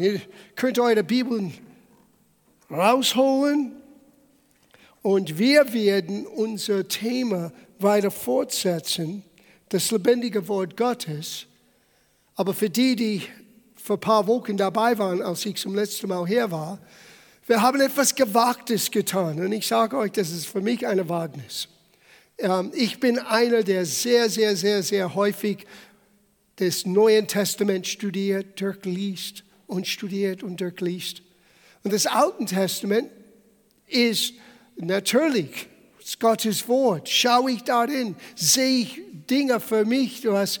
Ihr 0.00 0.20
könnt 0.56 0.78
eure 0.78 1.04
Bibeln 1.04 1.54
rausholen 2.70 3.72
und 5.02 5.38
wir 5.38 5.72
werden 5.72 6.26
unser 6.26 6.86
Thema 6.86 7.52
weiter 7.78 8.10
fortsetzen, 8.10 9.22
das 9.68 9.90
lebendige 9.90 10.48
Wort 10.48 10.76
Gottes. 10.76 11.46
Aber 12.34 12.54
für 12.54 12.70
die, 12.70 12.96
die 12.96 13.22
vor 13.76 13.96
ein 13.96 14.00
paar 14.00 14.26
Wochen 14.26 14.56
dabei 14.56 14.98
waren, 14.98 15.22
als 15.22 15.46
ich 15.46 15.56
zum 15.56 15.74
letzten 15.74 16.08
Mal 16.08 16.26
hier 16.26 16.50
war, 16.50 16.78
wir 17.46 17.62
haben 17.62 17.80
etwas 17.80 18.14
Gewagtes 18.14 18.90
getan. 18.90 19.40
Und 19.40 19.52
ich 19.52 19.66
sage 19.66 19.96
euch, 19.96 20.12
das 20.12 20.30
ist 20.30 20.46
für 20.46 20.60
mich 20.60 20.86
ein 20.86 21.08
Wagnis. 21.08 21.68
Ähm, 22.36 22.70
ich 22.74 23.00
bin 23.00 23.18
einer, 23.18 23.62
der 23.62 23.86
sehr, 23.86 24.28
sehr, 24.28 24.54
sehr, 24.56 24.82
sehr 24.82 25.14
häufig 25.14 25.66
das 26.56 26.84
Neue 26.84 27.26
Testament 27.26 27.86
studiert, 27.86 28.60
durchliest 28.60 29.44
und 29.68 29.86
studiert 29.86 30.42
und 30.42 30.60
durchliest. 30.60 31.22
Und 31.84 31.92
das 31.92 32.06
Alte 32.06 32.44
Testament 32.44 33.08
ist 33.86 34.34
natürlich 34.76 35.68
Gottes 36.18 36.66
Wort. 36.68 37.08
Schaue 37.08 37.52
ich 37.52 37.62
darin, 37.62 38.16
sehe 38.34 38.80
ich 38.80 39.00
Dinge 39.30 39.60
für 39.60 39.84
mich, 39.84 40.26
was 40.26 40.58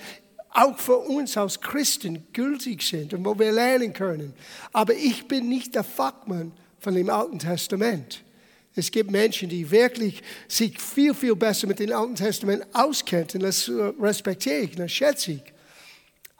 auch 0.50 0.78
für 0.78 0.98
uns 0.98 1.36
als 1.36 1.60
Christen 1.60 2.26
gültig 2.32 2.82
sind 2.82 3.14
und 3.14 3.24
wo 3.24 3.38
wir 3.38 3.52
lernen 3.52 3.92
können. 3.92 4.34
Aber 4.72 4.94
ich 4.94 5.26
bin 5.26 5.48
nicht 5.48 5.74
der 5.74 5.84
Fachmann 5.84 6.52
von 6.80 6.94
dem 6.94 7.10
Alten 7.10 7.38
Testament. 7.38 8.22
Es 8.74 8.90
gibt 8.90 9.10
Menschen, 9.10 9.48
die 9.48 9.70
wirklich 9.70 10.22
sich 10.46 10.80
viel, 10.80 11.14
viel 11.14 11.34
besser 11.34 11.66
mit 11.66 11.78
dem 11.78 11.92
Alten 11.92 12.14
Testament 12.14 12.64
auskennen. 12.72 13.40
Das 13.40 13.70
respektiere 14.00 14.60
ich, 14.60 14.76
das 14.76 14.92
schätze 14.92 15.32
ich. 15.32 15.42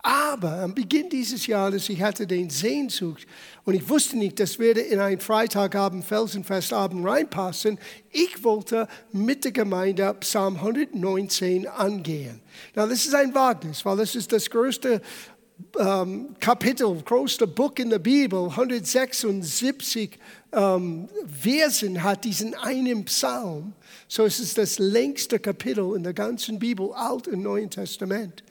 Aber 0.08 0.62
am 0.62 0.74
Beginn 0.74 1.10
dieses 1.10 1.46
Jahres, 1.46 1.86
ich 1.90 2.00
hatte 2.00 2.26
den 2.26 2.48
Sehnsucht 2.48 3.26
und 3.66 3.74
ich 3.74 3.86
wusste 3.90 4.16
nicht, 4.16 4.40
das 4.40 4.58
würde 4.58 4.80
in 4.80 5.00
ein 5.00 5.20
Freitagabend, 5.20 6.02
Felsenfestabend 6.02 7.06
reinpassen. 7.06 7.78
Ich 8.10 8.42
wollte 8.42 8.88
mit 9.12 9.44
der 9.44 9.52
Gemeinde 9.52 10.14
Psalm 10.20 10.56
119 10.56 11.66
angehen. 11.66 12.40
Na, 12.74 12.86
das 12.86 13.04
ist 13.04 13.14
ein 13.14 13.34
Wagnis, 13.34 13.84
weil 13.84 13.98
das 13.98 14.14
ist 14.14 14.32
das 14.32 14.48
größte 14.48 15.02
ähm, 15.78 16.34
Kapitel, 16.40 17.02
größte 17.02 17.46
Buch 17.46 17.74
in 17.76 17.90
der 17.90 17.98
Bibel, 17.98 18.48
176 18.48 20.18
ähm, 20.52 21.10
Versen 21.42 22.02
hat 22.02 22.24
diesen 22.24 22.54
einen 22.54 23.04
Psalm. 23.04 23.74
So 24.08 24.24
es 24.24 24.40
ist 24.40 24.56
das 24.56 24.78
längste 24.78 25.38
Kapitel 25.38 25.94
in 25.94 26.02
der 26.02 26.14
ganzen 26.14 26.58
Bibel, 26.58 26.94
Alt 26.94 27.28
und 27.28 27.42
Neuen 27.42 27.68
Testament. 27.68 28.42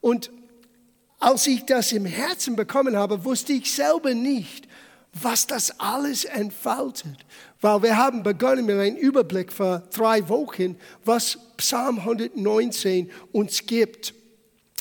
Und 0.00 0.30
als 1.22 1.46
ich 1.46 1.64
das 1.64 1.92
im 1.92 2.04
Herzen 2.04 2.56
bekommen 2.56 2.96
habe, 2.96 3.24
wusste 3.24 3.52
ich 3.52 3.72
selber 3.72 4.12
nicht, 4.12 4.66
was 5.12 5.46
das 5.46 5.78
alles 5.78 6.24
entfaltet. 6.24 7.16
Weil 7.60 7.82
wir 7.84 7.96
haben 7.96 8.24
begonnen 8.24 8.66
mit 8.66 8.76
einem 8.76 8.96
Überblick 8.96 9.52
vor 9.52 9.84
drei 9.94 10.28
Wochen, 10.28 10.76
was 11.04 11.38
Psalm 11.58 12.00
119 12.00 13.08
uns 13.30 13.64
gibt. 13.66 14.14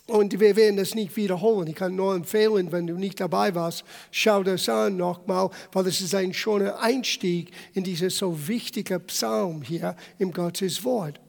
Und 0.08 0.40
wir 0.40 0.56
werden 0.56 0.78
das 0.78 0.96
nicht 0.96 1.16
wiederholen. 1.16 1.68
Ich 1.68 1.76
kann 1.76 1.96
nur 1.96 2.16
empfehlen, 2.16 2.72
wenn 2.72 2.88
du 2.88 2.96
nicht 2.96 3.20
dabei 3.20 3.54
warst, 3.54 3.84
schau 4.10 4.42
das 4.42 4.68
an 4.68 4.98
nochmal, 4.98 5.52
weil 5.72 5.84
das 5.84 6.02
ist 6.02 6.16
ein 6.16 6.34
schöner 6.34 6.80
Einstieg 6.80 7.52
in 7.74 7.84
dieses 7.84 8.18
so 8.18 8.48
wichtige 8.48 9.00
Psalm 9.00 9.62
hier 9.62 9.96
im 10.18 10.34
Gottes 10.34 10.84
Wort. 10.84 11.20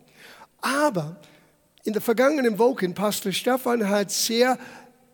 Aber 0.63 1.21
in 1.85 1.93
den 1.93 2.03
vergangenen 2.03 2.59
Wochen, 2.59 2.95
Pastor 2.95 3.33
Stefan 3.33 3.89
hat 3.89 4.11
sehr 4.11 4.57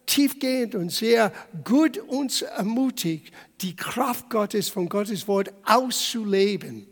tiefgehend 0.08 0.74
und 0.74 0.90
sehr 0.90 1.32
gut 1.64 1.98
uns 1.98 2.42
ermutigt, 2.42 3.32
die 3.60 3.76
Kraft 3.76 4.30
Gottes 4.30 4.68
von 4.68 4.88
Gottes 4.88 5.28
Wort 5.28 5.52
auszuleben. 5.64 6.86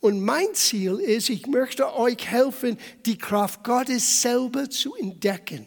Und 0.00 0.20
mein 0.20 0.54
Ziel 0.54 0.94
ist, 0.96 1.30
ich 1.30 1.46
möchte 1.46 1.94
euch 1.94 2.26
helfen, 2.26 2.78
die 3.06 3.18
Kraft 3.18 3.64
Gottes 3.64 4.22
selber 4.22 4.68
zu 4.68 4.94
entdecken. 4.94 5.66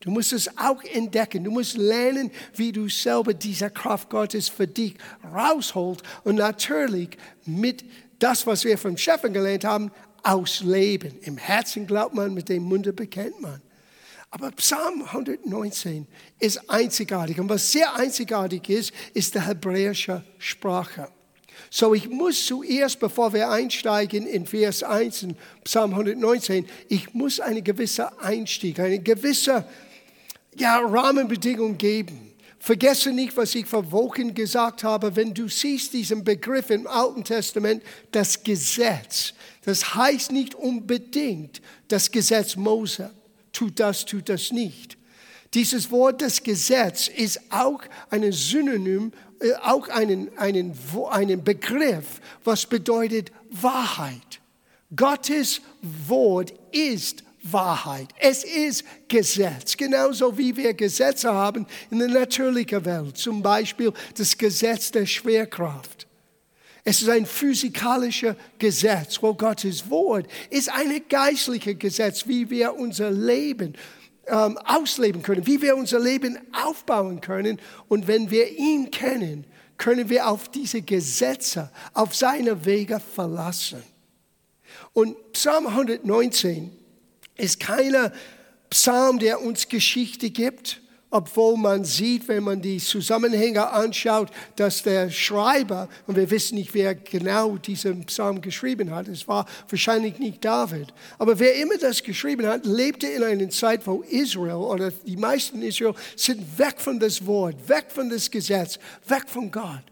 Du 0.00 0.10
musst 0.10 0.32
es 0.32 0.56
auch 0.58 0.82
entdecken. 0.84 1.42
Du 1.42 1.50
musst 1.50 1.76
lernen, 1.76 2.30
wie 2.54 2.70
du 2.70 2.88
selber 2.88 3.34
diese 3.34 3.70
Kraft 3.70 4.10
Gottes 4.10 4.48
für 4.48 4.66
dich 4.66 4.94
rausholst 5.34 6.02
und 6.24 6.36
natürlich 6.36 7.16
mit 7.44 7.84
das, 8.18 8.46
was 8.46 8.64
wir 8.64 8.78
vom 8.78 8.96
Chef 8.96 9.22
gelernt 9.22 9.64
haben, 9.64 9.90
ausleben. 10.22 11.18
Im 11.22 11.38
Herzen 11.38 11.86
glaubt 11.86 12.14
man, 12.14 12.34
mit 12.34 12.48
dem 12.48 12.64
Munde 12.64 12.92
bekennt 12.92 13.40
man. 13.40 13.60
Aber 14.38 14.50
Psalm 14.50 15.02
119 15.02 16.06
ist 16.38 16.68
einzigartig. 16.68 17.40
Und 17.40 17.48
was 17.48 17.72
sehr 17.72 17.96
einzigartig 17.96 18.68
ist, 18.68 18.92
ist 19.14 19.34
die 19.34 19.40
hebräische 19.40 20.22
Sprache. 20.36 21.08
So, 21.70 21.94
ich 21.94 22.10
muss 22.10 22.44
zuerst, 22.44 23.00
bevor 23.00 23.32
wir 23.32 23.48
einsteigen 23.48 24.26
in 24.26 24.44
Vers 24.44 24.82
1 24.82 25.22
in 25.22 25.36
Psalm 25.64 25.92
119, 25.92 26.66
ich 26.90 27.14
muss 27.14 27.40
einen 27.40 27.64
gewissen 27.64 28.04
Einstieg, 28.20 28.78
eine 28.78 28.98
gewisse 28.98 29.64
ja, 30.54 30.80
Rahmenbedingung 30.80 31.78
geben. 31.78 32.34
Vergesse 32.58 33.12
nicht, 33.12 33.34
was 33.38 33.54
ich 33.54 33.64
vor 33.64 33.90
Wochen 33.90 34.34
gesagt 34.34 34.84
habe. 34.84 35.16
Wenn 35.16 35.32
du 35.32 35.48
siehst 35.48 35.94
diesen 35.94 36.24
Begriff 36.24 36.68
im 36.68 36.86
Alten 36.86 37.24
Testament, 37.24 37.82
das 38.12 38.42
Gesetz, 38.42 39.32
das 39.64 39.94
heißt 39.94 40.30
nicht 40.30 40.54
unbedingt 40.54 41.62
das 41.88 42.10
Gesetz 42.10 42.54
Mose 42.54 43.10
tut 43.56 43.80
das, 43.80 44.04
tut 44.04 44.28
das 44.28 44.52
nicht. 44.52 44.98
Dieses 45.54 45.90
Wort 45.90 46.20
das 46.20 46.42
Gesetz 46.42 47.08
ist 47.08 47.40
auch 47.50 47.80
ein 48.10 48.30
Synonym, 48.30 49.12
äh, 49.40 49.52
auch 49.62 49.88
einen, 49.88 50.36
einen, 50.36 50.76
einen 51.10 51.42
Begriff, 51.42 52.20
was 52.44 52.66
bedeutet 52.66 53.32
Wahrheit. 53.50 54.40
Gottes 54.94 55.62
Wort 56.06 56.52
ist 56.72 57.24
Wahrheit. 57.42 58.08
Es 58.18 58.44
ist 58.44 58.84
Gesetz. 59.08 59.76
Genauso 59.76 60.36
wie 60.36 60.56
wir 60.56 60.74
Gesetze 60.74 61.32
haben 61.32 61.66
in 61.90 62.00
der 62.00 62.08
natürlichen 62.08 62.84
Welt. 62.84 63.16
Zum 63.16 63.42
Beispiel 63.42 63.92
das 64.16 64.36
Gesetz 64.36 64.90
der 64.90 65.06
Schwerkraft. 65.06 66.05
Es 66.88 67.02
ist 67.02 67.08
ein 67.08 67.26
physikalisches 67.26 68.36
Gesetz, 68.60 69.20
wo 69.20 69.34
Gottes 69.34 69.90
Wort 69.90 70.28
ist 70.50 70.72
ein 70.72 71.02
geistliches 71.08 71.76
Gesetz, 71.80 72.28
wie 72.28 72.48
wir 72.48 72.76
unser 72.76 73.10
Leben 73.10 73.74
ähm, 74.28 74.56
ausleben 74.58 75.20
können, 75.20 75.44
wie 75.48 75.60
wir 75.60 75.76
unser 75.76 75.98
Leben 75.98 76.38
aufbauen 76.52 77.20
können. 77.20 77.60
Und 77.88 78.06
wenn 78.06 78.30
wir 78.30 78.56
ihn 78.56 78.92
kennen, 78.92 79.48
können 79.78 80.08
wir 80.08 80.28
auf 80.28 80.48
diese 80.48 80.80
Gesetze, 80.80 81.72
auf 81.92 82.14
seine 82.14 82.64
Wege 82.64 83.00
verlassen. 83.00 83.82
Und 84.92 85.32
Psalm 85.32 85.66
119 85.66 86.70
ist 87.34 87.58
keiner 87.58 88.12
Psalm, 88.70 89.18
der 89.18 89.42
uns 89.42 89.68
Geschichte 89.68 90.30
gibt, 90.30 90.80
obwohl 91.10 91.56
man 91.56 91.84
sieht, 91.84 92.26
wenn 92.28 92.42
man 92.42 92.60
die 92.60 92.78
Zusammenhänge 92.78 93.70
anschaut, 93.70 94.30
dass 94.56 94.82
der 94.82 95.10
Schreiber, 95.10 95.88
und 96.06 96.16
wir 96.16 96.30
wissen 96.30 96.56
nicht, 96.56 96.74
wer 96.74 96.94
genau 96.94 97.56
diesen 97.56 98.04
Psalm 98.06 98.40
geschrieben 98.40 98.90
hat, 98.90 99.06
es 99.08 99.26
war 99.28 99.46
wahrscheinlich 99.68 100.18
nicht 100.18 100.44
David, 100.44 100.92
aber 101.18 101.38
wer 101.38 101.54
immer 101.56 101.78
das 101.78 102.02
geschrieben 102.02 102.46
hat, 102.46 102.66
lebte 102.66 103.06
in 103.06 103.22
einer 103.22 103.48
Zeit, 103.50 103.86
wo 103.86 104.02
Israel 104.02 104.56
oder 104.56 104.90
die 104.90 105.16
meisten 105.16 105.62
Israel 105.62 105.94
sind 106.16 106.58
weg 106.58 106.80
von 106.80 106.98
das 106.98 107.24
Wort, 107.24 107.68
weg 107.68 107.86
von 107.88 108.10
das 108.10 108.30
Gesetz, 108.30 108.78
weg 109.06 109.24
von 109.28 109.50
Gott. 109.50 109.84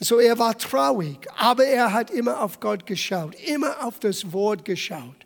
So 0.00 0.18
er 0.18 0.38
war 0.38 0.56
traurig, 0.58 1.18
aber 1.36 1.64
er 1.64 1.92
hat 1.92 2.10
immer 2.10 2.42
auf 2.42 2.60
Gott 2.60 2.86
geschaut, 2.86 3.34
immer 3.46 3.84
auf 3.84 4.00
das 4.00 4.32
Wort 4.32 4.64
geschaut. 4.64 5.24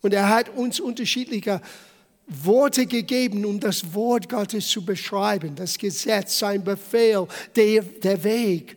Und 0.00 0.14
er 0.14 0.28
hat 0.28 0.48
uns 0.48 0.80
unterschiedliche 0.80 1.60
Worte 2.44 2.86
gegeben, 2.86 3.44
um 3.44 3.60
das 3.60 3.94
Wort 3.94 4.28
Gottes 4.28 4.68
zu 4.68 4.84
beschreiben. 4.84 5.54
Das 5.54 5.78
Gesetz, 5.78 6.38
sein 6.38 6.62
Befehl, 6.62 7.26
der, 7.56 7.82
der 7.82 8.22
Weg, 8.24 8.76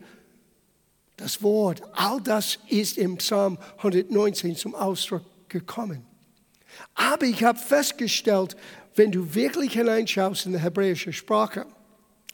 das 1.17 1.41
Wort. 1.41 1.81
All 1.93 2.21
das 2.21 2.57
ist 2.67 2.97
im 2.97 3.17
Psalm 3.17 3.57
119 3.77 4.55
zum 4.55 4.75
Ausdruck 4.75 5.23
gekommen. 5.49 6.05
Aber 6.93 7.25
ich 7.25 7.43
habe 7.43 7.57
festgestellt, 7.57 8.55
wenn 8.95 9.11
du 9.11 9.33
wirklich 9.33 9.73
hineinschaust 9.73 10.45
in 10.45 10.53
die 10.53 10.59
hebräische 10.59 11.13
Sprache, 11.13 11.65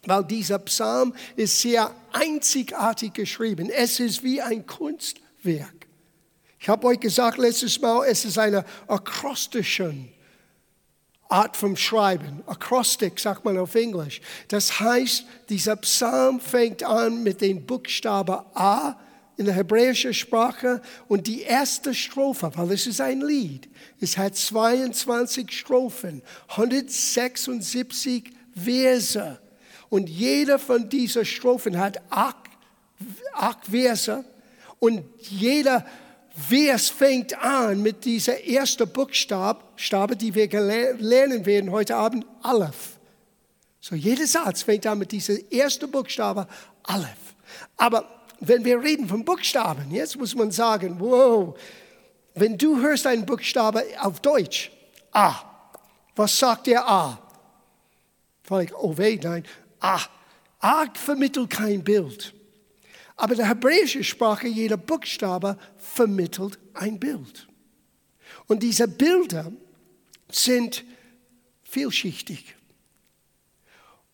weil 0.06 0.24
dieser 0.24 0.60
Psalm 0.60 1.14
ist 1.36 1.60
sehr 1.60 1.94
einzigartig 2.12 3.14
geschrieben. 3.14 3.70
Es 3.70 4.00
ist 4.00 4.24
wie 4.24 4.42
ein 4.42 4.66
Kunstwerk. 4.66 5.88
Ich 6.60 6.70
habe 6.70 6.88
euch 6.88 7.00
gesagt 7.00 7.38
letztes 7.38 7.80
Mal, 7.82 8.06
es 8.08 8.26
ist 8.26 8.38
eine 8.38 8.66
akrostische 8.88 9.94
Art 11.32 11.56
vom 11.56 11.78
Schreiben. 11.78 12.44
Akrostik 12.46 13.20
sagt 13.20 13.46
man 13.46 13.58
auf 13.58 13.76
Englisch. 13.76 14.22
Das 14.50 14.80
heißt, 14.80 15.26
dieser 15.50 15.78
Psalm 15.78 16.40
fängt 16.40 16.84
an 16.84 17.24
mit 17.24 17.42
dem 17.42 17.66
Buchstabe 17.66 18.46
A 18.54 18.98
in 19.38 19.46
der 19.46 19.56
hebräischen 19.56 20.14
Sprache 20.14 20.82
und 21.08 21.28
die 21.28 21.42
erste 21.42 21.94
Strophe, 21.94 22.52
weil 22.56 22.72
es 22.74 22.86
ist 22.86 23.00
ein 23.00 23.22
Lied. 23.22 23.70
Es 24.00 24.18
hat 24.18 24.36
22 24.36 25.52
Strophen, 25.52 26.22
176 26.50 28.32
Verse. 28.54 29.40
Und 29.90 30.10
jeder 30.10 30.60
von 30.60 30.90
diesen 30.90 31.26
Strophen 31.26 31.80
hat 31.80 32.02
acht, 32.10 32.38
acht 33.34 33.66
Verse. 33.66 34.26
Und 34.80 35.04
jeder 35.18 35.86
Vers 36.42 36.90
fängt 36.90 37.38
an 37.38 37.82
mit 37.82 38.04
dieser 38.06 38.44
ersten 38.46 38.88
Buchstabe, 38.88 40.16
die 40.16 40.34
wir 40.34 40.50
lernen 40.50 41.46
werden 41.46 41.72
heute 41.72 41.96
Abend, 41.96 42.26
Aleph. 42.42 43.00
So 43.80 43.96
jeder 43.96 44.28
Satz 44.28 44.64
fängt 44.64 44.86
an 44.86 45.00
mit 45.00 45.12
dieser 45.12 45.36
ersten 45.52 45.90
Buchstabe, 45.90 46.48
Aleph. 46.84 47.36
Aber 47.78 48.06
wenn 48.40 48.66
wir 48.66 48.82
reden 48.82 49.08
von 49.08 49.24
Buchstaben, 49.24 49.92
jetzt 49.92 50.18
muss 50.18 50.36
man 50.36 50.52
sagen, 50.52 50.96
wow, 51.00 51.58
wenn 52.36 52.58
du 52.58 52.80
hörst 52.80 53.06
einen 53.08 53.26
Buchstabe 53.26 53.84
auf 54.00 54.20
Deutsch, 54.20 54.72
A, 55.12 55.36
was 56.16 56.38
sagt 56.38 56.68
der 56.68 56.88
A? 56.88 57.20
Vielleicht, 58.44 58.74
oh 58.74 58.98
weh, 58.98 59.20
nein, 59.22 59.44
A. 59.80 60.00
A 60.60 60.86
vermittelt 60.94 61.50
kein 61.50 61.84
Bild. 61.84 62.34
Aber 63.22 63.36
der 63.36 63.50
hebräische 63.50 64.04
Sprache, 64.04 64.48
jeder 64.48 64.78
Buchstabe 64.78 65.56
vermittelt 65.78 66.58
ein 66.74 67.00
Bild. 67.00 67.48
Und 68.48 68.64
diese 68.64 68.88
Bilder 68.88 69.52
sind 70.32 70.84
vielschichtig. 71.62 72.56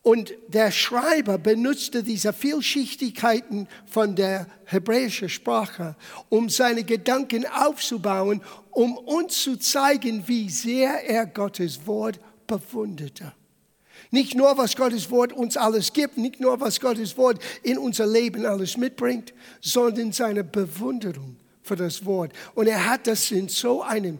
Und 0.02 0.34
der 0.50 0.72
Schreiber 0.72 1.38
benutzte 1.38 2.04
diese 2.04 2.34
Vielschichtigkeiten 2.34 3.70
von 3.86 4.18
der 4.18 4.46
hebräischen 4.66 5.30
Sprache, 5.30 5.96
um 6.28 6.50
seine 6.50 6.84
Gedanken 6.84 7.46
aufzubauen, 7.46 8.42
um 8.72 8.98
uns 8.98 9.42
zu 9.42 9.56
zeigen, 9.56 10.28
wie 10.28 10.50
sehr 10.50 11.10
er 11.10 11.26
Gottes 11.28 11.88
Wort 11.88 12.20
bewunderte. 12.46 13.32
Nicht 14.12 14.36
nur, 14.36 14.58
was 14.58 14.76
Gottes 14.76 15.10
Wort 15.12 15.34
uns 15.34 15.58
alles 15.58 15.92
gibt, 15.92 16.18
nicht 16.18 16.40
nur, 16.40 16.60
was 16.60 16.80
Gottes 16.80 17.18
Wort 17.18 17.40
in 17.64 17.78
unser 17.78 18.08
Leben 18.08 18.46
alles 18.46 18.78
mitbringt, 18.78 19.34
sondern 19.62 20.12
seine 20.12 20.44
Bewunderung 20.44 21.36
für 21.62 21.76
das 21.76 22.06
Wort. 22.06 22.32
Und 22.56 22.68
er 22.68 22.86
hat 22.86 23.08
das 23.08 23.32
in 23.32 23.50
so 23.50 23.82
einer 23.82 24.14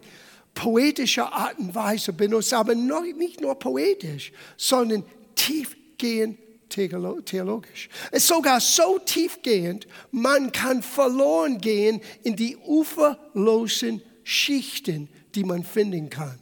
poetischen 0.54 1.22
Art 1.22 1.58
und 1.58 1.74
Weise 1.74 2.12
benutzt, 2.12 2.52
aber 2.52 2.74
nicht 2.74 3.40
nur 3.40 3.54
poetisch, 3.58 4.32
sondern 4.56 5.04
tiefgehend 5.34 6.38
theologisch. 6.68 7.88
Es 8.10 8.24
ist 8.24 8.28
sogar 8.28 8.60
so 8.60 8.98
tiefgehend, 8.98 9.86
man 10.10 10.52
kann 10.52 10.82
verloren 10.82 11.58
gehen 11.58 12.00
in 12.22 12.36
die 12.36 12.56
uferlosen 12.56 14.02
Schichten, 14.22 15.08
die 15.34 15.44
man 15.44 15.64
finden 15.64 16.10
kann. 16.10 16.38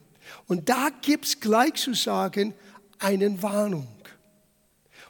Und 0.48 0.68
da 0.68 0.88
gibt 1.02 1.26
es 1.26 1.38
gleich 1.38 1.74
zu 1.74 1.94
sagen 1.94 2.54
eine 2.98 3.42
Warnung. 3.42 3.88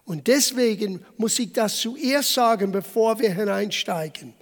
Und 0.04 0.26
deswegen 0.28 1.04
muss 1.16 1.38
ich 1.38 1.52
das 1.52 1.78
zuerst 1.78 2.32
sagen, 2.32 2.70
bevor 2.70 3.18
wir 3.18 3.32
hineinsteigen. 3.32 4.34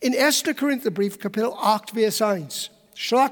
In 0.00 0.16
1. 0.16 0.42
Korintherbrief, 0.58 1.18
Kapitel 1.18 1.52
8, 1.52 1.90
Vers 1.90 2.20
1, 2.22 2.70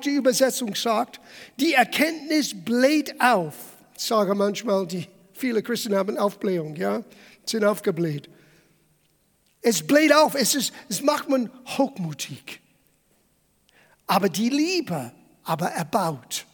die 0.05 0.11
Übersetzung 0.11 0.75
sagt, 0.75 1.21
die 1.59 1.75
Erkenntnis 1.75 2.55
bläht 2.55 3.21
auf. 3.21 3.55
Ich 3.97 4.05
sage 4.05 4.35
manchmal 4.35 4.87
die 4.87 5.09
Viele 5.41 5.63
Christen 5.63 5.95
haben 5.95 6.19
Aufblähung, 6.19 6.77
ja, 6.77 7.03
sind 7.47 7.65
aufgebläht. 7.65 8.29
Es 9.63 9.87
bläht 9.87 10.15
auf, 10.15 10.35
es, 10.35 10.55
ist, 10.55 10.75
es 10.91 11.01
macht 11.01 11.31
man 11.31 11.51
hochmutig. 11.79 12.61
Aber 14.07 14.29
die 14.29 14.51
Liebe 14.51 15.13
aber 15.43 15.69
erbaut. 15.69 16.45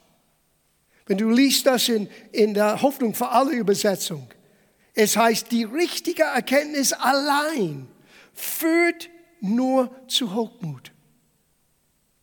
Wenn 1.07 1.19
du 1.19 1.31
liest 1.31 1.67
das 1.67 1.89
in, 1.89 2.09
in 2.33 2.55
der 2.55 2.83
Hoffnung 2.83 3.15
für 3.15 3.29
alle 3.29 3.53
Übersetzung, 3.53 4.29
es 4.95 5.17
heißt, 5.17 5.53
die 5.53 5.65
richtige 5.65 6.25
Erkenntnis 6.25 6.93
allein 6.93 7.87
führt 8.33 9.09
nur 9.41 9.91
zu 10.09 10.35
Hochmut. 10.35 10.93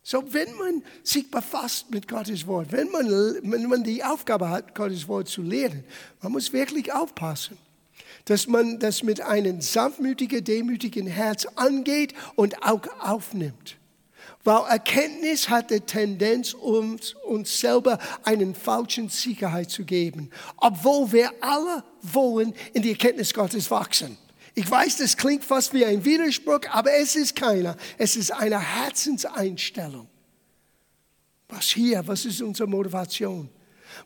So, 0.02 0.22
wenn 0.34 0.54
man 0.56 0.82
sich 1.02 1.30
befasst 1.30 1.90
mit 1.90 2.06
Gottes 2.08 2.46
Wort, 2.46 2.72
wenn 2.72 2.90
man, 2.90 3.08
wenn 3.08 3.68
man 3.68 3.82
die 3.82 4.04
Aufgabe 4.04 4.50
hat, 4.50 4.74
Gottes 4.74 5.08
Wort 5.08 5.28
zu 5.28 5.40
lehren, 5.40 5.82
man 6.20 6.32
muss 6.32 6.52
wirklich 6.52 6.92
aufpassen, 6.92 7.56
dass 8.26 8.46
man 8.46 8.78
das 8.78 9.02
mit 9.02 9.22
einem 9.22 9.62
sanftmütigen, 9.62 10.44
demütigen 10.44 11.06
Herz 11.06 11.46
angeht 11.56 12.12
und 12.34 12.62
auch 12.62 12.82
aufnimmt. 13.00 13.78
Weil 14.44 14.64
Erkenntnis 14.68 15.48
hat 15.48 15.70
die 15.70 15.80
Tendenz, 15.80 16.52
uns, 16.52 17.14
uns 17.14 17.58
selber 17.58 17.98
einen 18.22 18.54
falschen 18.54 19.08
Sicherheit 19.08 19.70
zu 19.70 19.84
geben, 19.84 20.30
obwohl 20.58 21.10
wir 21.12 21.32
alle 21.40 21.82
wollen 22.02 22.54
in 22.74 22.82
die 22.82 22.90
Erkenntnis 22.90 23.32
Gottes 23.32 23.70
wachsen. 23.70 24.18
Ich 24.54 24.70
weiß, 24.70 24.98
das 24.98 25.16
klingt 25.16 25.44
fast 25.44 25.72
wie 25.72 25.84
ein 25.84 26.04
Widerspruch, 26.04 26.60
aber 26.70 26.92
es 26.92 27.16
ist 27.16 27.34
keiner. 27.34 27.76
Es 27.98 28.16
ist 28.16 28.30
eine 28.30 28.60
Herzenseinstellung. 28.60 30.06
Was 31.48 31.70
hier, 31.70 32.06
was 32.06 32.24
ist 32.24 32.40
unsere 32.42 32.68
Motivation? 32.68 33.48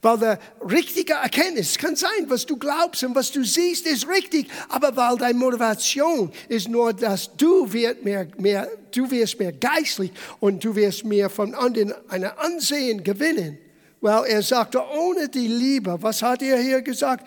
Weil 0.03 0.19
der 0.19 0.39
richtige 0.71 1.15
Erkenntnis 1.15 1.77
kann 1.79 1.97
sein, 1.97 2.27
was 2.29 2.47
du 2.47 2.57
glaubst 2.57 3.03
und 3.05 3.15
was 3.15 3.31
du 3.33 3.45
siehst, 3.45 3.87
ist 3.87 4.09
richtig. 4.09 4.49
Aber 4.69 4.97
weil 4.97 5.17
deine 5.17 5.39
Motivation 5.39 6.33
ist 6.49 6.69
nur, 6.69 6.93
dass 6.93 7.35
du, 7.37 7.73
wird 7.73 8.05
mehr, 8.05 8.27
mehr, 8.39 8.69
du 8.95 9.11
wirst 9.11 9.39
mehr 9.39 9.53
geistlich 9.53 10.13
und 10.41 10.63
du 10.65 10.75
wirst 10.75 11.05
mehr 11.05 11.31
von 11.31 11.55
anderen 11.55 11.95
ein 12.09 12.25
Ansehen 12.25 13.03
gewinnen. 13.03 13.59
Weil 14.01 14.27
er 14.27 14.43
sagte, 14.43 14.81
ohne 14.97 15.29
die 15.29 15.49
Liebe, 15.49 15.97
was 16.01 16.23
hat 16.23 16.43
er 16.43 16.59
hier 16.59 16.83
gesagt? 16.83 17.27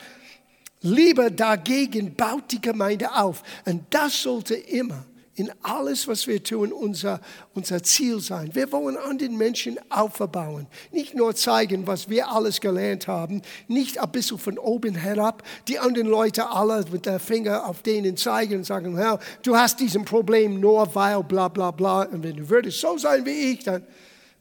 Liebe 0.82 1.32
dagegen 1.32 2.16
baut 2.16 2.52
die 2.52 2.62
Gemeinde 2.62 3.12
auf. 3.14 3.44
Und 3.66 3.84
das 3.90 4.22
sollte 4.22 4.56
immer 4.56 5.06
in 5.42 5.52
alles, 5.64 6.08
was 6.08 6.28
wir 6.28 6.44
tun, 6.44 6.72
unser, 6.72 7.20
unser 7.56 7.82
Ziel 7.82 8.20
sein. 8.20 8.52
Wir 8.54 8.72
wollen 8.72 8.96
an 8.96 9.18
den 9.18 9.36
Menschen 9.38 9.80
aufbauen. 9.90 10.68
Nicht 10.92 11.16
nur 11.16 11.36
zeigen, 11.36 11.88
was 11.88 12.10
wir 12.10 12.30
alles 12.30 12.62
gelernt 12.62 13.08
haben, 13.08 13.42
nicht 13.68 14.00
ein 14.00 14.12
bisschen 14.12 14.38
von 14.38 14.60
oben 14.60 14.94
herab, 14.94 15.42
die 15.68 15.80
anderen 15.80 16.08
Leute 16.08 16.48
alle 16.48 16.86
mit 16.92 17.08
der 17.08 17.20
Finger 17.20 17.66
auf 17.68 17.82
denen 17.82 18.18
zeigen 18.18 18.58
und 18.58 18.66
sagen, 18.66 18.96
Herr, 18.96 19.20
du 19.42 19.56
hast 19.56 19.80
diesen 19.80 20.06
Problem 20.06 20.60
nur 20.60 20.94
weil 20.94 21.24
bla 21.24 21.48
bla 21.48 21.72
bla. 21.72 22.04
Und 22.04 22.22
wenn 22.22 22.38
du 22.38 22.48
würdest 22.48 22.80
so 22.80 23.00
sein 23.00 23.26
wie 23.26 23.54
ich, 23.54 23.64
dann, 23.64 23.84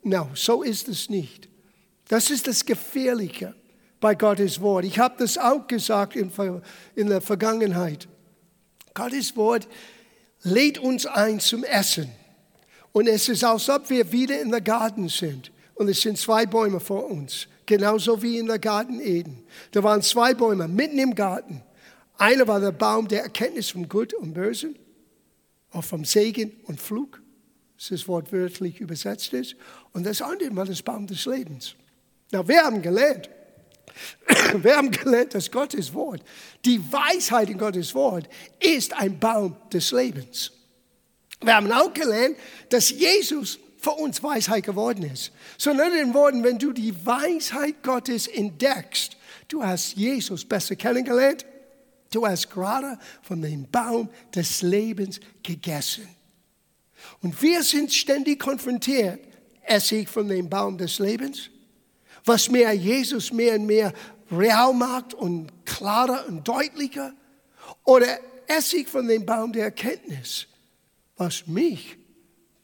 no, 0.03 0.29
so 0.35 0.63
ist 0.63 0.87
es 0.89 1.09
nicht. 1.09 1.49
Das 2.09 2.29
ist 2.29 2.47
das 2.47 2.67
Gefährliche 2.67 3.55
bei 4.01 4.15
Gottes 4.15 4.61
Wort. 4.61 4.85
Ich 4.85 4.99
habe 4.99 5.15
das 5.19 5.39
auch 5.39 5.67
gesagt 5.67 6.15
in, 6.15 6.31
in 6.95 7.07
der 7.07 7.23
Vergangenheit. 7.23 8.07
Gottes 8.93 9.35
Wort 9.37 9.67
lädt 10.43 10.79
uns 10.79 11.07
ein 11.07 11.41
zum 11.41 11.65
Essen. 11.65 12.11
Und 12.93 13.07
es 13.07 13.29
ist, 13.29 13.45
als 13.45 13.69
ob 13.69 13.89
wir 13.91 14.11
wieder 14.13 14.41
in 14.41 14.51
der 14.51 14.61
Garten 14.61 15.09
sind. 15.09 15.53
Und 15.75 15.89
es 15.89 16.03
sind 16.03 16.19
zwei 16.19 16.45
Bäume 16.47 16.81
vor 16.81 17.11
uns, 17.11 17.47
genauso 17.67 18.23
wie 18.23 18.39
in 18.39 18.47
der 18.47 18.59
Garten 18.59 19.01
Eden. 19.01 19.45
Da 19.71 19.83
waren 19.83 20.03
zwei 20.03 20.35
Bäume 20.35 20.69
mitten 20.69 20.99
im 20.99 21.15
Garten. 21.15 21.63
Einer 22.19 22.47
war 22.47 22.61
der 22.61 22.73
Baum 22.73 23.09
der 23.09 23.23
Erkenntnis 23.23 23.71
von 23.71 23.89
Gut 23.89 24.13
und 24.13 24.35
Böse, 24.35 24.75
auch 25.73 25.85
vom 25.85 26.05
Segen 26.05 26.53
und 26.67 26.81
Flug, 26.81 27.23
das 27.79 27.89
das 27.89 28.09
Wort 28.09 28.31
wörtlich 28.33 28.81
übersetzt 28.81 29.33
ist. 29.33 29.57
Und 29.93 30.05
das 30.05 30.21
andere 30.21 30.55
war 30.55 30.67
das 30.67 30.83
Baum 30.83 31.07
des 31.07 31.25
Lebens. 31.25 31.77
Na, 32.31 32.47
wir 32.47 32.63
haben 32.63 32.83
gelernt, 32.83 33.31
Wir 34.63 34.77
haben 34.77 34.91
gelernt, 34.91 35.35
dass 35.35 35.51
Gottes 35.51 35.93
Wort, 35.95 36.23
die 36.65 36.81
Weisheit 36.93 37.51
in 37.51 37.59
Gottes 37.59 37.95
Wort, 37.95 38.29
ist 38.59 38.93
ein 38.95 39.19
Baum 39.19 39.57
des 39.73 39.93
Lebens. 39.93 40.53
Wir 41.43 41.57
haben 41.57 41.73
auch 41.73 41.93
gelernt, 41.93 42.37
dass 42.69 42.91
Jesus 42.91 43.59
für 43.79 43.93
uns 43.93 44.23
Weisheit 44.23 44.65
geworden 44.65 45.11
ist. 45.11 45.33
So 45.57 45.71
in 45.71 45.81
anderen 45.81 46.13
Worten, 46.13 46.45
wenn 46.45 46.59
du 46.59 46.73
die 46.73 46.95
Weisheit 47.07 47.83
Gottes 47.83 48.27
entdeckst, 48.27 49.17
du 49.49 49.65
hast 49.65 49.97
Jesus 49.97 50.45
besser 50.45 50.77
kennengelernt, 50.77 51.47
du 52.13 52.27
hast 52.27 52.51
gerade 52.51 52.99
von 53.23 53.41
dem 53.41 53.71
Baum 53.71 54.11
des 54.35 54.61
Lebens 54.61 55.19
gegessen. 55.43 56.07
Und 57.23 57.41
wir 57.41 57.63
sind 57.63 57.93
ständig 57.93 58.39
konfrontiert, 58.41 59.21
esse 59.63 59.97
ich 59.97 60.09
von 60.09 60.29
dem 60.29 60.51
Baum 60.51 60.77
des 60.77 60.99
Lebens 60.99 61.49
was 62.25 62.51
mehr 62.51 62.73
Jesus 62.73 63.33
mehr 63.33 63.55
und 63.55 63.67
mehr 63.67 63.93
real 64.31 64.73
macht 64.73 65.15
und 65.15 65.51
klarer 65.65 66.27
und 66.29 66.47
deutlicher? 66.47 67.13
Oder 67.85 68.19
esse 68.47 68.79
ich 68.79 68.89
von 68.89 69.07
dem 69.07 69.25
Baum 69.25 69.53
der 69.53 69.65
Erkenntnis, 69.65 70.47
was 71.17 71.47
mich 71.47 71.97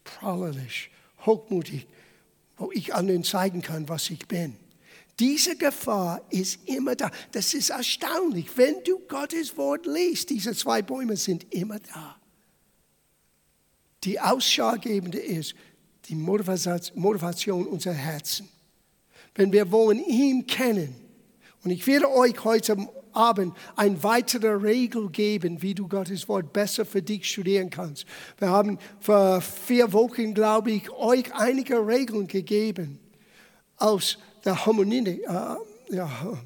prallerisch, 0.04 0.90
hochmutig, 1.24 1.86
wo 2.56 2.70
ich 2.72 2.94
anderen 2.94 3.24
zeigen 3.24 3.62
kann, 3.62 3.88
was 3.88 4.10
ich 4.10 4.26
bin? 4.26 4.56
Diese 5.18 5.56
Gefahr 5.56 6.20
ist 6.28 6.68
immer 6.68 6.94
da. 6.94 7.10
Das 7.32 7.54
ist 7.54 7.70
erstaunlich. 7.70 8.48
Wenn 8.56 8.84
du 8.84 8.98
Gottes 9.08 9.56
Wort 9.56 9.86
liest, 9.86 10.28
diese 10.28 10.54
zwei 10.54 10.82
Bäume 10.82 11.16
sind 11.16 11.54
immer 11.54 11.78
da. 11.80 12.16
Die 14.04 14.20
ausschlaggebende 14.20 15.18
ist 15.18 15.54
die 16.08 16.14
Motivation 16.14 17.66
unserer 17.66 17.94
Herzen 17.94 18.48
wenn 19.36 19.52
wir 19.52 19.70
wollen 19.70 20.04
ihn 20.04 20.46
kennen. 20.46 20.94
Und 21.62 21.70
ich 21.70 21.86
werde 21.86 22.10
euch 22.10 22.44
heute 22.44 22.76
Abend 23.12 23.56
eine 23.76 24.02
weitere 24.02 24.48
Regel 24.48 25.08
geben, 25.08 25.62
wie 25.62 25.74
du 25.74 25.88
Gottes 25.88 26.28
Wort 26.28 26.52
besser 26.52 26.84
für 26.84 27.02
dich 27.02 27.28
studieren 27.30 27.70
kannst. 27.70 28.04
Wir 28.38 28.50
haben 28.50 28.78
vor 29.00 29.40
vier 29.40 29.92
Wochen, 29.92 30.34
glaube 30.34 30.72
ich, 30.72 30.90
euch 30.90 31.34
einige 31.34 31.86
Regeln 31.86 32.26
gegeben 32.26 32.98
aus 33.78 34.18
der 34.44 34.66
Homonine, 34.66 35.10
äh, 35.10 35.94
ja, 35.94 36.38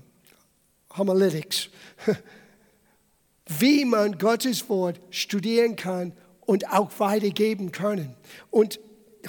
Homiletics, 0.97 1.69
wie 3.59 3.85
man 3.85 4.17
Gottes 4.19 4.69
Wort 4.69 5.01
studieren 5.11 5.77
kann 5.77 6.13
und 6.41 6.73
auch 6.73 6.91
weitergeben 6.99 7.73
können. 7.73 8.15
Und 8.51 8.81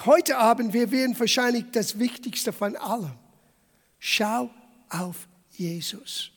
heute 0.04 0.38
Abend, 0.38 0.72
wir 0.72 0.90
werden 0.90 1.18
wahrscheinlich 1.18 1.64
das 1.72 1.98
Wichtigste 1.98 2.52
von 2.52 2.76
allem. 2.76 3.12
Schau 4.04 4.50
auf 4.88 5.28
Jesus. 5.52 6.32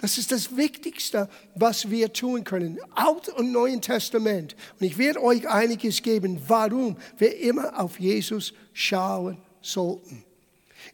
Das 0.00 0.16
ist 0.16 0.32
das 0.32 0.56
Wichtigste, 0.56 1.28
was 1.54 1.90
wir 1.90 2.10
tun 2.14 2.44
können. 2.44 2.78
Alt 2.94 3.28
und 3.28 3.52
Neuen 3.52 3.82
Testament. 3.82 4.56
Und 4.80 4.86
ich 4.86 4.96
werde 4.96 5.22
euch 5.22 5.46
einiges 5.46 6.02
geben, 6.02 6.40
warum 6.48 6.96
wir 7.18 7.36
immer 7.40 7.78
auf 7.78 8.00
Jesus 8.00 8.54
schauen 8.72 9.36
sollten. 9.60 10.24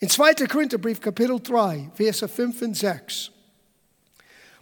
In 0.01 0.09
2. 0.09 0.35
Korintherbrief, 0.49 1.01
Kapitel 1.01 1.39
3, 1.39 1.93
Verse 1.95 2.27
5 2.27 2.63
und 2.63 2.77
6. 2.77 3.31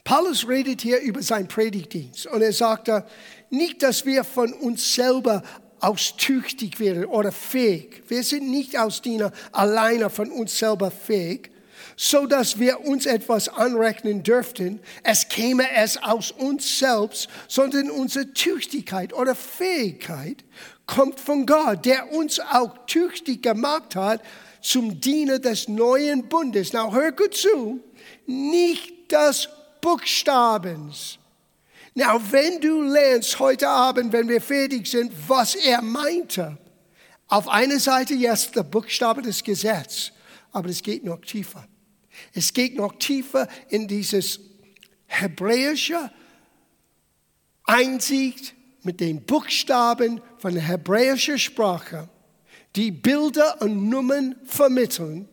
Paulus 0.05 0.47
redet 0.47 0.83
hier 0.83 1.01
über 1.01 1.23
seinen 1.23 1.49
Predigtdienst 1.49 2.27
und 2.27 2.43
er 2.43 2.53
sagte, 2.53 3.07
nicht, 3.49 3.83
dass 3.83 4.05
wir 4.05 4.25
von 4.25 4.53
uns 4.53 4.95
selber 4.95 5.43
aus 5.83 6.17
tüchtig 6.17 6.81
werden 6.81 7.05
oder 7.05 7.33
fähig. 7.33 8.03
Wir 8.09 8.23
sind 8.23 8.51
nicht 8.51 8.79
aus 8.79 9.03
Diener 9.03 9.33
alleine 9.51 10.09
von 10.11 10.31
uns 10.31 10.57
selber 10.57 10.91
fähig, 10.91 11.51
so 11.97 12.27
dass 12.27 12.59
wir 12.59 12.81
uns 12.87 13.05
etwas 13.05 13.49
anrechnen 13.49 14.23
dürften, 14.23 14.81
es 15.03 15.29
käme 15.29 15.65
es 15.77 16.03
aus 16.03 16.31
uns 16.31 16.79
selbst, 16.79 17.29
sondern 17.49 17.91
unsere 17.91 18.33
Tüchtigkeit 18.33 19.13
oder 19.13 19.35
Fähigkeit 19.35 20.45
kommt 20.87 21.21
von 21.21 21.47
Gott, 21.47 21.85
der 21.85 22.13
uns 22.13 22.39
auch 22.41 22.87
tüchtig 22.87 23.43
gemacht 23.43 23.97
hat 23.97 24.23
zum 24.61 25.01
Diener 25.01 25.41
des 25.41 25.69
neuen 25.69 26.29
Bundes. 26.29 26.73
Now 26.73 26.93
hör 26.93 27.13
gut 27.13 27.35
zu, 27.35 27.81
nicht 28.27 29.13
das 29.13 29.49
Buchstabens. 29.81 31.19
Now, 31.95 32.19
wenn 32.31 32.61
du 32.61 32.83
lernst 32.83 33.39
heute 33.39 33.69
Abend, 33.69 34.13
wenn 34.13 34.29
wir 34.29 34.41
fertig 34.41 34.87
sind, 34.87 35.13
was 35.29 35.55
er 35.55 35.83
meinte, 35.83 36.57
auf 37.29 37.49
einer 37.49 37.79
Seite 37.79 38.15
jetzt 38.15 38.57
der 38.57 38.63
Buchstabe 38.63 39.21
des 39.21 39.43
Gesetzes, 39.43 40.13
aber 40.53 40.71
es 40.71 40.83
geht 40.83 41.05
noch 41.05 41.21
tiefer. 41.21 41.67
Es 42.33 42.53
geht 42.53 42.77
noch 42.77 42.99
tiefer 42.99 43.49
in 43.69 43.89
dieses 43.89 44.41
hebräische 45.07 46.11
Einsicht 47.65 48.55
mit 48.83 49.01
den 49.01 49.25
Buchstaben 49.25 50.21
von 50.39 50.55
der 50.55 50.63
hebräischen 50.63 51.39
Sprache, 51.39 52.09
die 52.75 52.91
Bilder 52.91 53.61
und 53.61 53.89
Nummern 53.89 54.37
vermitteln, 54.45 55.29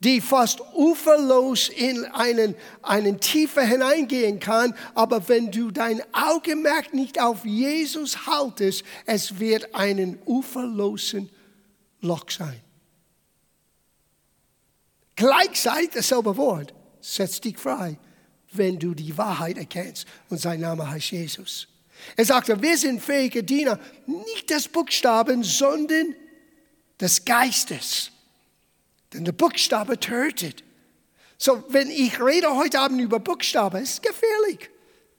die 0.00 0.22
fast 0.22 0.60
uferlos 0.74 1.68
in 1.68 2.06
einen, 2.06 2.54
einen 2.82 3.20
Tiefe 3.20 3.60
hineingehen 3.60 4.40
kann. 4.40 4.74
Aber 4.94 5.28
wenn 5.28 5.50
du 5.50 5.70
dein 5.70 6.02
Augenmerk 6.12 6.94
nicht 6.94 7.20
auf 7.20 7.44
Jesus 7.44 8.26
haltest, 8.26 8.82
es 9.04 9.38
wird 9.38 9.74
einen 9.74 10.18
uferlosen 10.24 11.30
Loch 12.00 12.30
sein. 12.30 12.60
Gleichzeitig 15.16 15.90
dasselbe 15.90 16.34
Wort. 16.38 16.72
Setz 17.02 17.40
dich 17.40 17.58
frei, 17.58 17.98
wenn 18.52 18.78
du 18.78 18.94
die 18.94 19.16
Wahrheit 19.18 19.58
erkennst. 19.58 20.06
Und 20.30 20.38
sein 20.40 20.60
Name 20.60 20.90
heißt 20.90 21.10
Jesus. 21.10 21.68
Er 22.16 22.24
sagte, 22.24 22.60
wir 22.62 22.78
sind 22.78 23.02
fähige 23.02 23.42
Diener, 23.42 23.78
nicht 24.06 24.48
des 24.48 24.66
Buchstaben, 24.66 25.42
sondern 25.44 26.14
des 26.98 27.22
Geistes. 27.22 28.12
Denn 29.12 29.24
der 29.24 29.32
Buchstabe 29.32 29.98
tötet. 29.98 30.62
So, 31.38 31.64
wenn 31.68 31.90
ich 31.90 32.20
rede 32.20 32.54
heute 32.54 32.80
Abend 32.80 33.00
über 33.00 33.18
Buchstabe, 33.18 33.78
ist 33.78 33.94
es 33.94 34.02
gefährlich. 34.02 34.70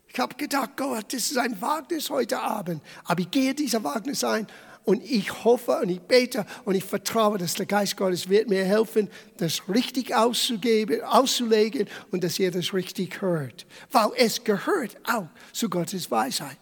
Ich 0.07 0.19
habe 0.19 0.36
gedacht, 0.36 0.71
Gott, 0.75 1.13
das 1.13 1.31
ist 1.31 1.38
ein 1.38 1.60
Wagnis 1.62 2.10
heute 2.10 2.39
Abend. 2.39 2.81
Aber 3.05 3.21
ich 3.21 3.31
gehe 3.31 3.53
dieser 3.53 3.83
Wagnis 3.83 4.24
ein 4.24 4.48
und 4.83 5.03
ich 5.03 5.43
hoffe 5.43 5.79
und 5.81 5.89
ich 5.89 6.01
bete 6.01 6.45
und 6.65 6.75
ich 6.75 6.83
vertraue, 6.83 7.38
dass 7.38 7.53
der 7.53 7.65
Geist 7.65 7.98
Gottes 7.98 8.29
wird 8.29 8.50
mir 8.50 8.65
helfen, 8.65 9.10
das 9.38 9.62
richtig 9.69 10.13
auszugeben, 10.13 11.01
auszulegen 11.01 11.88
und 12.12 12.24
dass 12.24 12.39
ihr 12.39 12.51
das 12.51 12.74
richtig 12.74 13.21
hört. 13.21 13.65
Weil 13.91 14.12
es 14.17 14.43
gehört 14.43 14.98
auch 15.07 15.27
zu 15.53 15.69
Gottes 15.69 16.12
Weisheit. 16.12 16.57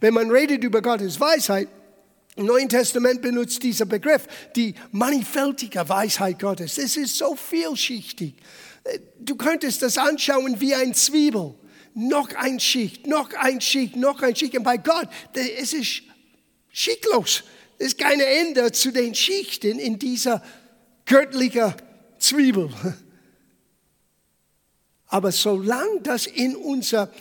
Wenn 0.00 0.14
man 0.14 0.30
redet 0.30 0.64
über 0.64 0.82
Gottes 0.82 1.20
Weisheit, 1.20 1.68
im 2.36 2.46
Neuen 2.46 2.68
Testament 2.68 3.22
benutzt 3.22 3.62
dieser 3.62 3.86
Begriff 3.86 4.26
die 4.54 4.74
mannigfältige 4.92 5.88
Weisheit 5.88 6.38
Gottes. 6.38 6.78
Es 6.78 6.96
ist 6.96 7.16
so 7.16 7.34
vielschichtig. 7.34 8.34
Du 9.18 9.36
könntest 9.36 9.82
das 9.82 9.98
anschauen 9.98 10.60
wie 10.60 10.74
ein 10.74 10.94
Zwiebel. 10.94 11.54
Noch 11.94 12.32
ein 12.36 12.60
Schicht, 12.60 13.06
noch 13.06 13.32
ein 13.34 13.60
Schicht, 13.60 13.96
noch 13.96 14.22
ein 14.22 14.36
Schicht. 14.36 14.56
Und 14.56 14.62
bei 14.62 14.76
Gott, 14.76 15.08
es 15.34 15.72
ist 15.72 16.02
schicklos. 16.70 17.42
Es 17.78 17.88
ist 17.88 17.98
kein 17.98 18.20
Ende 18.20 18.70
zu 18.72 18.92
den 18.92 19.14
Schichten 19.14 19.78
in 19.78 19.98
dieser 19.98 20.42
göttlichen 21.04 21.74
Zwiebel. 22.18 22.70
Aber 25.08 25.32
solange 25.32 26.00
das 26.02 26.26
in 26.26 26.54
unser 26.54 27.12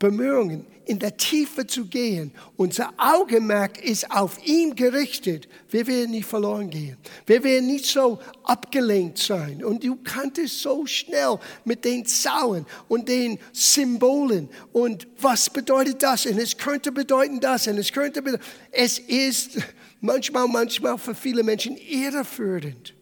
Bemühungen, 0.00 0.66
in 0.88 0.98
der 0.98 1.18
Tiefe 1.18 1.66
zu 1.66 1.84
gehen, 1.84 2.32
unser 2.56 2.94
Augenmerk 2.96 3.84
ist 3.84 4.10
auf 4.10 4.44
ihn 4.46 4.74
gerichtet, 4.74 5.46
wir 5.68 5.86
werden 5.86 6.12
nicht 6.12 6.26
verloren 6.26 6.70
gehen. 6.70 6.96
Wir 7.26 7.44
werden 7.44 7.66
nicht 7.66 7.84
so 7.84 8.18
abgelenkt 8.42 9.18
sein. 9.18 9.62
Und 9.62 9.84
du 9.84 9.96
kanntest 9.96 10.62
so 10.62 10.86
schnell 10.86 11.38
mit 11.66 11.84
den 11.84 12.06
Zahlen 12.06 12.64
und 12.88 13.06
den 13.06 13.38
Symbolen 13.52 14.48
und 14.72 15.06
was 15.20 15.50
bedeutet 15.50 16.02
das? 16.02 16.24
Und 16.24 16.38
es 16.38 16.56
könnte 16.56 16.90
bedeuten 16.90 17.38
das 17.38 17.66
und 17.66 17.76
es 17.76 17.92
könnte 17.92 18.22
bedeuten, 18.22 18.44
es 18.72 18.98
ist 18.98 19.58
manchmal, 20.00 20.48
manchmal 20.48 20.96
für 20.96 21.14
viele 21.14 21.42
Menschen 21.42 21.76
irreführend, 21.76 22.94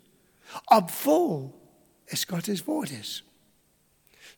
obwohl 0.67 1.53
es 2.07 2.27
Gottes 2.27 2.67
Wort 2.67 2.91
ist. 2.91 3.26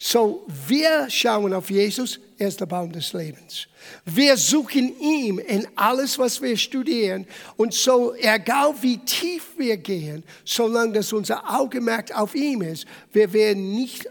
So, 0.01 0.47
wir 0.69 1.11
schauen 1.11 1.53
auf 1.53 1.71
Jesus, 1.71 2.21
er 2.39 2.49
ist 2.49 2.61
der 2.61 2.67
Baum 2.67 2.93
des 2.93 3.13
Lebens. 3.13 3.67
Wir 4.05 4.37
suchen 4.37 4.97
ihn 5.01 5.39
in 5.39 5.67
alles, 5.75 6.17
was 6.21 6.41
wir 6.41 6.57
studieren. 6.57 7.27
Und 7.57 7.75
so, 7.75 8.15
egal 8.15 8.75
wie 8.81 8.99
tief 8.99 9.59
wir 9.59 9.77
gehen, 9.77 10.23
solange 10.45 10.93
das 10.93 11.13
unser 11.13 11.43
Augenmerk 11.53 12.17
auf 12.17 12.37
ihm 12.37 12.63
ist, 12.63 12.87
wir 13.13 13.33
werden 13.33 13.73
nicht 13.73 14.09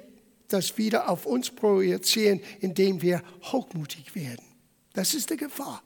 das 0.50 0.78
wieder 0.78 1.10
auf 1.10 1.26
uns 1.26 1.50
projizieren, 1.50 2.42
indem 2.60 3.02
wir 3.02 3.22
hochmutig 3.44 4.14
werden. 4.14 4.44
Das 4.94 5.14
ist 5.14 5.30
die 5.30 5.38
Gefahr. 5.38 5.82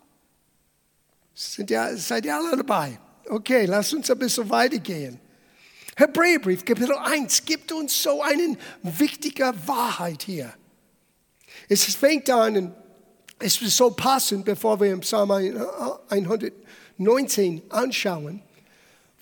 Sind 1.35 1.69
ja, 1.69 1.95
seid 1.95 2.25
ihr 2.25 2.35
alle 2.35 2.57
dabei? 2.57 2.99
Okay, 3.29 3.65
lasst 3.65 3.93
uns 3.93 4.09
ein 4.09 4.17
bisschen 4.17 4.49
weitergehen. 4.49 5.19
Hebräerbrief, 6.01 6.65
Kapitel 6.65 6.97
1, 6.97 7.45
gibt 7.45 7.71
uns 7.71 8.01
so 8.01 8.23
eine 8.23 8.57
wichtige 8.81 9.53
Wahrheit 9.67 10.23
hier. 10.23 10.51
Es 11.69 11.83
fängt 11.93 12.27
an, 12.31 12.73
es 13.37 13.61
ist 13.61 13.77
so 13.77 13.91
passend, 13.91 14.43
bevor 14.43 14.79
wir 14.79 14.93
im 14.93 15.01
Psalm 15.01 15.29
119 15.29 17.61
anschauen, 17.69 18.41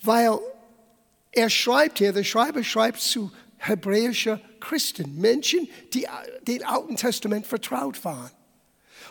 weil 0.00 0.38
er 1.32 1.50
schreibt 1.50 1.98
hier, 1.98 2.14
der 2.14 2.24
Schreiber 2.24 2.64
schreibt 2.64 3.00
zu 3.00 3.30
hebräischen 3.58 4.40
Christen, 4.60 5.20
Menschen, 5.20 5.68
die 5.92 6.06
dem 6.46 6.62
Alten 6.64 6.96
Testament 6.96 7.46
vertraut 7.46 8.02
waren. 8.06 8.30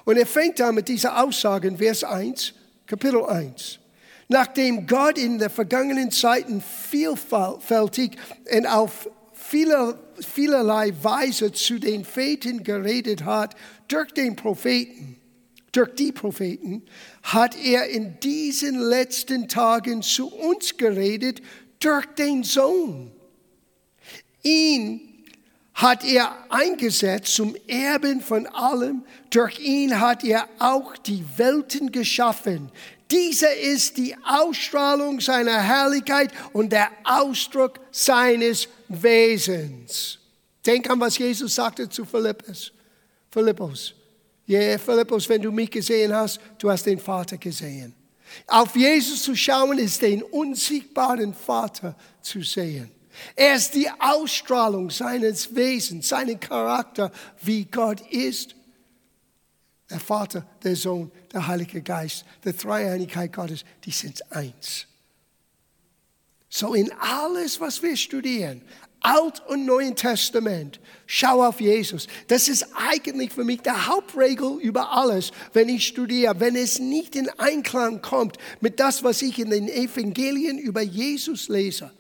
Und 0.06 0.18
er 0.18 0.26
fängt 0.26 0.60
an 0.60 0.74
mit 0.74 0.88
dieser 0.88 1.24
Aussage 1.24 1.68
in 1.68 1.78
Vers 1.78 2.04
1, 2.04 2.56
Kapitel 2.88 3.24
1 3.24 3.78
nachdem 4.30 4.88
Gott 4.88 5.18
in 5.18 5.40
der 5.40 5.50
vergangenen 5.50 6.12
Zeiten 6.12 6.62
vielfältig 6.62 8.16
und 8.56 8.66
auf 8.68 9.10
vielerlei 9.34 10.94
Weise 11.02 11.52
zu 11.52 11.80
den 11.80 12.06
Vätern 12.06 12.64
geredet 12.64 13.26
hat, 13.26 13.56
durch 13.88 14.12
den 14.12 14.36
Propheten, 14.36 15.18
durch 15.72 15.96
die 15.96 16.12
Propheten, 16.12 16.84
hat 17.24 17.58
er 17.58 17.90
in 17.90 18.20
diesen 18.20 18.80
letzten 18.80 19.48
Tagen 19.48 20.04
zu 20.04 20.32
uns 20.32 20.78
geredet 20.78 21.42
durch 21.80 22.06
den 22.18 22.44
Sohn. 22.44 23.12
Ihn 24.44 25.02
hat 25.74 26.04
er 26.04 26.36
eingesetzt 26.50 27.34
zum 27.34 27.56
Erben 27.68 28.22
von 28.22 28.46
allem. 28.48 29.04
Durch 29.30 29.60
ihn 29.60 30.00
hat 30.00 30.24
er 30.24 30.48
auch 30.60 30.98
die 30.98 31.24
Welten 31.38 31.92
geschaffen. 31.92 32.70
Dieser 33.12 33.56
ist 33.56 33.98
die 33.98 34.16
Ausstrahlung 34.24 35.20
seiner 35.20 35.60
Herrlichkeit 35.60 36.32
und 36.54 36.72
der 36.72 36.92
Ausdruck 37.04 37.80
seines 37.92 38.68
Wesens. 38.88 40.20
Denk 40.66 40.90
an, 40.90 41.00
was 41.00 41.18
Jesus 41.18 41.56
sagte 41.56 41.90
zu 41.90 42.06
Philippus. 42.06 42.72
Philippus. 43.32 43.96
Ja, 44.46 44.60
yeah, 44.60 44.78
Philippus, 44.78 45.30
wenn 45.30 45.42
du 45.42 45.52
mich 45.52 45.70
gesehen 45.70 46.14
hast, 46.14 46.40
du 46.58 46.70
hast 46.70 46.86
den 46.86 47.00
Vater 47.00 47.38
gesehen. 47.38 47.94
Auf 48.48 48.76
Jesus 48.76 49.24
zu 49.24 49.36
schauen, 49.36 49.78
ist 49.78 50.02
den 50.02 50.24
unsiegbaren 50.24 51.34
Vater 51.34 51.96
zu 52.22 52.42
sehen. 52.42 52.92
Er 53.36 53.56
ist 53.56 53.74
die 53.74 53.90
Ausstrahlung 54.00 54.90
seines 54.90 55.54
Wesens, 55.56 56.10
seinen 56.10 56.40
Charakter, 56.40 57.12
wie 57.42 57.66
Gott 57.66 58.02
ist. 58.12 58.56
Der 59.90 60.00
Vater, 60.00 60.46
der 60.64 60.76
Sohn, 60.76 61.12
der 61.34 61.48
Heilige 61.48 61.82
Geist, 61.82 62.26
der 62.44 62.54
Dreieinigkeit 62.54 63.34
Gottes, 63.34 63.64
die 63.84 63.92
sind 63.92 64.22
eins. 64.32 64.86
So 66.50 66.74
in 66.74 66.92
alles, 67.00 67.60
was 67.60 67.82
wir 67.82 67.96
studieren, 67.96 68.62
Alt- 69.02 69.42
und 69.48 69.66
Neuen 69.66 69.96
Testament, 69.96 70.80
schau 71.06 71.46
auf 71.46 71.62
Jesus. 71.62 72.08
Das 72.28 72.50
ist 72.50 72.68
eigentlich 72.76 73.32
für 73.32 73.46
mich 73.46 73.62
der 73.62 73.88
Hauptregel 73.88 74.60
über 74.60 74.92
alles, 74.92 75.32
wenn 75.54 75.70
ich 75.70 75.88
studiere. 75.88 76.40
Wenn 76.40 76.56
es 76.56 76.80
nicht 76.80 77.16
in 77.16 77.30
Einklang 77.40 78.02
kommt 78.02 78.38
mit 78.60 78.80
das, 78.80 79.04
was 79.04 79.22
ich 79.22 79.40
in 79.40 79.52
den 79.52 79.70
Evangelien 79.70 80.58
über 80.58 80.82
Jesus 80.82 81.48
lese, 81.48 81.92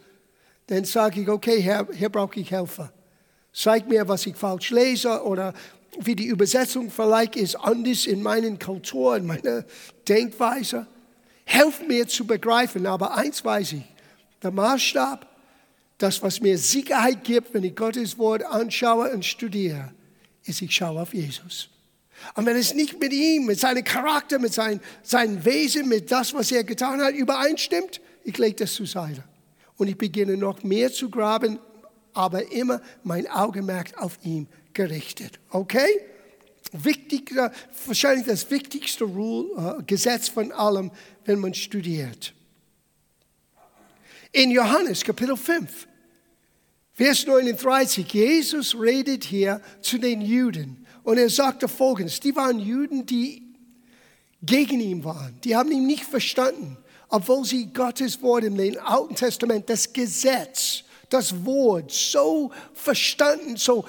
dann 0.67 0.84
sage 0.84 1.22
ich, 1.22 1.29
okay, 1.29 1.62
Herr, 1.62 1.88
hier 1.93 2.10
brauche 2.10 2.39
ich 2.39 2.51
Helfer. 2.51 2.91
Zeig 3.53 3.88
mir, 3.88 4.08
was 4.08 4.25
ich 4.25 4.36
falsch 4.36 4.69
lese 4.72 5.24
oder 5.24 5.53
wie 5.98 6.15
die 6.15 6.27
Übersetzung 6.27 6.91
vielleicht 6.91 7.36
ist 7.36 7.55
anders 7.55 8.05
in 8.05 8.22
meinen 8.22 8.60
Kultur, 8.60 9.17
in 9.17 9.25
meiner 9.25 9.65
Denkweise. 10.08 10.88
Helf 11.46 11.81
mir 11.88 12.08
zu 12.08 12.25
begreifen, 12.25 12.86
aber 12.86 13.15
eins 13.15 13.43
weiß 13.43 13.74
ich, 13.74 13.84
der 14.43 14.51
Maßstab, 14.51 15.25
das, 15.98 16.22
was 16.22 16.39
mir 16.39 16.58
Sicherheit 16.58 17.24
gibt, 17.24 17.53
wenn 17.53 17.63
ich 17.63 17.75
Gottes 17.75 18.17
Wort 18.17 18.43
anschaue 18.43 19.12
und 19.12 19.25
studiere, 19.25 19.91
ist, 20.46 20.62
ich 20.62 20.74
schaue 20.74 21.01
auf 21.01 21.13
Jesus. 21.13 21.69
Und 22.36 22.46
wenn 22.46 22.55
es 22.55 22.74
nicht 22.74 23.00
mit 23.00 23.13
ihm, 23.13 23.46
mit 23.46 23.60
seinem 23.60 23.84
Charakter, 23.84 24.39
mit 24.39 24.53
sein, 24.53 24.79
seinem 25.03 25.43
Wesen, 25.43 25.88
mit 25.88 26.12
das, 26.12 26.34
was 26.34 26.51
er 26.51 26.63
getan 26.63 27.01
hat, 27.01 27.13
übereinstimmt, 27.13 28.01
ich 28.24 28.38
lege 28.38 28.55
das 28.55 28.74
zur 28.74 28.88
Seite. 28.88 29.24
Und 29.77 29.88
ich 29.88 29.98
beginne 29.98 30.38
noch 30.38 30.63
mehr 30.63 30.91
zu 30.91 31.10
graben, 31.10 31.60
aber 32.13 32.51
immer 32.51 32.81
mein 33.03 33.27
Augenmerk 33.27 34.01
auf 34.01 34.19
ihm 34.24 34.48
gerichtet. 34.79 35.39
Okay? 35.50 35.89
Wichtiger, 36.71 37.51
wahrscheinlich 37.86 38.25
das 38.25 38.50
wichtigste 38.50 39.03
Rule, 39.03 39.77
äh, 39.79 39.83
Gesetz 39.83 40.29
von 40.29 40.53
allem, 40.53 40.89
wenn 41.25 41.39
man 41.39 41.53
studiert. 41.53 42.33
In 44.31 44.51
Johannes 44.51 45.03
Kapitel 45.03 45.36
5, 45.36 45.86
Vers 46.93 47.25
39, 47.27 48.13
Jesus 48.13 48.79
redet 48.79 49.25
hier 49.25 49.59
zu 49.81 49.98
den 49.98 50.21
Juden 50.21 50.86
und 51.03 51.17
er 51.17 51.29
sagte 51.29 51.67
folgendes, 51.67 52.21
die 52.21 52.33
waren 52.33 52.59
Juden, 52.59 53.05
die 53.05 53.53
gegen 54.41 54.79
ihn 54.79 55.03
waren, 55.03 55.41
die 55.43 55.57
haben 55.57 55.74
ihn 55.74 55.88
nicht 55.88 56.05
verstanden, 56.05 56.77
obwohl 57.09 57.43
sie 57.43 57.65
Gottes 57.74 58.21
Wort 58.21 58.45
im 58.45 58.57
Alten 58.86 59.15
Testament, 59.15 59.69
das 59.69 59.91
Gesetz, 59.91 60.83
das 61.09 61.43
Wort 61.43 61.91
so 61.91 62.51
verstanden, 62.74 63.57
so 63.57 63.83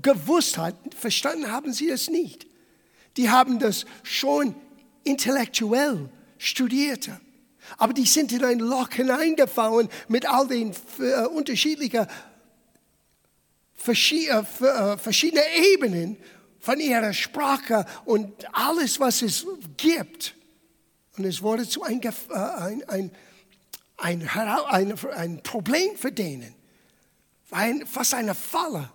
gewusst 0.00 0.58
hat, 0.58 0.74
verstanden 0.94 1.50
haben 1.50 1.72
sie 1.72 1.88
es 1.90 2.08
nicht. 2.08 2.46
Die 3.16 3.30
haben 3.30 3.58
das 3.58 3.84
schon 4.02 4.54
intellektuell 5.04 6.08
studiert. 6.38 7.10
Aber 7.78 7.92
die 7.92 8.06
sind 8.06 8.32
in 8.32 8.44
ein 8.44 8.58
Loch 8.58 8.90
hineingefallen 8.90 9.88
mit 10.08 10.28
all 10.28 10.48
den 10.48 10.74
äh, 10.98 11.26
unterschiedlichen 11.26 12.06
äh, 13.86 13.90
äh, 13.90 14.98
verschiedenen 14.98 15.44
Ebenen 15.74 16.16
von 16.60 16.78
ihrer 16.78 17.12
Sprache 17.12 17.84
und 18.04 18.32
alles, 18.54 19.00
was 19.00 19.22
es 19.22 19.46
gibt. 19.76 20.34
Und 21.16 21.24
es 21.24 21.42
wurde 21.42 21.68
zu 21.68 21.82
ein, 21.82 22.00
äh, 22.02 22.10
ein, 22.34 22.82
ein, 22.88 23.10
ein, 23.96 24.28
ein, 24.28 24.98
ein 25.14 25.42
Problem 25.42 25.96
für 25.96 26.12
denen, 26.12 26.54
fast 27.86 28.14
eine 28.14 28.34
Falle. 28.34 28.90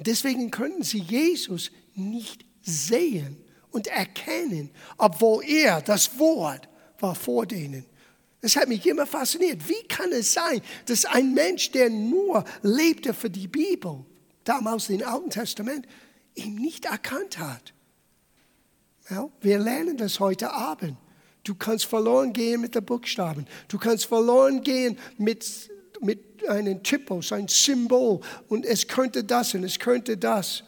Deswegen 0.00 0.50
können 0.50 0.82
sie 0.82 1.00
Jesus 1.00 1.70
nicht 1.94 2.44
sehen 2.62 3.36
und 3.70 3.86
erkennen, 3.86 4.70
obwohl 4.96 5.44
er, 5.44 5.80
das 5.80 6.18
Wort, 6.18 6.68
war 6.98 7.14
vor 7.14 7.46
denen. 7.46 7.84
Das 8.40 8.56
hat 8.56 8.68
mich 8.68 8.86
immer 8.86 9.06
fasziniert. 9.06 9.68
Wie 9.68 9.82
kann 9.86 10.12
es 10.12 10.32
sein, 10.32 10.62
dass 10.86 11.04
ein 11.04 11.34
Mensch, 11.34 11.70
der 11.72 11.90
nur 11.90 12.44
lebte 12.62 13.12
für 13.12 13.28
die 13.28 13.48
Bibel, 13.48 14.04
damals 14.44 14.88
im 14.88 15.06
Alten 15.06 15.30
Testament, 15.30 15.86
ihn 16.34 16.54
nicht 16.54 16.86
erkannt 16.86 17.38
hat? 17.38 17.74
Ja, 19.10 19.28
wir 19.40 19.58
lernen 19.58 19.96
das 19.96 20.20
heute 20.20 20.52
Abend. 20.52 20.96
Du 21.44 21.54
kannst 21.54 21.86
verloren 21.86 22.32
gehen 22.32 22.60
mit 22.60 22.74
den 22.74 22.84
Buchstaben. 22.84 23.46
Du 23.68 23.78
kannst 23.78 24.06
verloren 24.06 24.62
gehen 24.62 24.98
mit, 25.18 25.70
mit 26.00 26.46
einem 26.48 26.82
Typus, 26.82 27.32
ein 27.32 27.48
Symbol. 27.48 28.20
Und 28.48 28.64
es 28.64 28.86
könnte 28.86 29.24
das 29.24 29.54
und 29.54 29.64
es 29.64 29.78
könnte 29.78 30.16
das. 30.16 30.62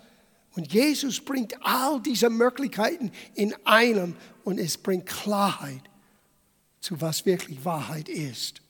Und 0.54 0.72
Jesus 0.72 1.20
bringt 1.20 1.54
all 1.62 2.00
diese 2.00 2.28
Möglichkeiten 2.28 3.10
in 3.34 3.54
einem 3.64 4.16
und 4.44 4.58
es 4.58 4.76
bringt 4.76 5.06
Klarheit 5.06 5.82
zu 6.80 7.00
was 7.00 7.24
wirklich 7.24 7.64
Wahrheit 7.64 8.08
ist. 8.08 8.60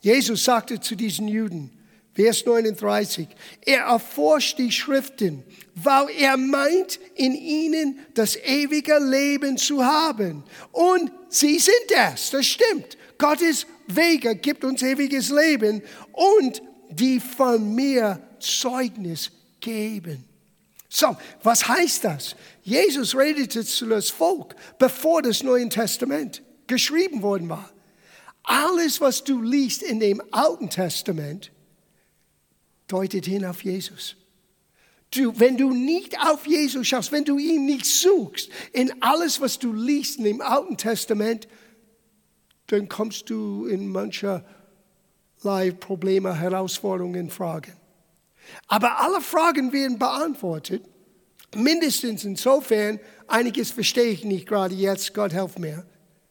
Jesus 0.00 0.44
sagte 0.44 0.80
zu 0.80 0.94
diesen 0.94 1.28
Juden, 1.28 1.72
Vers 2.14 2.46
39, 2.46 3.28
er 3.66 3.80
erforscht 3.80 4.58
die 4.58 4.72
Schriften, 4.72 5.42
weil 5.74 6.08
er 6.18 6.38
meint, 6.38 6.98
in 7.14 7.34
ihnen 7.34 7.98
das 8.14 8.36
ewige 8.36 8.98
Leben 8.98 9.58
zu 9.58 9.84
haben. 9.84 10.44
Und 10.72 11.12
sie 11.28 11.58
sind 11.58 11.74
es, 11.90 12.30
das 12.30 12.46
stimmt. 12.46 12.96
Gottes 13.18 13.66
Wege 13.88 14.36
gibt 14.36 14.64
uns 14.64 14.82
ewiges 14.82 15.30
Leben 15.30 15.82
und 16.12 16.62
die 16.90 17.20
von 17.20 17.74
mir 17.74 18.20
Zeugnis 18.38 19.30
geben. 19.60 20.24
So, 20.88 21.16
was 21.42 21.66
heißt 21.66 22.04
das? 22.04 22.36
Jesus 22.62 23.14
redete 23.14 23.64
zu 23.64 23.86
das 23.86 24.08
Volk 24.10 24.54
bevor 24.78 25.22
das 25.22 25.42
Neue 25.42 25.68
Testament 25.68 26.42
geschrieben 26.66 27.22
worden 27.22 27.48
war. 27.48 27.70
Alles, 28.42 29.00
was 29.00 29.24
du 29.24 29.42
liest 29.42 29.82
in 29.82 30.00
dem 30.00 30.22
Alten 30.30 30.70
Testament, 30.70 31.50
deutet 32.86 33.26
hin 33.26 33.44
auf 33.44 33.64
Jesus. 33.64 34.16
Du, 35.10 35.38
wenn 35.38 35.56
du 35.56 35.70
nicht 35.70 36.18
auf 36.20 36.46
Jesus 36.46 36.86
schaust, 36.86 37.12
wenn 37.12 37.24
du 37.24 37.38
ihn 37.38 37.64
nicht 37.66 37.86
suchst, 37.86 38.50
in 38.72 38.92
alles, 39.02 39.40
was 39.40 39.58
du 39.58 39.72
liest 39.72 40.18
in 40.18 40.24
dem 40.24 40.40
Alten 40.40 40.76
Testament, 40.76 41.48
dann 42.66 42.88
kommst 42.88 43.30
du 43.30 43.66
in 43.66 43.88
mancherlei 43.88 45.70
Probleme, 45.78 46.34
Herausforderungen, 46.38 47.30
Fragen. 47.30 47.72
Aber 48.68 49.00
alle 49.00 49.20
Fragen 49.20 49.72
werden 49.72 49.98
beantwortet, 49.98 50.82
mindestens 51.54 52.24
insofern, 52.24 53.00
einiges 53.26 53.70
verstehe 53.70 54.10
ich 54.10 54.24
nicht 54.24 54.46
gerade 54.46 54.74
jetzt, 54.74 55.14
Gott 55.14 55.32
helf 55.32 55.58
mir. 55.58 55.84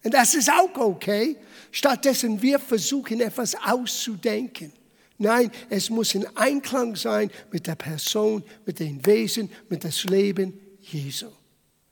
Und 0.03 0.13
das 0.13 0.35
ist 0.35 0.49
auch 0.51 0.75
okay. 0.75 1.35
Stattdessen 1.71 2.41
wir 2.41 2.59
versuchen 2.59 3.21
etwas 3.21 3.55
auszudenken. 3.55 4.71
Nein, 5.17 5.49
es 5.69 5.89
muss 5.89 6.13
in 6.13 6.27
Einklang 6.35 6.95
sein 6.95 7.31
mit 7.51 7.67
der 7.67 7.75
Person, 7.75 8.43
mit 8.65 8.79
dem 8.79 9.03
Wesen, 9.05 9.49
mit 9.69 9.83
dem 9.83 9.91
Leben 10.09 10.59
Jesu. 10.81 11.27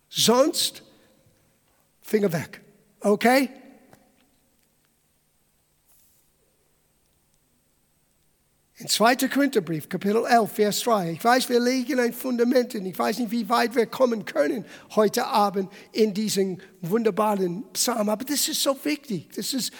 Sonst 0.10 0.84
Finger 2.01 2.32
weg. 2.32 2.62
Okay? 2.99 3.49
In 8.77 8.88
2. 8.88 9.27
Korintherbrief, 9.27 9.88
Kapitel 9.88 10.25
11, 10.25 10.51
Vers 10.51 10.79
3. 10.81 11.12
Ich 11.12 11.23
weiß, 11.23 11.47
wir 11.47 11.59
legen 11.59 11.99
ein 11.99 12.12
Fundament 12.12 12.73
und 12.73 12.88
ich 12.88 12.97
weiß 12.97 13.19
nicht, 13.19 13.29
wie 13.29 13.47
weit 13.47 13.75
wir 13.75 13.86
kommen 13.86 14.25
können 14.25 14.65
heute 14.95 15.27
Abend 15.27 15.71
in 15.91 16.12
diesen 16.12 16.59
wunderbaren 16.81 17.65
Psalm. 17.73 18.09
Aber 18.09 18.25
das 18.25 18.47
ist 18.47 18.63
so 18.63 18.75
wichtig. 18.83 19.29
Das 19.36 19.53
ist, 19.53 19.71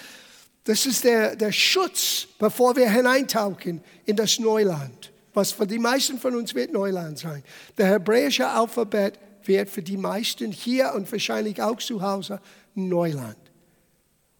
das 0.62 0.86
ist 0.86 1.02
der, 1.02 1.34
der 1.34 1.50
Schutz, 1.50 2.28
bevor 2.38 2.76
wir 2.76 2.88
hineintauchen 2.88 3.82
in 4.06 4.14
das 4.14 4.38
Neuland. 4.38 5.12
Was 5.32 5.50
für 5.50 5.66
die 5.66 5.80
meisten 5.80 6.20
von 6.20 6.36
uns 6.36 6.54
wird 6.54 6.72
Neuland 6.72 7.18
sein. 7.18 7.42
Der 7.76 7.86
hebräische 7.86 8.48
Alphabet 8.48 9.18
wird 9.42 9.68
für 9.68 9.82
die 9.82 9.96
meisten 9.96 10.52
hier 10.52 10.92
und 10.94 11.10
wahrscheinlich 11.10 11.60
auch 11.60 11.78
zu 11.78 12.00
Hause 12.00 12.40
Neuland. 12.76 13.36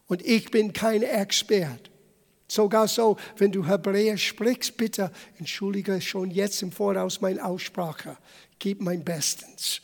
Und 0.07 0.25
ich 0.25 0.53
bin 0.53 0.73
kein 0.73 1.03
Expert. 1.03 1.91
Sogar 2.47 2.89
so, 2.89 3.17
wenn 3.39 3.51
du 3.51 3.67
Hebräisch 3.67 4.29
sprichst, 4.29 4.77
bitte 4.77 5.11
entschuldige 5.39 6.01
schon 6.01 6.31
jetzt 6.31 6.63
im 6.63 6.73
Voraus 6.73 7.21
meine 7.21 7.45
Aussprache. 7.45 8.17
Gib 8.59 8.81
mein 8.81 9.05
Bestens. 9.05 9.81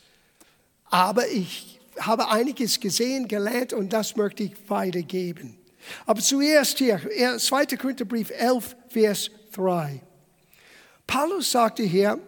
Aber 0.85 1.27
ich 1.27 1.79
habe 1.99 2.29
einiges 2.29 2.79
gesehen, 2.79 3.27
gelernt 3.27 3.73
und 3.73 3.91
das 3.93 4.15
möchte 4.15 4.43
ich 4.43 4.53
weitergeben. 4.67 5.57
Aber 6.05 6.21
zuerst 6.21 6.77
hier, 6.77 6.99
2. 7.37 7.65
Korintherbrief 7.77 8.29
11, 8.31 8.75
Vers 8.89 9.31
3. 9.53 10.01
Paulus 11.07 11.51
sagte 11.51 11.83
hier, 11.83 12.19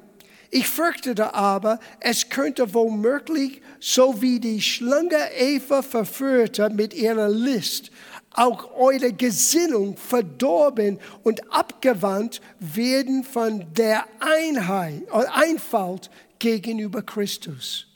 Ich 0.49 0.67
fürchtete 0.67 1.33
aber, 1.33 1.79
es 1.99 2.29
könnte 2.29 2.73
womöglich, 2.73 3.61
so 3.79 4.21
wie 4.21 4.39
die 4.39 4.61
Schlange 4.61 5.31
Eva 5.37 5.81
verführte 5.81 6.69
mit 6.69 6.93
ihrer 6.93 7.29
List, 7.29 7.91
auch 8.33 8.75
eure 8.75 9.13
Gesinnung 9.13 9.97
verdorben 9.97 10.99
und 11.23 11.53
abgewandt 11.53 12.41
werden 12.59 13.23
von 13.23 13.65
der 13.73 14.05
Einheit, 14.19 15.03
äh, 15.11 15.25
Einfalt 15.31 16.09
gegenüber 16.39 17.01
Christus. 17.01 17.87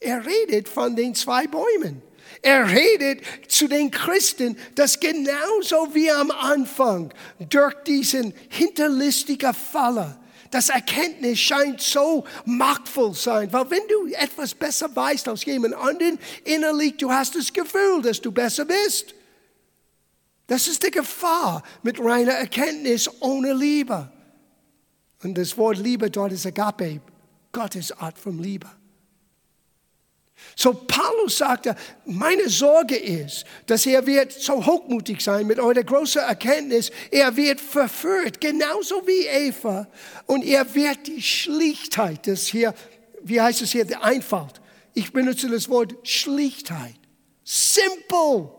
Er 0.00 0.24
redet 0.24 0.68
von 0.68 0.96
den 0.96 1.14
zwei 1.14 1.46
Bäumen. 1.46 2.02
Er 2.46 2.70
redet 2.70 3.22
zu 3.48 3.66
den 3.66 3.90
Christen, 3.90 4.56
dass 4.76 5.00
genauso 5.00 5.92
wie 5.92 6.08
am 6.12 6.30
Anfang 6.30 7.12
durch 7.40 7.74
diesen 7.82 8.32
hinterlistigen 8.50 9.52
Faller, 9.52 10.16
das 10.52 10.68
Erkenntnis 10.68 11.40
scheint 11.40 11.80
so 11.80 12.24
machtvoll 12.44 13.14
sein, 13.14 13.52
weil 13.52 13.68
wenn 13.72 13.82
du 13.88 14.14
etwas 14.14 14.54
besser 14.54 14.94
weißt 14.94 15.26
als 15.26 15.44
jemand 15.44 15.74
anderen, 15.74 16.20
innerlich 16.44 16.96
du 16.98 17.10
hast 17.10 17.34
das 17.34 17.52
Gefühl, 17.52 18.00
dass 18.00 18.20
du 18.20 18.30
besser 18.30 18.64
bist. 18.64 19.16
Das 20.46 20.68
ist 20.68 20.84
die 20.86 20.92
Gefahr 20.92 21.64
mit 21.82 21.98
reiner 21.98 22.34
Erkenntnis 22.34 23.10
ohne 23.18 23.54
Liebe. 23.54 24.08
Und 25.24 25.36
das 25.36 25.58
Wort 25.58 25.78
Liebe 25.78 26.12
dort 26.12 26.30
ist 26.30 26.46
Agape, 26.46 27.00
Gottes 27.50 27.90
Art 27.90 28.16
von 28.16 28.38
Liebe. 28.38 28.70
So 30.54 30.72
Paulus 30.72 31.38
sagte, 31.38 31.76
meine 32.06 32.48
Sorge 32.48 32.96
ist, 32.96 33.44
dass 33.66 33.84
er 33.84 34.06
wird 34.06 34.32
so 34.32 34.64
hochmutig 34.64 35.20
sein 35.20 35.46
mit 35.46 35.58
eurer 35.58 35.82
großen 35.82 36.22
Erkenntnis. 36.22 36.90
Er 37.10 37.36
wird 37.36 37.60
verführt, 37.60 38.40
genauso 38.40 39.06
wie 39.06 39.26
Eva. 39.26 39.86
Und 40.26 40.44
er 40.44 40.74
wird 40.74 41.06
die 41.06 41.22
Schlichtheit, 41.22 42.26
das 42.26 42.46
hier, 42.46 42.74
wie 43.22 43.40
heißt 43.40 43.62
es 43.62 43.72
hier, 43.72 43.84
die 43.84 43.96
Einfalt. 43.96 44.60
Ich 44.94 45.12
benutze 45.12 45.50
das 45.50 45.68
Wort 45.68 45.94
Schlichtheit. 46.04 46.96
Simple. 47.44 48.50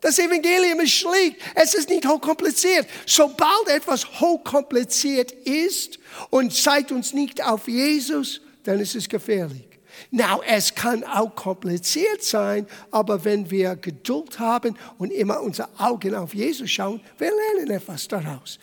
Das 0.00 0.18
Evangelium 0.18 0.80
ist 0.80 0.92
schlicht. 0.92 1.36
Es 1.54 1.74
ist 1.74 1.88
nicht 1.88 2.06
hochkompliziert. 2.06 2.88
Sobald 3.06 3.68
etwas 3.68 4.20
hochkompliziert 4.20 5.30
ist 5.30 5.98
und 6.30 6.52
zeigt 6.52 6.92
uns 6.92 7.12
nicht 7.12 7.42
auf 7.42 7.68
Jesus, 7.68 8.40
dann 8.64 8.80
ist 8.80 8.94
es 8.94 9.08
gefährlich. 9.08 9.65
Now, 10.10 10.40
es 10.46 10.74
kann 10.74 11.04
auch 11.04 11.34
kompliziert 11.34 12.22
sein, 12.22 12.66
aber 12.90 13.24
wenn 13.24 13.50
wir 13.50 13.76
Geduld 13.76 14.38
haben 14.38 14.76
und 14.98 15.12
immer 15.12 15.40
unsere 15.42 15.68
Augen 15.78 16.14
auf 16.14 16.34
Jesus 16.34 16.70
schauen, 16.70 17.00
wir 17.18 17.30
lernen 17.30 17.70
etwas 17.70 18.08
daraus. 18.08 18.58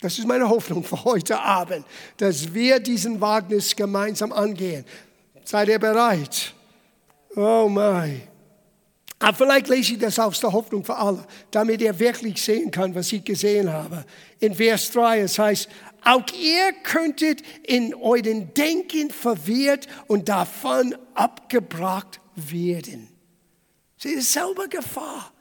Das 0.00 0.18
ist 0.18 0.26
meine 0.26 0.48
Hoffnung 0.48 0.84
für 0.84 1.02
heute 1.04 1.40
Abend, 1.40 1.84
dass 2.18 2.52
wir 2.52 2.78
diesen 2.80 3.20
Wagnis 3.20 3.74
gemeinsam 3.74 4.32
angehen. 4.32 4.84
Seid 5.44 5.68
ihr 5.68 5.78
bereit? 5.78 6.52
Oh 7.36 7.68
mein. 7.68 8.22
Aber 9.18 9.36
vielleicht 9.36 9.68
lese 9.68 9.94
ich 9.94 9.98
das 9.98 10.18
aus 10.18 10.40
der 10.40 10.52
Hoffnung 10.52 10.84
für 10.84 10.96
alle, 10.96 11.24
damit 11.50 11.80
ihr 11.80 11.98
wirklich 11.98 12.42
sehen 12.42 12.70
kann, 12.70 12.94
was 12.94 13.10
ich 13.12 13.24
gesehen 13.24 13.72
habe. 13.72 14.04
In 14.40 14.54
Vers 14.54 14.90
3, 14.90 15.20
es 15.20 15.38
heißt, 15.38 15.68
auch 16.04 16.24
ihr 16.38 16.72
könntet 16.82 17.42
in 17.62 17.94
euren 17.94 18.52
Denken 18.54 19.10
verwirrt 19.10 19.86
und 20.06 20.28
davon 20.28 20.94
abgebracht 21.14 22.20
werden. 22.36 23.08
Sie 23.96 24.10
ist 24.10 24.32
selber 24.32 24.68
Gefahr. 24.68 25.32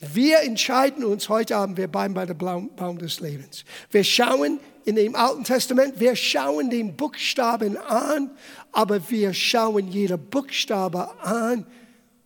Wir 0.00 0.42
entscheiden 0.42 1.04
uns, 1.04 1.28
heute 1.28 1.56
Abend 1.56 1.76
wir 1.76 1.88
bleiben 1.88 2.14
bei 2.14 2.24
der 2.24 2.34
Baum 2.34 2.98
des 2.98 3.18
Lebens. 3.18 3.64
Wir 3.90 4.04
schauen 4.04 4.60
in 4.84 4.94
dem 4.94 5.16
Alten 5.16 5.42
Testament, 5.42 5.98
wir 5.98 6.14
schauen 6.14 6.70
den 6.70 6.96
Buchstaben 6.96 7.76
an, 7.76 8.30
aber 8.70 9.10
wir 9.10 9.34
schauen 9.34 9.88
jeder 9.88 10.16
Buchstabe 10.16 11.20
an, 11.20 11.66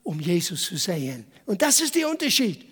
um 0.03 0.21
Jesus 0.21 0.65
zu 0.65 0.77
sehen. 0.77 1.27
Und 1.47 1.63
das 1.63 1.81
ist 1.81 1.95
der 1.95 2.11
Unterschied. 2.11 2.67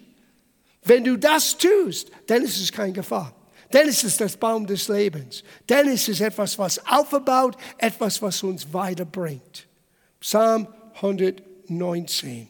Wenn 0.83 1.05
du 1.05 1.17
das 1.17 1.57
tust, 1.57 2.11
dann 2.27 2.43
ist 2.43 2.61
es 2.61 2.71
keine 2.71 2.93
Gefahr. 2.93 3.35
Dann 3.71 3.89
ist 3.89 4.05
es 4.05 4.17
das 4.17 4.37
Baum 4.37 4.67
des 4.67 4.89
Lebens. 4.89 5.45
Dann 5.67 5.89
ist 5.89 6.09
es 6.09 6.21
etwas, 6.21 6.59
was 6.59 6.85
aufbaut, 6.87 7.57
etwas, 7.79 8.21
was 8.21 8.43
uns 8.43 8.73
weiterbringt. 8.73 9.67
Psalm 10.21 10.67
119. 10.95 12.49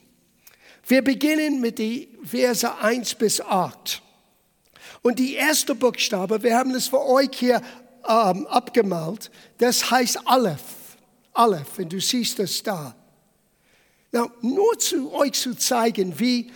Wir 0.87 1.03
beginnen 1.03 1.61
mit 1.61 1.79
den 1.79 2.07
Verse 2.25 2.77
1 2.79 3.15
bis 3.15 3.39
8. 3.39 4.01
Und 5.03 5.19
die 5.19 5.35
erste 5.35 5.75
Buchstabe, 5.75 6.41
wir 6.43 6.57
haben 6.57 6.73
es 6.75 6.87
für 6.87 7.05
euch 7.05 7.29
hier 7.33 7.61
ähm, 8.07 8.47
abgemalt, 8.47 9.31
das 9.57 9.89
heißt 9.89 10.27
Aleph. 10.27 10.97
Aleph, 11.33 11.77
und 11.77 11.93
du 11.93 12.01
siehst 12.01 12.39
es 12.39 12.61
da. 12.61 12.95
Now, 14.11 14.29
nur 14.41 14.77
zu 14.79 15.13
euch 15.13 15.33
zu 15.33 15.55
zeigen, 15.55 16.19
wie 16.19 16.51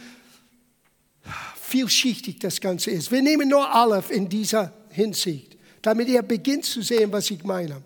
vielschichtig 1.65 2.39
das 2.39 2.61
Ganze 2.61 2.91
ist. 2.91 3.11
Wir 3.11 3.21
nehmen 3.21 3.49
nur 3.49 3.73
Aleph 3.73 4.11
in 4.11 4.29
dieser 4.29 4.71
Hinsicht, 4.89 5.57
damit 5.81 6.07
ihr 6.07 6.21
beginnt 6.21 6.65
zu 6.65 6.81
sehen, 6.81 7.11
was 7.11 7.31
ich 7.31 7.43
meine. 7.43 7.81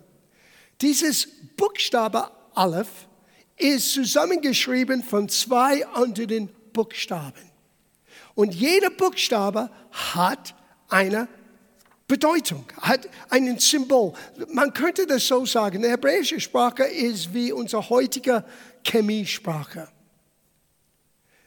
Dieses 0.82 1.28
Buchstabe 1.56 2.30
Aleph 2.54 3.08
ist 3.58 3.94
zusammengeschrieben 3.94 5.02
von 5.04 5.30
zwei 5.30 5.86
anderen 5.88 6.50
Buchstaben. 6.74 7.42
Und 8.36 8.54
jeder 8.54 8.89
Buchstabe 8.89 9.70
hat 9.92 10.56
eine 10.89 11.28
Bedeutung, 12.08 12.65
hat 12.82 13.08
ein 13.30 13.60
Symbol. 13.60 14.13
Man 14.54 14.74
könnte 14.74 15.06
das 15.06 15.28
so 15.28 15.46
sagen, 15.46 15.82
die 15.82 15.89
hebräische 15.89 16.39
Sprache 16.39 16.84
ist 16.84 17.34
wie 17.34 17.52
unsere 17.52 17.89
heutige 17.89 18.44
Chemiesprache. 18.86 19.88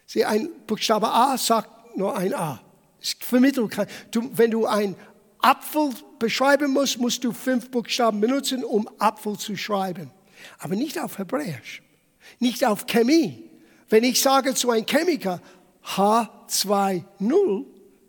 Sie, 0.07 0.25
ein 0.25 0.51
Buchstabe 0.66 1.09
A 1.09 1.37
sagt 1.38 1.82
nur 1.96 2.16
ein 2.16 2.35
A. 2.35 2.61
Es 3.00 3.16
vermittelt 3.18 3.70
kein, 3.70 3.87
du, 4.11 4.31
wenn 4.35 4.50
du 4.50 4.66
einen 4.66 4.96
Apfel 5.40 5.90
beschreiben 6.18 6.72
musst, 6.72 6.98
musst 6.98 7.24
du 7.24 7.33
fünf 7.33 7.70
Buchstaben 7.70 8.20
benutzen, 8.20 8.64
um 8.64 8.88
Apfel 8.98 9.37
zu 9.38 9.57
schreiben. 9.57 10.11
Aber 10.59 10.76
nicht 10.76 10.98
auf 10.98 11.18
Hebräisch, 11.18 11.83
nicht 12.38 12.64
auf 12.64 12.87
Chemie. 12.87 13.50
Wenn 13.88 14.05
ich 14.05 14.20
sage 14.20 14.55
zu 14.55 14.70
einem 14.70 14.87
Chemiker 14.87 15.40
H20, 15.85 17.05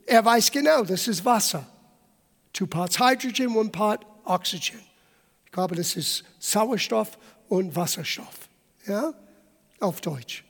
er 0.05 0.25
weiß 0.25 0.51
genau, 0.51 0.83
das 0.83 1.07
ist 1.07 1.25
Wasser. 1.25 1.65
Two 2.53 2.67
parts 2.67 2.99
Hydrogen, 2.99 3.55
one 3.55 3.69
part 3.69 4.05
Oxygen. 4.25 4.79
Ich 5.45 5.51
glaube, 5.51 5.75
das 5.75 5.95
ist 5.95 6.23
Sauerstoff 6.39 7.17
und 7.47 7.75
Wasserstoff. 7.75 8.47
Ja? 8.87 9.13
Auf 9.79 10.01
Deutsch. 10.01 10.43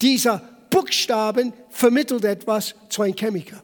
Dieser 0.00 0.42
Buchstaben 0.74 1.52
vermittelt 1.70 2.24
etwas 2.24 2.74
zu 2.88 3.02
einem 3.02 3.14
Chemiker. 3.14 3.62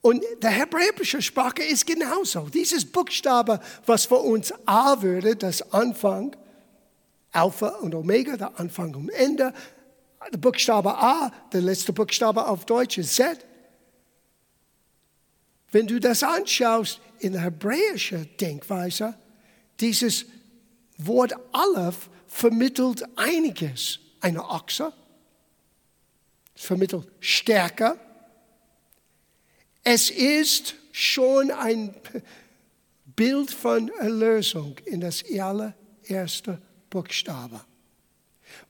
Und 0.00 0.24
der 0.42 0.50
hebräische 0.50 1.22
Sprache 1.22 1.62
ist 1.62 1.86
genauso. 1.86 2.48
Dieses 2.48 2.84
Buchstabe, 2.84 3.60
was 3.86 4.06
für 4.06 4.16
uns 4.16 4.52
A 4.66 5.00
würde, 5.00 5.36
das 5.36 5.72
Anfang, 5.72 6.34
Alpha 7.30 7.68
und 7.76 7.94
Omega, 7.94 8.36
der 8.36 8.58
Anfang 8.58 8.92
und 8.96 9.10
Ende. 9.10 9.54
Der 10.32 10.38
Buchstabe 10.38 10.98
A, 10.98 11.30
der 11.52 11.60
letzte 11.60 11.92
Buchstabe 11.92 12.44
auf 12.48 12.64
Deutsch 12.64 12.98
ist 12.98 13.14
Z. 13.14 13.46
Wenn 15.70 15.86
du 15.86 16.00
das 16.00 16.24
anschaust 16.24 17.00
in 17.20 17.34
der 17.34 17.42
hebräischen 17.42 18.28
Denkweise, 18.40 19.14
dieses 19.78 20.26
Wort 20.98 21.34
Aleph 21.52 22.10
vermittelt 22.26 23.04
einiges. 23.16 24.00
Eine 24.20 24.44
Ochse, 24.48 24.92
es 26.54 26.64
vermittelt 26.64 27.08
Stärke. 27.20 27.98
Es 29.82 30.10
ist 30.10 30.74
schon 30.92 31.50
ein 31.50 31.94
Bild 33.04 33.50
von 33.50 33.88
Erlösung 34.00 34.76
in 34.84 35.00
das 35.00 35.24
allererste 35.24 36.60
Buchstabe. 36.90 37.60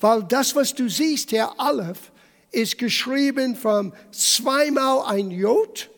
Weil 0.00 0.22
das, 0.24 0.54
was 0.54 0.74
du 0.74 0.88
siehst, 0.88 1.32
der 1.32 1.58
Aleph, 1.60 2.12
ist 2.50 2.78
geschrieben 2.78 3.56
von 3.56 3.92
zweimal 4.12 5.06
ein 5.06 5.30
Jod, 5.30 5.90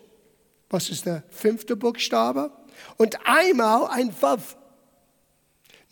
was 0.70 0.88
ist 0.88 1.06
der 1.06 1.24
fünfte 1.30 1.76
Buchstabe, 1.76 2.50
und 2.96 3.18
einmal 3.24 3.88
ein 3.88 4.14
Vav, 4.20 4.56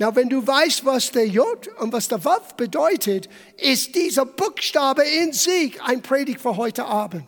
na, 0.03 0.17
wenn 0.17 0.29
du 0.29 0.45
weißt, 0.45 0.85
was 0.85 1.13
der 1.13 1.29
J 1.29 1.47
und 1.79 1.93
was 1.93 2.09
der 2.09 2.25
Wav 2.25 2.57
bedeutet, 2.57 3.29
ist 3.57 3.95
dieser 3.95 4.27
Buchstabe 4.27 5.05
in 5.05 5.33
sich 5.33 5.81
ein 5.81 6.03
Predigt 6.03 6.41
für 6.41 6.57
heute 6.57 6.85
Abend. 6.85 7.25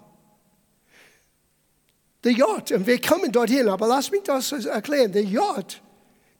Der 2.24 2.32
J, 2.32 2.72
und 2.72 2.84
wir 2.84 3.00
kommen 3.00 3.30
dorthin, 3.30 3.68
aber 3.68 3.86
lass 3.86 4.10
mich 4.10 4.22
das 4.24 4.50
erklären. 4.50 5.12
Der 5.12 5.22
J, 5.22 5.80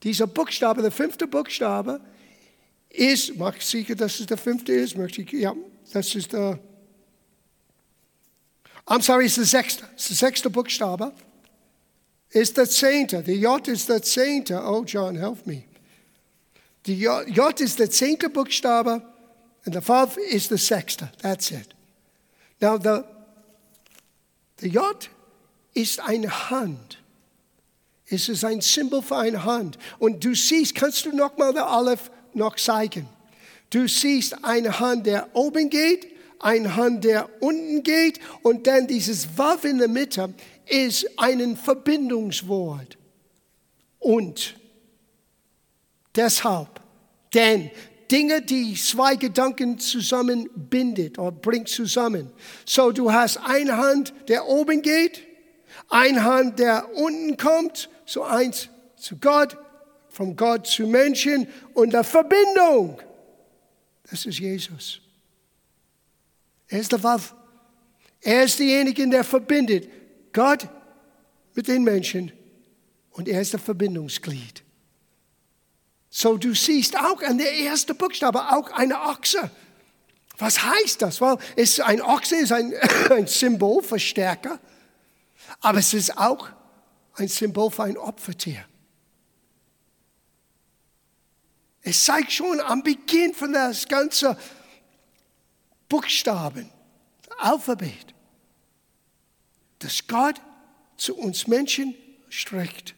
dieser 0.03 0.27
Buchstabe, 0.27 0.81
der 0.81 0.91
fünfte 0.91 1.25
Buchstabe, 1.25 2.01
ist, 2.89 3.37
mach 3.37 3.61
sicher, 3.61 3.95
dass 3.95 4.19
es 4.19 4.25
der 4.25 4.37
fünfte 4.37 4.73
ist, 4.73 4.97
möchte 4.97 5.21
ich, 5.21 5.31
ja, 5.31 5.53
das 5.93 6.13
ist 6.15 6.33
der, 6.33 6.59
I'm 8.85 9.01
sorry, 9.01 9.27
ist 9.27 9.37
der 9.37 9.45
sechste, 9.45 9.85
ist 9.95 10.09
der 10.09 10.17
sechste 10.17 10.49
Buchstabe. 10.49 11.13
ist 12.29 12.57
der 12.57 12.69
Zehnte. 12.69 13.23
Die 13.23 13.39
J 13.39 13.65
ist 13.69 13.87
der 13.87 14.01
Zehnte. 14.01 14.61
Oh, 14.61 14.83
John, 14.83 15.15
help 15.15 15.47
me. 15.47 15.63
Die 16.85 16.99
J, 16.99 17.27
J 17.27 17.59
ist 17.59 17.79
der 17.79 17.89
zehnte 17.89 18.29
Buchstabe 18.29 19.01
and 19.65 19.75
the 19.75 19.81
V 19.81 20.05
ist 20.29 20.51
der 20.51 20.57
sechste. 20.57 21.11
That's 21.21 21.51
it. 21.51 21.75
Now, 22.61 22.77
the, 22.77 23.03
the 24.59 24.69
J 24.69 25.09
ist 25.73 25.99
eine 25.99 26.49
Hand. 26.49 26.99
Es 28.07 28.29
ist 28.29 28.43
ein 28.45 28.61
Symbol 28.61 29.01
für 29.01 29.17
eine 29.17 29.43
Hand. 29.43 29.77
Und 29.97 30.23
du 30.23 30.35
siehst, 30.35 30.75
kannst 30.75 31.05
du 31.05 31.15
nochmal 31.15 31.53
der 31.53 31.67
Aleph 31.67 32.11
noch 32.33 32.55
zeigen? 32.55 33.09
Du 33.71 33.87
siehst 33.87 34.43
eine 34.45 34.79
Hand, 34.79 35.07
der 35.07 35.35
oben 35.35 35.69
geht, 35.69 36.07
eine 36.39 36.75
Hand, 36.75 37.03
der 37.03 37.27
unten 37.41 37.81
geht 37.81 38.19
und 38.43 38.67
dann 38.67 38.87
dieses 38.87 39.37
Wav 39.37 39.63
in 39.65 39.79
der 39.79 39.87
Mitte 39.87 40.33
ist 40.67 41.07
ein 41.17 41.57
Verbindungswort. 41.57 42.97
Und 43.99 44.55
deshalb, 46.15 46.79
denn 47.33 47.71
Dinge, 48.11 48.41
die 48.41 48.75
zwei 48.75 49.15
Gedanken 49.15 49.79
zusammenbindet 49.79 51.17
oder 51.17 51.31
bringt 51.31 51.69
zusammen. 51.69 52.31
So, 52.65 52.91
du 52.91 53.11
hast 53.11 53.37
eine 53.37 53.77
Hand, 53.77 54.13
der 54.27 54.47
oben 54.47 54.81
geht, 54.81 55.23
eine 55.89 56.23
Hand, 56.23 56.59
der 56.59 56.95
unten 56.95 57.35
kommt, 57.37 57.89
so 58.05 58.23
eins 58.23 58.69
zu 58.95 59.17
Gott, 59.17 59.57
von 60.09 60.35
Gott 60.35 60.67
zu 60.67 60.87
Menschen 60.87 61.47
und 61.73 61.93
der 61.93 62.03
Verbindung. 62.03 63.01
Das 64.09 64.25
ist 64.25 64.39
Jesus. 64.39 65.01
Er 66.67 66.79
ist 66.79 66.91
der 66.91 67.03
Waff. 67.03 67.35
Er 68.21 68.43
ist 68.43 68.59
derjenige, 68.59 69.07
der 69.07 69.23
verbindet 69.23 69.89
Gott 70.31 70.67
mit 71.53 71.67
den 71.67 71.83
Menschen 71.83 72.31
und 73.11 73.27
er 73.27 73.41
ist 73.41 73.53
der 73.53 73.59
Verbindungsglied. 73.59 74.64
So, 76.17 76.37
du 76.37 76.55
siehst 76.55 76.97
auch 76.97 77.21
an 77.23 77.37
der 77.37 77.53
ersten 77.59 77.93
Buchstabe 77.97 78.39
auch 78.53 78.71
eine 78.71 79.01
Ochse. 79.01 79.51
Was 80.37 80.63
heißt 80.63 81.01
das? 81.01 81.19
Weil 81.19 81.37
es, 81.57 81.81
ein 81.81 82.01
Ochse 82.01 82.37
ist 82.37 82.53
ein, 82.53 82.73
ein 83.09 83.27
Symbol 83.27 83.83
für 83.83 83.99
Stärke, 83.99 84.57
aber 85.59 85.79
es 85.79 85.93
ist 85.93 86.17
auch 86.17 86.47
ein 87.15 87.27
Symbol 87.27 87.69
für 87.69 87.83
ein 87.83 87.97
Opfertier. 87.97 88.63
Es 91.81 92.05
zeigt 92.05 92.31
schon 92.31 92.61
am 92.61 92.81
Beginn 92.81 93.33
von 93.33 93.51
das 93.51 93.85
ganze 93.85 94.37
Buchstaben, 95.89 96.71
Alphabet, 97.39 98.15
dass 99.79 100.07
Gott 100.07 100.39
zu 100.95 101.17
uns 101.17 101.45
Menschen 101.45 101.93
streckt. 102.29 102.95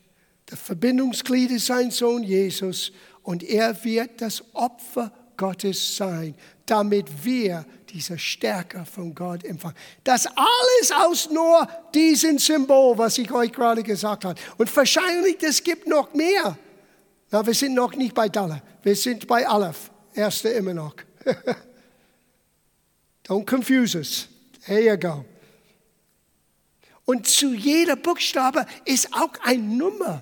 Der 0.51 0.57
Verbindungsglied 0.57 1.51
ist 1.51 1.65
sein 1.65 1.91
Sohn 1.91 2.23
Jesus 2.23 2.93
und 3.27 3.43
er 3.43 3.83
wird 3.83 4.21
das 4.21 4.41
Opfer 4.53 5.11
Gottes 5.35 5.97
sein, 5.97 6.33
damit 6.65 7.25
wir 7.25 7.65
diese 7.89 8.17
Stärke 8.17 8.85
von 8.85 9.13
Gott 9.13 9.43
empfangen. 9.43 9.75
Das 10.05 10.27
alles 10.27 10.91
aus 10.95 11.29
nur 11.29 11.67
diesem 11.93 12.39
Symbol, 12.39 12.97
was 12.97 13.17
ich 13.17 13.29
euch 13.29 13.51
gerade 13.51 13.83
gesagt 13.83 14.23
habe. 14.23 14.39
Und 14.57 14.73
wahrscheinlich, 14.73 15.43
es 15.43 15.61
gibt 15.61 15.87
noch 15.87 16.13
mehr. 16.13 16.57
Na, 17.29 17.45
wir 17.45 17.53
sind 17.53 17.73
noch 17.73 17.93
nicht 17.95 18.15
bei 18.15 18.29
Dalle, 18.29 18.61
wir 18.81 18.95
sind 18.95 19.27
bei 19.27 19.45
Aleph, 19.45 19.91
erste 20.13 20.47
immer 20.47 20.73
noch. 20.73 20.95
Don't 23.27 23.45
confuse 23.45 23.97
us. 23.97 24.29
There 24.65 24.79
you 24.79 24.97
go. 24.97 25.25
Und 27.03 27.27
zu 27.27 27.53
jeder 27.53 27.97
Buchstabe 27.97 28.65
ist 28.85 29.13
auch 29.13 29.33
eine 29.43 29.61
Nummer. 29.63 30.21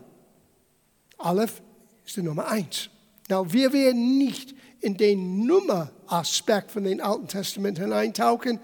Aleph 1.20 1.62
ist 2.04 2.16
die 2.16 2.24
Nummer 2.24 2.48
eins. 2.48 2.90
Now, 3.30 3.52
wir 3.52 3.74
werden 3.74 4.18
nicht 4.18 4.56
in 4.82 4.98
den 4.98 5.46
Nummeraspekt 5.46 6.72
von 6.72 6.84
den 6.84 7.02
Alten 7.02 7.28
Testament 7.28 7.80
hineintauchen. 7.80 8.60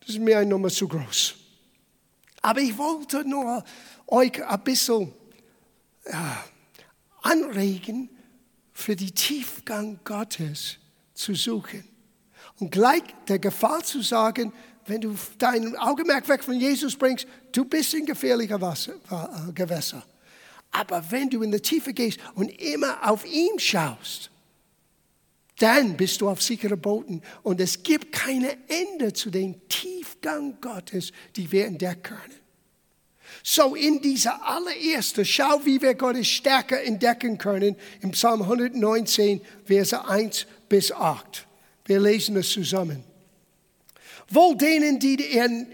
Das 0.00 0.10
ist 0.10 0.18
mir 0.18 0.38
eine 0.38 0.50
Nummer 0.50 0.68
zu 0.68 0.88
groß. 0.88 1.34
Aber 2.42 2.60
ich 2.60 2.76
wollte 2.76 3.26
nur 3.26 3.64
euch 4.08 4.44
ein 4.44 4.64
bisschen 4.64 5.12
ja, 6.10 6.44
anregen, 7.22 8.10
für 8.72 8.96
die 8.96 9.12
Tiefgang 9.12 10.00
Gottes 10.04 10.78
zu 11.14 11.34
suchen. 11.34 11.84
Und 12.58 12.72
gleich 12.72 13.02
der 13.28 13.38
Gefahr 13.38 13.82
zu 13.82 14.02
sagen, 14.02 14.52
wenn 14.86 15.00
du 15.00 15.16
dein 15.38 15.76
Augenmerk 15.76 16.28
weg 16.28 16.44
von 16.44 16.58
Jesus 16.58 16.96
bringst, 16.96 17.26
du 17.52 17.64
bist 17.64 17.94
in 17.94 18.04
gefährlicher 18.04 18.60
Wasser, 18.60 18.94
äh, 19.10 19.52
Gewässer. 19.52 20.04
Aber 20.74 21.04
wenn 21.10 21.30
du 21.30 21.42
in 21.42 21.52
die 21.52 21.60
Tiefe 21.60 21.94
gehst 21.94 22.18
und 22.34 22.48
immer 22.60 23.08
auf 23.08 23.24
ihn 23.24 23.60
schaust, 23.60 24.30
dann 25.60 25.96
bist 25.96 26.20
du 26.20 26.28
auf 26.28 26.42
sicheren 26.42 26.80
Boden 26.80 27.22
und 27.44 27.60
es 27.60 27.84
gibt 27.84 28.10
keine 28.10 28.56
Ende 28.66 29.12
zu 29.12 29.30
dem 29.30 29.68
Tiefgang 29.68 30.60
Gottes, 30.60 31.12
die 31.36 31.50
wir 31.52 31.66
entdecken 31.66 32.02
können. 32.02 32.40
So 33.44 33.76
in 33.76 34.02
dieser 34.02 34.44
allererste, 34.44 35.24
schau, 35.24 35.64
wie 35.64 35.80
wir 35.80 35.94
Gottes 35.94 36.26
Stärke 36.26 36.82
entdecken 36.82 37.38
können, 37.38 37.76
im 38.00 38.10
Psalm 38.10 38.42
119, 38.42 39.42
Verse 39.64 40.08
1 40.08 40.46
bis 40.68 40.90
8. 40.90 41.46
Wir 41.84 42.00
lesen 42.00 42.36
es 42.36 42.50
zusammen. 42.50 43.04
Wohl 44.30 44.56
denen, 44.56 44.98
die 44.98 45.14
in, 45.14 45.66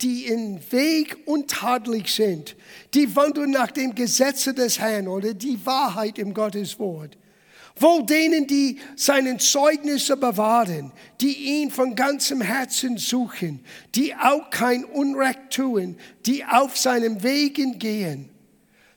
die 0.00 0.26
in 0.26 0.60
Weg 0.70 1.16
untadelig 1.26 2.14
sind, 2.14 2.54
die 2.94 3.14
wandeln 3.16 3.50
nach 3.50 3.70
dem 3.70 3.94
Gesetze 3.94 4.52
des 4.52 4.78
Herrn 4.78 5.08
oder 5.08 5.34
die 5.34 5.58
Wahrheit 5.64 6.18
im 6.18 6.34
Gottes 6.34 6.78
Wort. 6.78 7.16
Wohl 7.76 8.04
denen, 8.04 8.46
die 8.46 8.78
seinen 8.96 9.38
Zeugnisse 9.38 10.16
bewahren, 10.16 10.92
die 11.20 11.60
ihn 11.60 11.70
von 11.70 11.94
ganzem 11.94 12.42
Herzen 12.42 12.98
suchen, 12.98 13.64
die 13.94 14.14
auch 14.14 14.50
kein 14.50 14.84
Unrecht 14.84 15.50
tun, 15.50 15.96
die 16.26 16.44
auf 16.44 16.76
seinen 16.76 17.22
Wegen 17.22 17.78
gehen. 17.78 18.28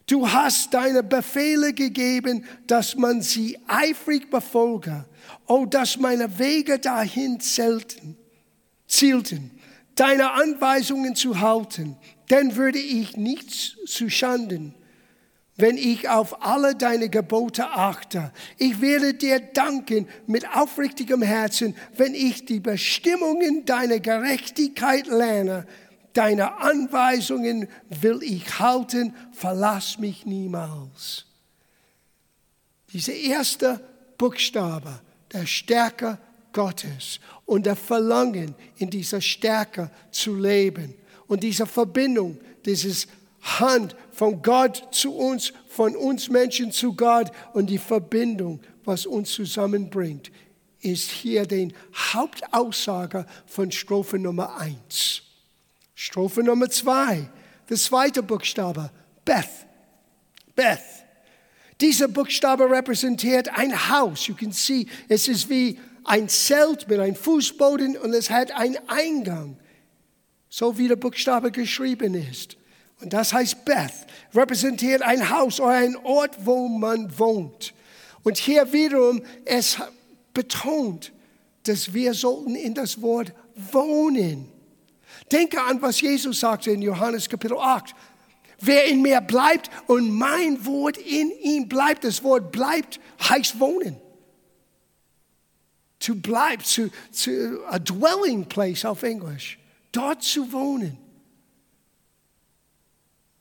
Du 0.08 0.32
hast 0.32 0.74
deine 0.74 1.02
Befehle 1.02 1.74
gegeben, 1.74 2.46
dass 2.68 2.96
man 2.96 3.22
sie 3.22 3.58
eifrig 3.68 4.30
befolge. 4.30 5.06
Oh, 5.48 5.66
dass 5.66 5.98
meine 5.98 6.38
Wege 6.38 6.78
dahin 6.78 7.40
zelten, 7.40 8.16
zielten, 8.88 9.52
deine 9.96 10.32
Anweisungen 10.34 11.16
zu 11.16 11.40
halten, 11.40 11.98
dann 12.28 12.56
würde 12.56 12.80
ich 12.80 13.18
nichts 13.18 13.76
zu 13.86 14.10
Schanden 14.10 14.74
wenn 15.58 15.78
ich 15.78 16.10
auf 16.10 16.44
alle 16.44 16.76
deine 16.76 17.10
Gebote 17.10 17.66
achte. 17.70 18.32
Ich 18.58 18.82
werde 18.82 19.14
dir 19.14 19.40
danken 19.40 20.08
mit 20.28 20.48
aufrichtigem 20.54 21.22
Herzen, 21.22 21.76
wenn 21.96 22.14
ich 22.14 22.46
die 22.46 22.60
Bestimmungen 22.60 23.66
deiner 23.66 24.00
Gerechtigkeit 24.00 25.08
lerne. 25.08 25.66
Deine 26.14 26.58
Anweisungen 26.58 27.68
will 27.90 28.20
ich 28.22 28.60
halten, 28.60 29.14
verlass 29.32 29.98
mich 29.98 30.26
niemals. 30.26 31.26
Diese 32.92 33.12
erste 33.12 33.82
Buchstabe 34.18 35.02
der 35.34 35.46
Stärke 35.46 36.18
Gottes 36.54 37.20
und 37.46 37.66
der 37.66 37.76
Verlangen, 37.76 38.56
in 38.78 38.90
dieser 38.90 39.22
Stärke 39.22 39.92
zu 40.12 40.36
leben 40.36 40.96
und 41.28 41.44
diese 41.44 41.66
Verbindung, 41.66 42.40
dieses 42.66 43.08
Hand 43.42 43.96
von 44.12 44.42
Gott 44.42 44.88
zu 44.92 45.16
uns, 45.16 45.54
von 45.68 45.96
uns 45.96 46.30
Menschen 46.30 46.72
zu 46.72 46.94
Gott 46.96 47.32
und 47.54 47.70
die 47.70 47.78
Verbindung, 47.78 48.60
was 48.84 49.06
uns 49.06 49.32
zusammenbringt, 49.32 50.32
ist 50.82 51.10
hier 51.10 51.46
die 51.46 51.74
Hauptaussage 52.14 53.26
von 53.46 53.72
Strophe 53.72 54.18
Nummer 54.20 54.58
1. 54.60 55.22
Strophe 55.94 56.44
Nummer 56.44 56.70
2, 56.70 57.30
der 57.70 57.78
zweite 57.78 58.22
Buchstabe, 58.22 58.92
Beth. 59.24 59.50
Beth. 60.56 60.80
Dieser 61.82 62.08
Buchstabe 62.08 62.70
repräsentiert 62.70 63.50
ein 63.58 63.90
Haus. 63.90 64.28
You 64.28 64.36
can 64.36 64.52
see, 64.52 64.88
es 65.10 65.28
ist 65.28 65.50
wie 65.50 65.78
ein 66.06 66.30
Zelt 66.30 66.88
mit 66.88 67.00
einem 67.00 67.16
Fußboden 67.16 67.98
und 67.98 68.14
es 68.14 68.30
hat 68.30 68.52
einen 68.52 68.78
Eingang, 68.88 69.58
so 70.50 70.78
wie 70.78 70.88
der 70.88 70.96
Buchstabe 70.96 71.52
geschrieben 71.52 72.14
ist. 72.14 72.58
Und 73.02 73.12
das 73.14 73.34
heißt 73.34 73.66
Beth, 73.66 73.92
repräsentiert 74.34 75.02
ein 75.02 75.30
Haus 75.30 75.60
oder 75.60 75.74
ein 75.74 75.98
Ort, 75.98 76.38
wo 76.46 76.68
man 76.68 77.18
wohnt. 77.18 77.74
Und 78.24 78.38
hier 78.38 78.72
wiederum, 78.72 79.22
es 79.44 79.78
betont, 80.34 81.12
dass 81.64 81.94
wir 81.94 82.14
sollten 82.14 82.56
in 82.56 82.74
das 82.74 83.02
Wort 83.02 83.34
wohnen. 83.56 84.52
Denke 85.32 85.62
an, 85.62 85.82
was 85.82 86.02
Jesus 86.02 86.40
sagte 86.40 86.72
in 86.72 86.82
Johannes 86.82 87.28
Kapitel 87.28 87.58
8. 87.58 87.96
Wer 88.62 88.86
in 88.86 89.02
mir 89.02 89.22
bleibt 89.22 89.70
und 89.88 90.10
mein 90.12 90.66
Wort 90.66 90.98
in 90.98 91.32
ihm 91.42 91.68
bleibt, 91.68 92.04
das 92.04 92.24
Wort 92.24 92.52
bleibt, 92.52 93.00
heißt 93.22 93.60
wohnen. 93.60 93.98
To 96.06 96.16
bleib, 96.16 96.64
to, 96.76 96.90
to 97.24 97.64
a 97.70 97.80
dwelling 97.80 98.46
place 98.46 98.86
auf 98.86 99.04
Englisch. 99.04 99.58
Dort 99.92 100.24
zu 100.24 100.52
wohnen. 100.52 100.98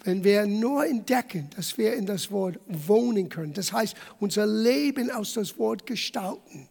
wenn 0.05 0.23
wir 0.23 0.47
nur 0.47 0.87
entdecken, 0.87 1.49
dass 1.57 1.79
wir 1.79 1.95
in 1.95 2.05
das 2.05 2.31
Wort 2.31 2.61
wohnen 2.67 3.31
können. 3.31 3.55
Das 3.55 3.73
heißt, 3.73 3.97
unser 4.21 4.47
Leben 4.47 5.11
aus 5.11 5.33
das 5.33 5.59
Wort 5.59 5.87
gestalten. 5.87 6.69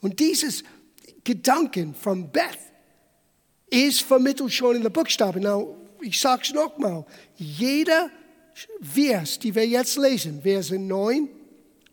Und 0.00 0.18
dieses 0.18 0.64
Gedanken 1.24 1.94
von 1.94 2.30
Beth 2.30 2.58
ist 3.68 4.00
vermittelt 4.00 4.52
schon 4.52 4.76
in 4.76 4.82
der 4.82 4.90
Buchstaben. 4.90 5.42
Now, 5.42 5.76
ich 6.00 6.18
sage 6.18 6.42
es 6.44 6.54
nochmal. 6.54 7.04
Jeder 7.36 8.10
Vers, 8.80 9.38
die 9.38 9.54
wir 9.54 9.66
jetzt 9.66 9.98
lesen, 9.98 10.40
Verse 10.42 10.76
9 10.76 11.28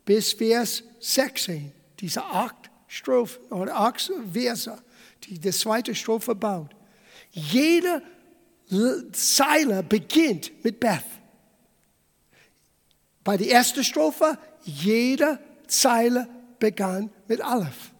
bis 0.05 0.33
Vers 0.33 0.83
16, 1.01 1.73
diese 1.99 2.23
acht 2.23 2.64
Strophen 2.87 3.43
oder 3.51 3.75
acht 3.75 4.11
Verse, 4.31 4.77
die 5.23 5.39
die 5.39 5.51
zweite 5.51 5.95
Strophe 5.95 6.35
baut. 6.35 6.75
Jede 7.31 8.01
Zeile 9.11 9.83
beginnt 9.83 10.63
mit 10.63 10.79
Beth. 10.79 11.03
Bei 13.23 13.37
der 13.37 13.49
ersten 13.51 13.83
Strophe, 13.83 14.37
jede 14.63 15.39
Zeile 15.67 16.27
begann 16.59 17.09
mit 17.27 17.41
Aleph. 17.41 17.91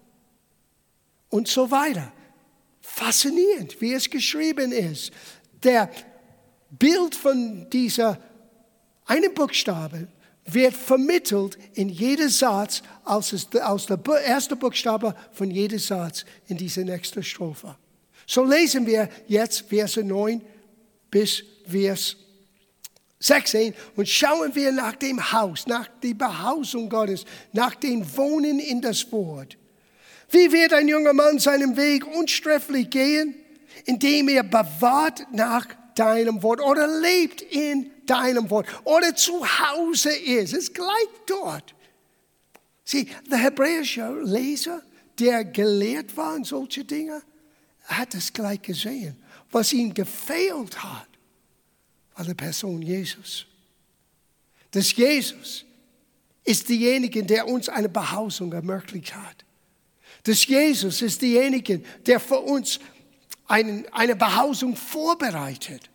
Und 1.29 1.47
so 1.47 1.69
weiter. 1.69 2.11
Faszinierend, 2.81 3.81
wie 3.81 3.93
es 3.93 4.09
geschrieben 4.09 4.71
ist. 4.71 5.11
Der 5.63 5.89
Bild 6.69 7.15
von 7.15 7.69
dieser 7.69 8.19
einen 9.05 9.33
Buchstabe 9.33 10.07
wird 10.45 10.75
vermittelt 10.75 11.57
in 11.73 11.89
jedem 11.89 12.29
Satz 12.29 12.83
aus, 13.03 13.33
aus 13.61 13.85
der 13.87 13.99
ersten 14.23 14.59
Buchstabe 14.59 15.15
von 15.31 15.49
jedem 15.49 15.79
Satz 15.79 16.23
in 16.47 16.57
dieser 16.57 16.83
nächsten 16.83 17.23
Strophe. 17.23 17.75
So 18.27 18.43
lesen 18.43 18.85
wir 18.85 19.09
jetzt 19.27 19.65
Verse 19.69 20.03
9 20.03 20.41
bis 21.09 21.43
Vers 21.67 22.15
16 23.19 23.73
und 23.95 24.07
schauen 24.07 24.53
wir 24.53 24.71
nach 24.71 24.95
dem 24.95 25.31
Haus, 25.31 25.65
nach 25.65 25.87
der 26.03 26.13
Behausung 26.13 26.89
Gottes, 26.89 27.25
nach 27.53 27.75
dem 27.75 28.05
Wohnen 28.15 28.59
in 28.59 28.81
das 28.81 29.11
Wort. 29.11 29.57
Wie 30.29 30.51
wird 30.51 30.73
ein 30.73 30.87
junger 30.87 31.13
Mann 31.13 31.39
seinen 31.39 31.75
Weg 31.77 32.05
unstrefflich 32.05 32.89
gehen, 32.89 33.35
indem 33.85 34.29
er 34.29 34.43
bewahrt 34.43 35.25
nach 35.31 35.67
deinem 35.95 36.43
Wort 36.43 36.61
oder 36.61 36.87
lebt 36.87 37.41
in 37.41 37.91
deinem 38.05 38.49
Wort 38.49 38.67
oder 38.83 39.15
zu 39.15 39.45
Hause 39.45 40.15
ist. 40.15 40.53
Es 40.53 40.73
gleich 40.73 41.09
dort. 41.25 41.73
Sieh, 42.83 43.09
der 43.29 43.39
hebräische 43.39 44.21
Leser, 44.23 44.81
der 45.19 45.43
gelehrt 45.43 46.15
war 46.15 46.35
in 46.35 46.43
solche 46.43 46.83
Dinge, 46.83 47.21
hat 47.85 48.13
es 48.13 48.31
gleich 48.31 48.61
gesehen. 48.61 49.15
Was 49.51 49.73
ihm 49.73 49.93
gefehlt 49.93 50.83
hat, 50.83 51.07
war 52.15 52.25
die 52.25 52.33
Person 52.33 52.81
Jesus. 52.81 53.45
Das 54.71 54.95
Jesus 54.95 55.65
ist 56.43 56.69
derjenige, 56.69 57.23
der 57.23 57.47
uns 57.47 57.69
eine 57.69 57.89
Behausung 57.89 58.51
ermöglicht 58.53 59.15
hat. 59.15 59.45
Das 60.23 60.45
Jesus 60.45 61.01
ist 61.01 61.21
derjenige, 61.21 61.79
der 62.05 62.19
für 62.19 62.39
uns 62.39 62.79
einen, 63.47 63.87
eine 63.91 64.15
Behausung 64.15 64.75
vorbereitet. 64.75 65.89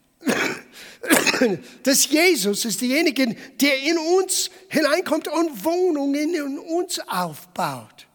Das 1.83 2.09
Jesus 2.09 2.65
ist 2.65 2.81
derjenige, 2.81 3.35
der 3.61 3.83
in 3.83 3.99
uns 3.99 4.51
hineinkommt 4.69 5.29
und 5.29 5.65
Wohnungen 5.65 6.35
in 6.35 6.59
uns 6.59 6.99
aufbaut. 7.09 8.07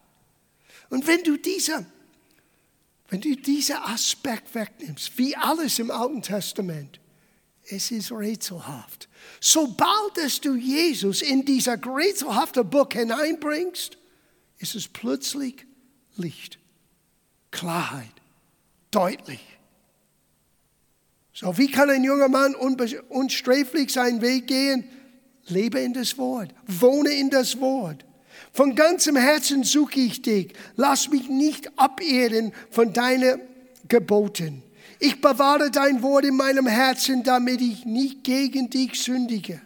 Und 0.90 1.08
wenn 1.08 1.24
du 1.24 1.38
dieser, 1.38 1.86
wenn 3.10 3.22
du 3.22 3.36
diesen 3.36 3.78
Aspekt 3.78 4.54
wegnimmst, 4.54 5.18
wie 5.18 5.36
alles 5.36 5.80
im 5.80 5.92
Alten 5.92 6.22
Testament, 6.22 7.00
es 7.68 7.90
ist 7.90 8.12
rätselhaft. 8.12 9.10
Sobald 9.42 10.16
dass 10.16 10.40
du 10.40 10.56
Jesus 10.56 11.24
in 11.24 11.46
dieser 11.46 11.84
rätselhaften 11.84 12.70
Buch 12.70 12.90
hineinbringst, 12.92 13.98
ist 14.60 14.76
es 14.76 14.88
plötzlich 14.88 15.66
Licht, 16.16 16.60
Klarheit, 17.52 18.14
deutlich. 18.92 19.55
So, 21.38 21.58
wie 21.58 21.70
kann 21.70 21.90
ein 21.90 22.06
junger 22.06 22.30
Mann 22.30 22.56
unsträflich 22.56 23.92
seinen 23.92 24.22
Weg 24.22 24.48
gehen? 24.48 24.86
Lebe 25.48 25.82
in 25.82 25.94
das 25.94 26.18
Wort, 26.18 26.50
wohne 26.66 27.10
in 27.10 27.30
das 27.30 27.60
Wort. 27.60 28.06
Von 28.54 28.74
ganzem 28.74 29.18
Herzen 29.18 29.66
suche 29.66 30.00
ich 30.00 30.22
dich. 30.22 30.54
Lass 30.78 31.10
mich 31.10 31.28
nicht 31.28 31.78
abirren 31.78 32.54
von 32.72 32.94
deinen 32.94 33.42
Geboten. 33.90 34.64
Ich 35.00 35.20
bewahre 35.20 35.72
dein 35.72 36.02
Wort 36.02 36.24
in 36.24 36.38
meinem 36.38 36.68
Herzen, 36.68 37.22
damit 37.24 37.60
ich 37.60 37.86
nicht 37.86 38.24
gegen 38.24 38.70
dich 38.70 39.04
sündige. 39.04 39.60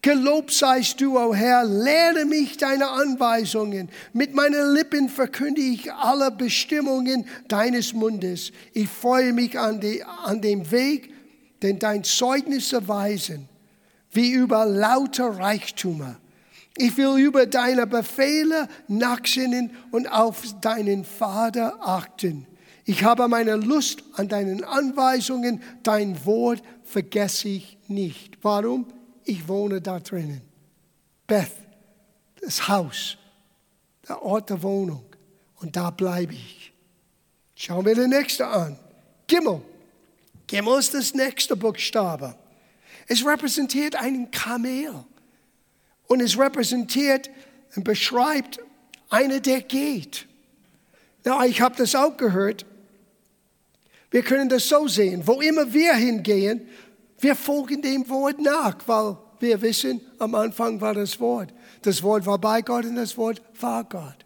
Gelobt 0.00 0.52
seist 0.52 1.00
du, 1.00 1.18
o 1.18 1.28
oh 1.30 1.34
Herr, 1.34 1.64
lehre 1.64 2.24
mich 2.24 2.56
deine 2.56 2.88
Anweisungen. 2.88 3.88
Mit 4.12 4.32
meinen 4.32 4.72
Lippen 4.72 5.08
verkünde 5.08 5.60
ich 5.60 5.92
alle 5.92 6.30
Bestimmungen 6.30 7.26
deines 7.48 7.92
Mundes. 7.92 8.52
Ich 8.74 8.88
freue 8.88 9.32
mich 9.32 9.58
an, 9.58 9.80
die, 9.80 10.04
an 10.04 10.40
dem 10.40 10.70
Weg, 10.70 11.12
den 11.62 11.80
dein 11.80 12.04
Zeugnisse 12.04 12.86
weisen, 12.86 13.48
wie 14.12 14.30
über 14.30 14.66
lauter 14.66 15.30
Reichtümer. 15.30 16.16
Ich 16.76 16.96
will 16.96 17.18
über 17.18 17.46
deine 17.46 17.88
Befehle 17.88 18.68
nachsinnen 18.86 19.72
und 19.90 20.06
auf 20.12 20.42
deinen 20.60 21.04
Vater 21.04 21.76
achten. 21.80 22.46
Ich 22.84 23.02
habe 23.02 23.26
meine 23.26 23.56
Lust 23.56 24.04
an 24.12 24.28
deinen 24.28 24.62
Anweisungen, 24.62 25.60
dein 25.82 26.24
Wort 26.24 26.62
vergesse 26.84 27.48
ich 27.48 27.78
nicht. 27.88 28.38
Warum? 28.42 28.86
Ich 29.28 29.46
wohne 29.46 29.80
da 29.80 30.00
drinnen. 30.00 30.40
Beth, 31.26 31.52
das 32.40 32.66
Haus, 32.66 33.18
der 34.08 34.22
Ort 34.22 34.50
der 34.50 34.62
Wohnung. 34.62 35.04
Und 35.56 35.76
da 35.76 35.90
bleibe 35.90 36.34
ich. 36.34 36.72
Schauen 37.54 37.84
wir 37.84 37.94
den 37.94 38.10
nächsten 38.10 38.44
an. 38.44 38.78
Gimmel. 39.26 39.60
Gimmel 40.46 40.78
ist 40.78 40.94
das 40.94 41.12
nächste 41.14 41.56
Buchstabe. 41.56 42.34
Es 43.06 43.24
repräsentiert 43.26 43.96
einen 43.96 44.30
Kamel. 44.30 45.04
Und 46.06 46.20
es 46.20 46.38
repräsentiert 46.38 47.28
und 47.76 47.84
beschreibt 47.84 48.60
einer, 49.10 49.40
der 49.40 49.60
geht. 49.60 50.26
Na, 51.24 51.44
ich 51.44 51.60
habe 51.60 51.76
das 51.76 51.94
auch 51.94 52.16
gehört. 52.16 52.64
Wir 54.10 54.22
können 54.22 54.48
das 54.48 54.68
so 54.68 54.88
sehen. 54.88 55.26
Wo 55.26 55.40
immer 55.42 55.70
wir 55.72 55.94
hingehen, 55.94 56.66
wir 57.20 57.34
folgen 57.34 57.82
dem 57.82 58.08
Wort 58.08 58.40
nach, 58.40 58.76
weil 58.86 59.16
wir 59.40 59.60
wissen, 59.62 60.00
am 60.18 60.34
Anfang 60.34 60.80
war 60.80 60.94
das 60.94 61.18
Wort. 61.20 61.52
Das 61.82 62.02
Wort 62.02 62.26
war 62.26 62.38
bei 62.38 62.62
Gott 62.62 62.84
und 62.84 62.96
das 62.96 63.16
Wort 63.16 63.42
war 63.60 63.84
Gott. 63.84 64.24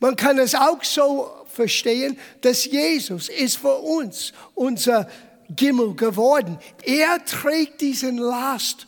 Man 0.00 0.16
kann 0.16 0.38
es 0.38 0.54
auch 0.54 0.82
so 0.82 1.30
verstehen, 1.46 2.16
dass 2.40 2.64
Jesus 2.64 3.28
ist 3.28 3.56
für 3.56 3.78
uns 3.78 4.32
unser 4.54 5.08
Gimmel 5.50 5.94
geworden. 5.94 6.58
Er 6.82 7.24
trägt 7.24 7.80
diesen 7.80 8.18
Last, 8.18 8.86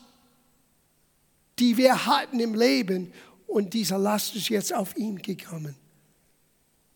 die 1.59 1.77
wir 1.77 2.07
hatten 2.07 2.41
im 2.41 2.55
Leben 2.55 3.13
und 3.47 3.75
diese 3.75 3.97
Last 3.97 4.35
ist 4.35 4.49
jetzt 4.49 4.75
auf 4.75 4.97
ihn 4.97 5.19
gekommen. 5.19 5.77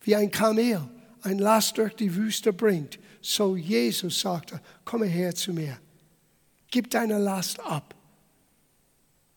Wie 0.01 0.15
ein 0.15 0.31
Kamel 0.31 0.81
ein 1.23 1.39
Last 1.39 1.77
durch 1.77 1.95
die 1.95 2.15
Wüste 2.15 2.51
bringt, 2.51 2.99
so 3.21 3.55
Jesus 3.55 4.21
sagte, 4.21 4.59
komme 4.83 5.05
her 5.05 5.35
zu 5.35 5.53
mir. 5.53 5.77
Gib 6.71 6.89
deine 6.89 7.19
Last 7.19 7.59
ab 7.59 7.93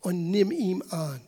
und 0.01 0.31
nimm 0.31 0.51
ihm 0.51 0.83
an. 0.91 1.21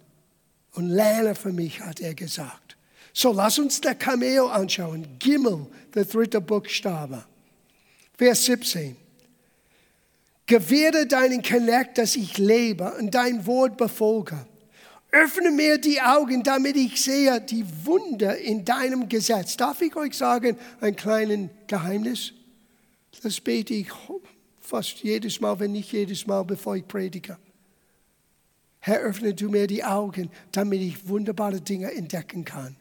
Und 0.75 0.89
lerne 0.89 1.35
für 1.35 1.53
mich, 1.53 1.81
hat 1.81 2.01
er 2.01 2.15
gesagt. 2.15 2.77
So, 3.13 3.33
lass 3.33 3.59
uns 3.59 3.81
der 3.81 3.95
Cameo 3.95 4.49
anschauen. 4.49 5.07
Gimmel, 5.19 5.67
der 5.95 6.05
dritte 6.05 6.41
Buchstabe. 6.41 7.25
Vers 8.17 8.45
17. 8.45 8.95
Gewähre 10.45 11.07
deinen 11.07 11.43
Knecht, 11.43 11.99
dass 11.99 12.15
ich 12.15 12.39
lebe 12.39 12.93
und 12.99 13.15
dein 13.15 13.47
Wort 13.47 13.77
befolge. 13.79 14.47
Öffne 15.11 15.51
mir 15.51 15.79
die 15.79 16.01
Augen, 16.01 16.43
damit 16.43 16.77
ich 16.77 17.03
sehe 17.03 17.41
die 17.41 17.65
Wunder 17.85 18.37
in 18.37 18.65
deinem 18.65 19.09
Gesetz. 19.09 19.57
Darf 19.57 19.81
ich 19.81 19.97
euch 19.97 20.15
sagen, 20.15 20.59
ein 20.81 20.95
kleines 20.95 21.49
Geheimnis? 21.67 22.33
Das 23.23 23.41
bete 23.41 23.73
ich 23.73 23.89
fast 24.67 25.03
jedes 25.03 25.41
Mal, 25.41 25.59
wenn 25.61 25.73
nicht 25.73 25.93
jedes 25.93 26.27
Mal, 26.27 26.43
bevor 26.43 26.77
ich 26.77 26.87
predige. 26.87 27.39
Herr, 28.81 29.01
öffne 29.01 29.35
du 29.35 29.49
mir 29.49 29.67
die 29.67 29.85
Augen, 29.85 30.31
damit 30.53 30.81
ich 30.81 31.09
wunderbare 31.09 31.61
Dinge 31.61 31.93
entdecken 31.93 32.45
kann. 32.45 32.77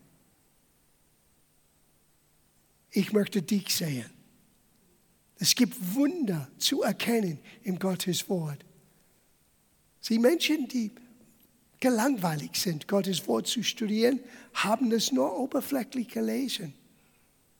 Ich 2.92 3.14
möchte 3.14 3.42
dich 3.42 3.76
sehen. 3.76 4.10
Es 5.38 5.54
gibt 5.54 5.96
Wunder 5.96 6.50
zu 6.58 6.82
erkennen 6.82 7.40
im 7.64 7.78
Gottes 7.78 8.30
Wort. 8.30 8.64
Sie 10.00 10.18
Menschen, 10.18 10.68
die 10.68 10.92
gelangweilig 11.80 12.56
sind, 12.56 12.88
Gottes 12.88 13.28
Wort 13.28 13.48
zu 13.48 13.64
studieren, 13.64 14.20
haben 14.54 14.92
es 14.92 15.12
nur 15.12 15.38
oberflächlich 15.38 16.08
gelesen. 16.08 16.74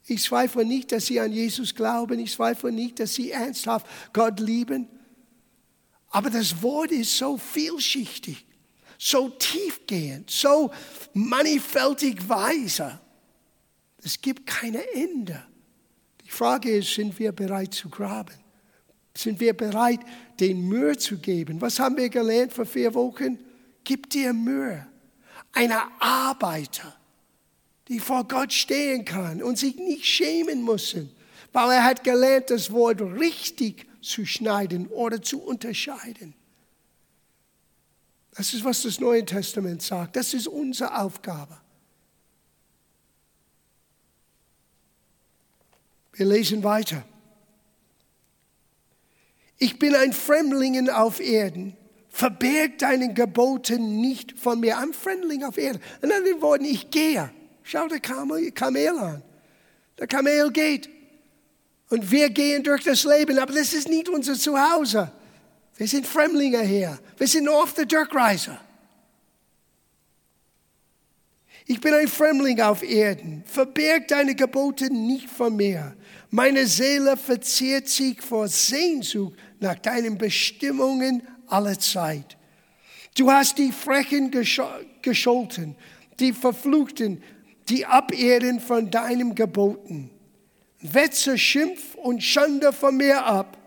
Ich 0.06 0.22
zweifle 0.22 0.64
nicht, 0.64 0.92
dass 0.92 1.06
sie 1.06 1.18
an 1.20 1.32
Jesus 1.32 1.74
glauben. 1.74 2.18
Ich 2.20 2.32
zweifle 2.32 2.70
nicht, 2.70 3.00
dass 3.00 3.14
sie 3.14 3.32
ernsthaft 3.32 3.86
Gott 4.12 4.38
lieben. 4.38 4.88
Aber 6.10 6.30
das 6.30 6.62
Wort 6.62 6.92
ist 6.92 7.16
so 7.16 7.36
vielschichtig, 7.36 8.46
so 8.98 9.28
tiefgehend, 9.28 10.30
so 10.30 10.70
mannigfältig 11.12 12.28
weise. 12.28 13.00
Es 14.02 14.20
gibt 14.20 14.46
keine 14.46 14.82
Ende. 14.94 15.44
Die 16.24 16.30
Frage 16.30 16.70
ist, 16.70 16.94
sind 16.94 17.18
wir 17.18 17.32
bereit 17.32 17.74
zu 17.74 17.88
graben? 17.88 18.34
Sind 19.16 19.40
wir 19.40 19.54
bereit, 19.54 20.00
den 20.38 20.68
Mühe 20.68 20.96
zu 20.96 21.18
geben? 21.18 21.60
Was 21.60 21.78
haben 21.78 21.96
wir 21.96 22.08
gelernt 22.08 22.52
vor 22.52 22.66
vier 22.66 22.94
Wochen? 22.94 23.38
Gib 23.82 24.10
dir 24.10 24.32
Mühe. 24.32 24.86
Eine 25.52 25.80
Arbeiter, 26.00 26.94
die 27.88 28.00
vor 28.00 28.26
Gott 28.26 28.52
stehen 28.52 29.04
kann 29.04 29.42
und 29.42 29.58
sich 29.58 29.76
nicht 29.76 30.04
schämen 30.04 30.62
muss, 30.62 30.96
weil 31.52 31.70
er 31.70 31.84
hat 31.84 32.04
gelernt, 32.04 32.50
das 32.50 32.72
Wort 32.72 33.00
richtig 33.00 33.86
zu 34.02 34.24
schneiden 34.26 34.88
oder 34.88 35.22
zu 35.22 35.42
unterscheiden. 35.42 36.34
Das 38.36 38.52
ist, 38.52 38.64
was 38.64 38.82
das 38.82 39.00
Neue 39.00 39.24
Testament 39.24 39.82
sagt. 39.82 40.16
Das 40.16 40.34
ist 40.34 40.46
unsere 40.46 40.98
Aufgabe. 40.98 41.58
Wir 46.12 46.26
lesen 46.26 46.62
weiter. 46.62 47.02
Ich 49.58 49.78
bin 49.78 49.94
ein 49.94 50.12
Fremdling 50.12 50.90
auf 50.90 51.20
Erden. 51.20 51.76
Verberg 52.10 52.78
deinen 52.78 53.14
Geboten 53.14 54.00
nicht 54.00 54.38
von 54.38 54.60
mir. 54.60 54.78
Ein 54.78 54.92
Fremdling 54.92 55.44
auf 55.44 55.56
Erden. 55.56 55.80
In 56.02 56.12
anderen 56.12 56.42
Worten, 56.42 56.64
ich 56.64 56.90
gehe. 56.90 57.30
Schau 57.68 57.88
der 57.88 57.98
Kamel, 57.98 58.52
an. 58.96 59.22
Der 59.98 60.06
Kamel 60.06 60.52
geht. 60.52 60.88
Und 61.90 62.08
wir 62.12 62.30
gehen 62.30 62.62
durch 62.62 62.84
das 62.84 63.02
Leben, 63.02 63.36
aber 63.40 63.52
das 63.52 63.72
ist 63.72 63.88
nicht 63.88 64.08
unser 64.08 64.34
Zuhause. 64.34 65.10
Wir 65.76 65.88
sind 65.88 66.06
Fremdlinge 66.06 66.62
hier. 66.62 66.96
Wir 67.16 67.26
sind 67.26 67.48
auf 67.48 67.72
der 67.72 67.86
Durchreise. 67.86 68.56
Ich 71.66 71.80
bin 71.80 71.92
ein 71.92 72.06
Fremdling 72.06 72.60
auf 72.60 72.84
Erden. 72.84 73.42
Verberg 73.44 74.06
deine 74.06 74.36
Gebote 74.36 74.84
nicht 74.92 75.28
von 75.28 75.56
mir. 75.56 75.96
Meine 76.30 76.66
Seele 76.66 77.16
verzehrt 77.16 77.88
sich 77.88 78.22
vor 78.22 78.46
Sehnsucht 78.46 79.36
nach 79.58 79.76
deinen 79.80 80.16
Bestimmungen 80.16 81.26
aller 81.48 81.76
Zeit. 81.80 82.36
Du 83.16 83.28
hast 83.28 83.58
die 83.58 83.72
Frechen 83.72 84.30
gescholten, 84.30 85.74
die 86.20 86.32
Verfluchten, 86.32 87.22
die 87.68 87.86
abehren 87.86 88.60
von 88.60 88.90
deinem 88.90 89.34
Geboten. 89.34 90.10
Wetze 90.80 91.36
Schimpf 91.38 91.94
und 91.96 92.22
Schande 92.22 92.72
von 92.72 92.96
mir 92.96 93.24
ab, 93.24 93.58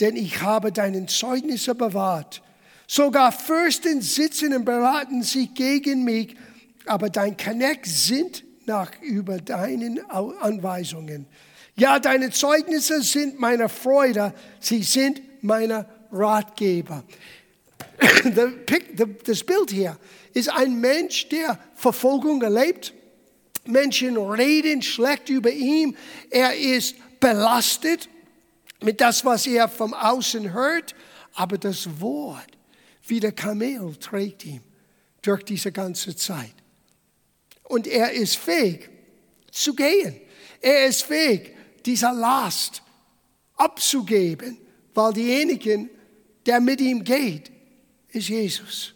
denn 0.00 0.16
ich 0.16 0.42
habe 0.42 0.72
deinen 0.72 1.08
Zeugnisse 1.08 1.74
bewahrt. 1.74 2.42
Sogar 2.86 3.32
Fürsten 3.32 4.02
sitzen 4.02 4.54
und 4.54 4.64
beraten 4.64 5.22
sich 5.22 5.54
gegen 5.54 6.04
mich, 6.04 6.36
aber 6.86 7.10
dein 7.10 7.36
Knecht 7.36 7.86
sind 7.86 8.44
nach 8.66 8.90
über 9.00 9.38
deinen 9.38 10.00
Anweisungen. 10.10 11.26
Ja, 11.76 11.98
deine 11.98 12.30
Zeugnisse 12.30 13.02
sind 13.02 13.38
meine 13.38 13.68
Freude, 13.68 14.32
sie 14.60 14.82
sind 14.82 15.20
meine 15.42 15.86
Ratgeber. 16.12 17.04
Das 19.24 19.44
Bild 19.44 19.70
hier 19.70 19.96
ist 20.32 20.50
ein 20.50 20.80
Mensch, 20.80 21.28
der 21.28 21.58
Verfolgung 21.74 22.42
erlebt. 22.42 22.92
Menschen 23.66 24.16
reden 24.16 24.82
schlecht 24.82 25.28
über 25.28 25.50
ihn. 25.50 25.96
Er 26.30 26.56
ist 26.56 26.96
belastet 27.20 28.08
mit 28.82 29.00
das, 29.00 29.24
was 29.24 29.46
er 29.46 29.68
vom 29.68 29.94
Außen 29.94 30.52
hört. 30.52 30.94
Aber 31.34 31.58
das 31.58 32.00
Wort, 32.00 32.58
wie 33.06 33.20
der 33.20 33.32
Kamel, 33.32 33.96
trägt 33.96 34.44
ihn 34.44 34.62
durch 35.22 35.42
diese 35.42 35.72
ganze 35.72 36.14
Zeit. 36.14 36.54
Und 37.64 37.86
er 37.86 38.12
ist 38.12 38.36
fähig 38.36 38.90
zu 39.50 39.74
gehen. 39.74 40.20
Er 40.60 40.86
ist 40.86 41.02
fähig, 41.02 41.54
dieser 41.84 42.12
Last 42.12 42.82
abzugeben, 43.56 44.58
weil 44.94 45.12
diejenigen, 45.12 45.90
der 46.46 46.60
mit 46.60 46.80
ihm 46.80 47.04
geht, 47.04 47.50
ist 48.10 48.28
Jesus. 48.28 48.94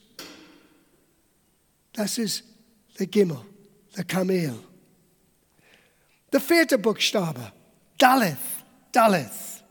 Das 1.93 2.19
ist 2.19 2.45
der 2.99 3.07
Gimmel, 3.07 3.41
der 3.99 4.05
Kamel. 4.05 4.59
Der 6.33 6.41
vierte 6.41 6.79
Buchstabe, 6.79 7.53
Daleth, 7.99 8.39
Daleth. 8.93 9.63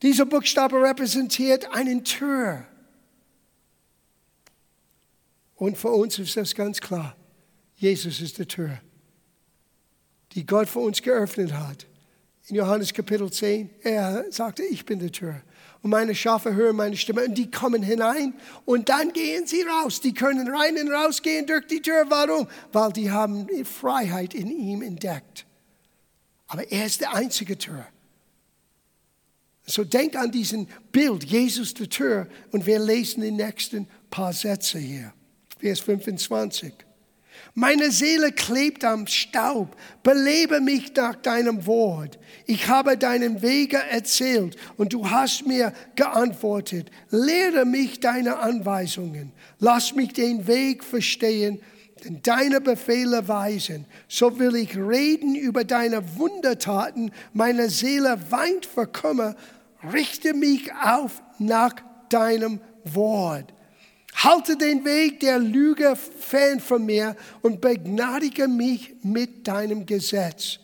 Dieser 0.00 0.24
Buchstabe 0.24 0.80
repräsentiert 0.80 1.70
einen 1.74 2.04
Tür. 2.04 2.64
Und 5.56 5.76
für 5.76 5.90
uns 5.90 6.18
ist 6.18 6.36
das 6.36 6.54
ganz 6.54 6.80
klar. 6.80 7.14
Jesus 7.74 8.20
ist 8.20 8.38
die 8.38 8.46
Tür 8.46 8.80
die 10.32 10.46
Gott 10.46 10.68
für 10.68 10.80
uns 10.80 11.02
geöffnet 11.02 11.52
hat. 11.52 11.86
In 12.48 12.56
Johannes 12.56 12.94
Kapitel 12.94 13.30
10, 13.30 13.68
er 13.82 14.24
sagte, 14.30 14.62
ich 14.62 14.86
bin 14.86 14.98
die 14.98 15.10
Tür. 15.10 15.42
Und 15.82 15.90
meine 15.90 16.14
Schafe 16.14 16.54
hören 16.54 16.76
meine 16.76 16.96
Stimme 16.96 17.24
und 17.24 17.34
die 17.36 17.50
kommen 17.50 17.82
hinein 17.82 18.34
und 18.64 18.88
dann 18.88 19.12
gehen 19.12 19.46
sie 19.46 19.62
raus. 19.62 20.00
Die 20.00 20.14
können 20.14 20.48
rein 20.48 20.76
und 20.78 20.90
raus 20.90 21.20
gehen 21.20 21.46
durch 21.46 21.66
die 21.66 21.82
Tür. 21.82 22.06
Warum? 22.08 22.48
Weil 22.72 22.92
die 22.92 23.10
haben 23.10 23.46
Freiheit 23.64 24.34
in 24.34 24.48
ihm 24.48 24.82
entdeckt. 24.82 25.46
Aber 26.46 26.70
er 26.72 26.86
ist 26.86 27.02
der 27.02 27.14
einzige 27.14 27.58
Tür. 27.58 27.86
So 29.66 29.84
denk 29.84 30.16
an 30.16 30.32
diesen 30.32 30.66
Bild, 30.90 31.24
Jesus 31.24 31.74
die 31.74 31.88
Tür, 31.88 32.26
und 32.52 32.64
wir 32.64 32.78
lesen 32.78 33.20
die 33.20 33.30
nächsten 33.30 33.86
paar 34.08 34.32
Sätze 34.32 34.78
hier. 34.78 35.12
Vers 35.58 35.80
25. 35.80 36.72
Meine 37.54 37.90
Seele 37.90 38.32
klebt 38.32 38.84
am 38.84 39.06
Staub. 39.06 39.76
Belebe 40.02 40.60
mich 40.60 40.94
nach 40.94 41.16
deinem 41.16 41.66
Wort. 41.66 42.18
Ich 42.46 42.68
habe 42.68 42.96
deinen 42.96 43.42
Wege 43.42 43.78
erzählt 43.90 44.56
und 44.76 44.92
du 44.92 45.10
hast 45.10 45.46
mir 45.46 45.72
geantwortet. 45.96 46.90
Lehre 47.10 47.64
mich 47.64 48.00
deine 48.00 48.38
Anweisungen. 48.38 49.32
Lass 49.58 49.94
mich 49.94 50.12
den 50.12 50.46
Weg 50.46 50.84
verstehen, 50.84 51.60
denn 52.04 52.20
deine 52.22 52.60
Befehle 52.60 53.26
weisen. 53.26 53.86
So 54.08 54.38
will 54.38 54.54
ich 54.54 54.76
reden 54.76 55.34
über 55.34 55.64
deine 55.64 56.16
Wundertaten. 56.16 57.10
Meine 57.32 57.70
Seele 57.70 58.18
weint 58.30 58.66
vor 58.66 58.86
Kummer. 58.86 59.34
Richte 59.92 60.34
mich 60.34 60.72
auf 60.72 61.22
nach 61.38 61.74
deinem 62.08 62.60
Wort. 62.84 63.52
Halte 64.18 64.56
den 64.56 64.84
Weg 64.84 65.20
der 65.20 65.38
Lüge 65.38 65.94
fern 65.94 66.58
von 66.58 66.84
mir 66.84 67.14
und 67.40 67.60
begnadige 67.60 68.48
mich 68.48 68.94
mit 69.02 69.46
deinem 69.46 69.86
Gesetz. 69.86 70.58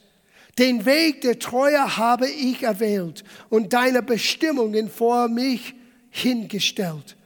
Den 0.58 0.84
Weg 0.84 1.20
der 1.20 1.38
Treue 1.38 1.96
habe 1.96 2.28
ich 2.28 2.64
erwählt 2.64 3.22
und 3.50 3.72
deine 3.72 4.02
Bestimmungen 4.02 4.88
vor 4.88 5.28
mich 5.28 5.74
hingestellt. 6.10 7.16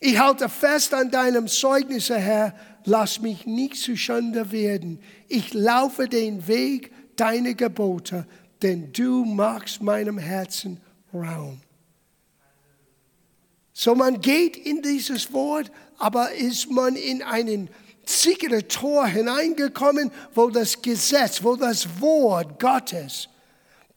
Ich 0.00 0.18
halte 0.18 0.50
fest 0.50 0.92
an 0.92 1.10
deinem 1.10 1.46
Zeugnis, 1.46 2.10
Herr, 2.10 2.54
lass 2.84 3.20
mich 3.20 3.46
nicht 3.46 3.76
zu 3.76 3.96
Schande 3.96 4.52
werden. 4.52 5.00
Ich 5.28 5.54
laufe 5.54 6.06
den 6.08 6.46
Weg 6.48 6.92
deiner 7.16 7.54
Gebote, 7.54 8.26
denn 8.62 8.92
du 8.92 9.24
machst 9.24 9.82
meinem 9.82 10.18
Herzen 10.18 10.80
Raum. 11.14 11.60
So 13.72 13.94
man 13.94 14.20
geht 14.20 14.56
in 14.56 14.82
dieses 14.82 15.32
Wort, 15.32 15.70
aber 15.98 16.32
ist 16.32 16.70
man 16.70 16.96
in 16.96 17.22
einen 17.22 17.70
sicheren 18.04 18.66
Tor 18.68 19.06
hineingekommen, 19.06 20.10
wo 20.34 20.50
das 20.50 20.82
Gesetz, 20.82 21.42
wo 21.42 21.56
das 21.56 22.00
Wort 22.00 22.58
Gottes 22.60 23.28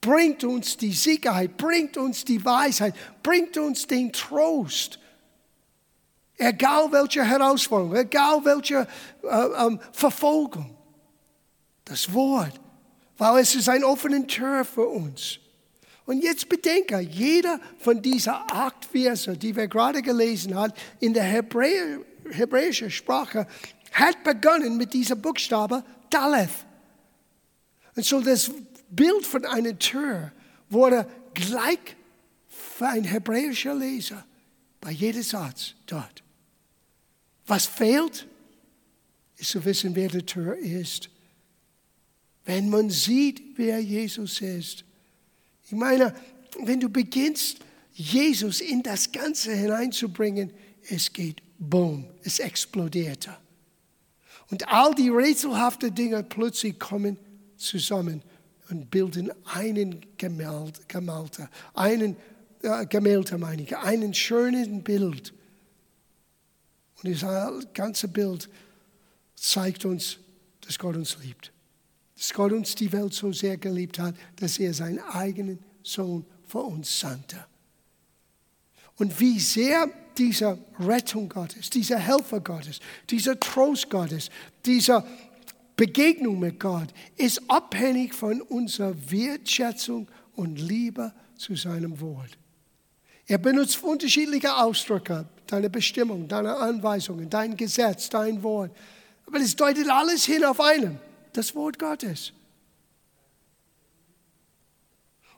bringt 0.05 0.43
uns 0.43 0.77
die 0.77 0.91
Sicherheit, 0.91 1.57
bringt 1.57 1.97
uns 1.97 2.23
die 2.23 2.43
Weisheit, 2.45 2.93
bringt 3.23 3.57
uns 3.57 3.87
den 3.87 4.13
Trost. 4.13 4.99
Egal 6.37 6.91
welche 6.91 7.23
Herausforderung, 7.23 7.95
egal 7.95 8.43
welche 8.43 8.87
äh, 9.23 9.65
ähm, 9.65 9.79
Verfolgung. 9.91 10.77
Das 11.85 12.11
Wort, 12.13 12.53
weil 13.17 13.41
es 13.41 13.55
ist 13.55 13.69
ein 13.69 13.83
offener 13.83 14.25
Tür 14.27 14.63
für 14.63 14.87
uns. 14.87 15.39
Und 16.05 16.23
jetzt 16.23 16.47
bedenke, 16.49 16.99
jeder 16.99 17.59
von 17.79 18.01
diesen 18.01 18.33
acht 18.33 18.85
Verse, 18.85 19.35
die 19.37 19.55
wir 19.55 19.67
gerade 19.67 20.01
gelesen 20.01 20.53
haben, 20.53 20.73
in 20.99 21.13
der 21.13 21.23
Hebräer, 21.23 21.99
hebräischen 22.29 22.91
Sprache, 22.91 23.47
hat 23.91 24.23
begonnen 24.23 24.77
mit 24.77 24.93
diesem 24.93 25.21
Buchstabe 25.21 25.83
Daleth. 26.09 26.49
Und 27.95 28.05
so 28.05 28.21
das 28.21 28.51
Bild 28.89 29.25
von 29.25 29.45
einer 29.45 29.77
Tür 29.79 30.31
wurde 30.69 31.07
gleich 31.33 31.79
für 32.47 32.87
ein 32.87 33.03
hebräischer 33.03 33.73
Leser 33.73 34.25
bei 34.81 34.91
jedem 34.91 35.23
Satz 35.23 35.73
dort. 35.87 36.23
Was 37.47 37.65
fehlt, 37.65 38.27
ist 39.37 39.51
zu 39.51 39.65
wissen, 39.65 39.95
wer 39.95 40.09
die 40.09 40.25
Tür 40.25 40.55
ist. 40.57 41.09
Wenn 42.45 42.69
man 42.69 42.89
sieht, 42.89 43.57
wer 43.57 43.79
Jesus 43.79 44.41
ist, 44.41 44.84
ich 45.65 45.71
meine, 45.71 46.13
wenn 46.63 46.79
du 46.79 46.89
beginnst, 46.89 47.59
Jesus 47.93 48.61
in 48.61 48.83
das 48.83 49.11
Ganze 49.11 49.53
hineinzubringen, 49.53 50.51
es 50.89 51.11
geht 51.11 51.41
boom, 51.57 52.05
es 52.23 52.39
explodierte. 52.39 53.35
Und 54.51 54.67
all 54.67 54.93
die 54.93 55.09
rätselhaften 55.09 55.95
Dinge 55.95 56.23
plötzlich 56.23 56.77
kommen 56.77 57.17
zusammen 57.57 58.21
und 58.69 58.91
bilden 58.91 59.31
einen 59.45 60.05
Gemälde, 60.17 61.49
einen 61.73 62.15
äh, 62.61 62.85
Gemälde 62.85 63.37
meine 63.37 63.63
ich, 63.63 63.75
einen 63.77 64.13
schönen 64.13 64.83
Bild. 64.83 65.33
Und 66.97 67.07
dieses 67.09 67.27
ganze 67.73 68.07
Bild 68.07 68.49
zeigt 69.35 69.85
uns, 69.85 70.17
dass 70.61 70.77
Gott 70.79 70.95
uns 70.95 71.17
liebt. 71.23 71.51
Dass 72.17 72.33
Gott 72.33 72.51
uns 72.51 72.75
die 72.75 72.91
Welt 72.91 73.13
so 73.13 73.31
sehr 73.31 73.57
geliebt 73.57 73.99
hat, 73.99 74.15
dass 74.37 74.59
er 74.59 74.73
seinen 74.73 74.99
eigenen 74.99 75.59
Sohn 75.83 76.25
für 76.47 76.59
uns 76.59 76.99
sandte. 76.99 77.45
Und 78.97 79.19
wie 79.19 79.39
sehr 79.39 79.89
diese 80.17 80.57
Rettung 80.79 81.27
Gottes, 81.27 81.69
dieser 81.69 81.99
Helfer 81.99 82.39
Gottes, 82.39 82.79
dieser 83.09 83.39
Trost 83.39 83.89
Gottes, 83.89 84.29
dieser 84.65 85.05
Begegnung 85.75 86.39
mit 86.39 86.59
Gott 86.59 86.87
ist 87.17 87.41
abhängig 87.49 88.13
von 88.13 88.41
unserer 88.41 88.95
Wertschätzung 89.11 90.07
und 90.35 90.59
Liebe 90.59 91.13
zu 91.35 91.55
seinem 91.55 91.99
Wort. 91.99 92.37
Er 93.27 93.37
benutzt 93.37 93.83
unterschiedliche 93.83 94.55
Ausdrücke, 94.55 95.27
deine 95.47 95.69
Bestimmung, 95.69 96.27
deine 96.27 96.55
Anweisungen, 96.55 97.29
dein 97.29 97.57
Gesetz, 97.57 98.09
dein 98.09 98.41
Wort. 98.43 98.71
Aber 99.25 99.39
es 99.39 99.55
deutet 99.55 99.89
alles 99.89 100.25
hin 100.25 100.45
auf 100.45 100.61
einen, 100.61 100.99
das 101.37 101.55
Wort 101.55 101.79
Gottes. 101.79 102.33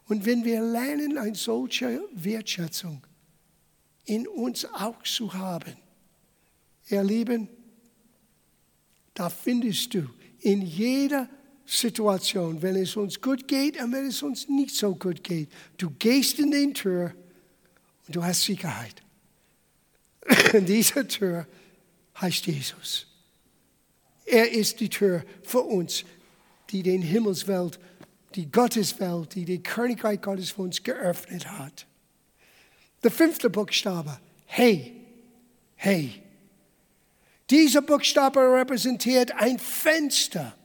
Und 0.08 0.26
wenn 0.26 0.46
wir 0.46 0.62
lernen, 0.62 1.18
eine 1.18 1.36
solche 1.36 2.02
Wertschätzung 2.14 3.06
in 4.06 4.28
uns 4.28 4.66
auch 4.66 5.04
zu 5.04 5.34
haben, 5.34 5.76
ihr 6.90 7.04
Lieben, 7.04 7.50
da 9.14 9.30
findest 9.30 9.94
du 9.94 10.10
in 10.40 10.62
jeder 10.62 11.28
Situation, 11.66 12.62
wenn 12.62 12.78
es 12.78 12.96
uns 12.96 13.20
gut 13.20 13.48
geht 13.48 13.82
und 13.82 13.92
wenn 13.92 14.06
es 14.06 14.24
uns 14.24 14.48
nicht 14.48 14.76
so 14.76 14.96
gut 14.96 15.24
geht, 15.24 15.50
du 15.78 15.90
gehst 15.90 16.40
in 16.40 16.52
die 16.52 16.72
Tür 16.72 17.14
und 18.06 18.16
du 18.16 18.24
hast 18.24 18.44
Sicherheit. 18.44 19.04
Und 20.54 20.66
diese 20.68 21.08
Tür 21.08 21.48
heißt 22.20 22.48
Jesus. 22.48 23.08
Er 24.28 24.52
ist 24.52 24.82
die 24.82 24.90
Tür 24.90 25.24
für 25.42 25.62
uns, 25.62 26.04
die 26.70 26.84
den 26.84 27.02
Himmelswelt, 27.02 27.80
die 28.36 28.52
Gotteswelt, 28.52 29.34
die 29.36 29.46
die 29.46 29.64
Königreich 29.64 30.22
Gottes 30.22 30.52
für 30.52 30.64
uns 30.64 30.84
geöffnet 30.84 31.50
hat. 31.50 31.88
Der 33.04 33.12
fünfte 33.12 33.50
Buchstabe, 33.50 34.20
hey, 34.46 34.94
hey. 35.76 36.22
Dieser 37.50 37.82
Buchstabe 37.82 38.40
repräsentiert 38.40 39.32
ein 39.32 39.58
Fenster. 39.58 40.56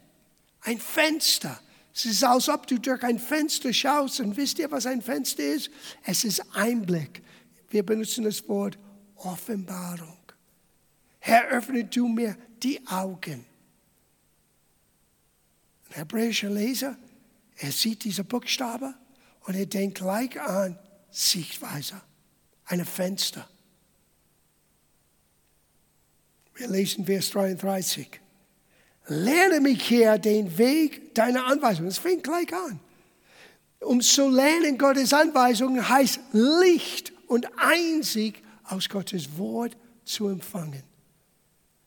Ein 0.63 0.79
Fenster. 0.79 1.61
Es 1.95 2.05
ist, 2.05 2.25
als 2.25 2.49
ob 2.49 2.67
du 2.67 2.79
durch 2.79 3.03
ein 3.05 3.21
Fenster 3.21 3.73
schaust. 3.73 4.19
Und 4.19 4.37
wisst 4.37 4.59
ihr, 4.59 4.71
was 4.73 4.87
ein 4.87 5.03
Fenster 5.03 5.45
ist? 5.45 5.71
Es 6.05 6.25
ist 6.25 6.43
Einblick. 6.55 7.23
Wir 7.71 7.87
benutzen 7.87 8.25
das 8.25 8.49
Wort 8.49 8.77
Offenbarung. 9.17 10.19
Herr, 11.21 11.47
öffne 11.49 11.85
du 11.85 12.09
mir 12.09 12.37
die 12.61 12.85
Augen. 12.89 13.52
Ein 15.93 15.99
hebräischer 15.99 16.49
Leser, 16.49 16.97
er 17.57 17.71
sieht 17.71 18.05
diese 18.05 18.25
Buchstabe 18.25 18.95
und 19.45 19.55
er 19.55 19.67
denkt 19.67 19.99
gleich 19.99 20.41
an 20.41 20.79
Sichtweise, 21.11 22.01
ein 22.65 22.83
Fenster. 22.87 23.47
Wir 26.55 26.69
lesen 26.69 27.05
Vers 27.05 27.31
33. 27.31 28.09
Lerne 29.09 29.61
mich 29.61 29.87
hier 29.87 30.17
den 30.17 30.57
Weg 30.57 31.15
deiner 31.15 31.47
Anweisung. 31.47 31.87
Das 31.87 31.99
fängt 31.99 32.25
gleich 32.25 32.53
an. 32.55 32.81
Um 33.81 34.01
zu 34.01 34.31
lernen, 34.31 34.79
Gottes 34.79 35.13
Anweisungen 35.13 35.87
heißt 35.87 36.21
Licht 36.33 37.13
und 37.27 37.47
Einsicht 37.59 38.43
aus 38.65 38.89
Gottes 38.89 39.37
Wort 39.37 39.77
zu 40.05 40.29
empfangen. 40.29 40.83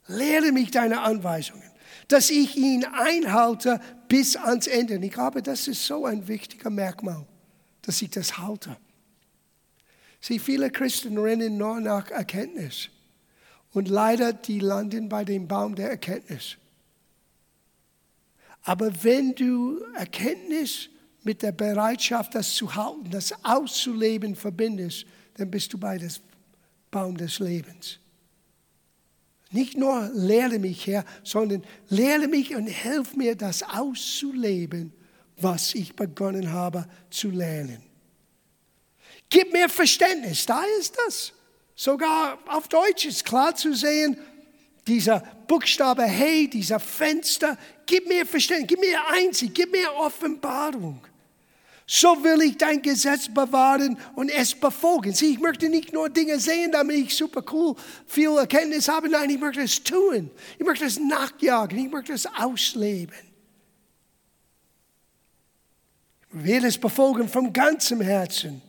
Lerne 0.07 0.51
mich 0.51 0.71
deine 0.71 1.01
Anweisungen, 1.01 1.71
dass 2.07 2.29
ich 2.29 2.55
ihn 2.55 2.85
einhalte 2.85 3.79
bis 4.15 4.37
ans 4.37 4.65
Ende. 4.67 4.95
Und 4.95 5.03
ich 5.03 5.11
glaube, 5.11 5.41
das 5.41 5.67
ist 5.67 5.85
so 5.85 6.05
ein 6.05 6.25
wichtiger 6.25 6.69
Merkmal, 6.69 7.25
dass 7.81 8.01
ich 8.01 8.11
das 8.11 8.37
halte. 8.37 8.77
Sie, 10.21 10.39
viele 10.39 10.71
Christen 10.71 11.17
rennen 11.17 11.57
nur 11.57 11.81
nach 11.81 12.09
Erkenntnis. 12.11 12.87
Und 13.73 13.89
leider, 13.89 14.31
die 14.31 14.59
landen 14.59 15.09
bei 15.09 15.25
dem 15.25 15.49
Baum 15.49 15.75
der 15.75 15.89
Erkenntnis. 15.89 16.55
Aber 18.63 19.03
wenn 19.03 19.35
du 19.35 19.83
Erkenntnis 19.95 20.87
mit 21.23 21.41
der 21.41 21.51
Bereitschaft, 21.51 22.35
das 22.35 22.53
zu 22.53 22.73
halten, 22.73 23.11
das 23.11 23.33
auszuleben 23.43 24.37
verbindest, 24.37 25.05
dann 25.33 25.51
bist 25.51 25.73
du 25.73 25.77
bei 25.77 25.97
dem 25.97 26.09
Baum 26.89 27.17
des 27.17 27.39
Lebens. 27.39 27.99
Nicht 29.55 29.77
nur 29.77 30.11
lehre 30.13 30.59
mich 30.59 30.85
her, 30.85 31.05
sondern 31.23 31.63
lehre 31.87 32.27
mich 32.27 32.53
und 32.53 32.67
hilf 32.67 33.15
mir, 33.15 33.37
das 33.37 33.63
auszuleben, 33.63 34.91
was 35.37 35.73
ich 35.75 35.95
begonnen 35.95 36.51
habe 36.51 36.85
zu 37.09 37.29
lernen. 37.29 37.81
Gib 39.29 39.53
mir 39.53 39.69
Verständnis, 39.69 40.45
da 40.45 40.61
ist 40.77 40.97
das. 41.05 41.31
Sogar 41.73 42.37
auf 42.47 42.67
Deutsch 42.67 43.05
ist 43.05 43.23
klar 43.23 43.55
zu 43.55 43.73
sehen, 43.73 44.17
dieser 44.87 45.21
Buchstabe 45.47 46.03
Hey, 46.03 46.49
dieser 46.49 46.81
Fenster, 46.81 47.57
gib 47.85 48.09
mir 48.09 48.25
Verständnis, 48.25 48.67
gib 48.67 48.81
mir 48.81 48.99
Einzig, 49.07 49.53
gib 49.53 49.71
mir 49.71 49.89
Offenbarung. 49.95 50.99
So 51.87 52.23
will 52.23 52.41
ich 52.41 52.57
dein 52.57 52.81
Gesetz 52.81 53.27
bewahren 53.31 53.97
und 54.15 54.29
es 54.29 54.55
befolgen. 54.55 55.13
Sieh, 55.13 55.33
ich 55.33 55.39
möchte 55.39 55.69
nicht 55.69 55.93
nur 55.93 56.09
Dinge 56.09 56.39
sehen, 56.39 56.71
damit 56.71 56.97
ich 56.97 57.15
super 57.15 57.43
cool 57.51 57.75
viel 58.07 58.35
Erkenntnis 58.37 58.87
habe. 58.87 59.07
Nein, 59.07 59.29
ich 59.29 59.39
möchte 59.39 59.61
es 59.61 59.83
tun. 59.83 60.31
Ich 60.57 60.65
möchte 60.65 60.85
es 60.85 60.99
nachjagen. 60.99 61.77
Ich 61.77 61.91
möchte 61.91 62.13
es 62.13 62.25
ausleben. 62.25 63.15
Ich 66.33 66.43
will 66.43 66.65
es 66.65 66.77
befolgen 66.77 67.29
von 67.29 67.53
ganzem 67.53 68.01
Herzen. 68.01 68.63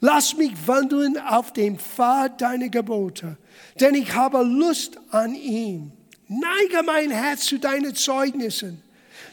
Lass 0.00 0.36
mich 0.36 0.52
wandeln 0.66 1.16
auf 1.16 1.52
dem 1.52 1.78
Pfad 1.78 2.40
deiner 2.40 2.68
Gebote, 2.68 3.36
denn 3.80 3.94
ich 3.94 4.14
habe 4.14 4.42
Lust 4.42 4.98
an 5.10 5.34
ihm. 5.34 5.92
Neige 6.28 6.82
mein 6.84 7.10
Herz 7.10 7.46
zu 7.46 7.58
deinen 7.58 7.94
Zeugnissen 7.94 8.82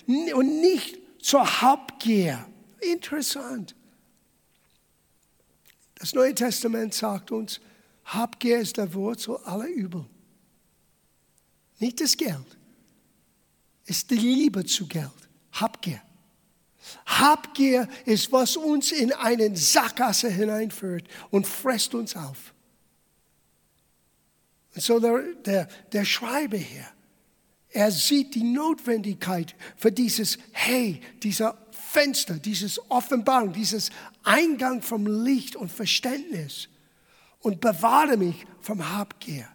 und 0.07 0.61
nicht 0.61 0.97
zur 1.21 1.61
Habgier. 1.61 2.45
Interessant. 2.91 3.75
Das 5.95 6.13
Neue 6.13 6.35
Testament 6.35 6.93
sagt 6.93 7.31
uns, 7.31 7.59
Habgier 8.05 8.59
ist 8.59 8.77
der 8.77 8.93
Wurzel 8.93 9.37
aller 9.45 9.67
Übel. 9.67 10.05
Nicht 11.79 11.99
das 12.01 12.15
Geld, 12.15 12.57
ist 13.85 14.09
die 14.09 14.15
Liebe 14.15 14.65
zu 14.65 14.87
Geld. 14.87 15.11
Habgier. 15.51 16.01
Habgier 17.05 17.87
ist, 18.05 18.31
was 18.31 18.55
uns 18.57 18.91
in 18.91 19.11
einen 19.13 19.55
Sackgasse 19.55 20.29
hineinführt 20.29 21.07
und 21.31 21.47
fresst 21.47 21.95
uns 21.95 22.15
auf. 22.15 22.53
Und 24.75 24.81
so 24.81 24.99
der, 24.99 25.23
der, 25.45 25.67
der 25.91 26.05
Schreiber 26.05 26.57
hier, 26.57 26.85
er 27.69 27.91
sieht 27.91 28.35
die 28.35 28.43
Notwendigkeit 28.43 29.55
für 29.75 29.91
dieses 29.91 30.37
Hey, 30.51 31.01
dieser 31.23 31.64
Fenster, 31.95 32.33
dieses 32.33 32.91
Offenbarung, 32.91 33.53
dieses 33.53 33.89
Eingang 34.23 34.81
vom 34.81 35.07
Licht 35.23 35.55
und 35.55 35.71
Verständnis 35.71 36.67
und 37.39 37.61
bewahre 37.61 38.17
mich 38.17 38.45
vom 38.59 38.91
Habgier. 38.91 39.47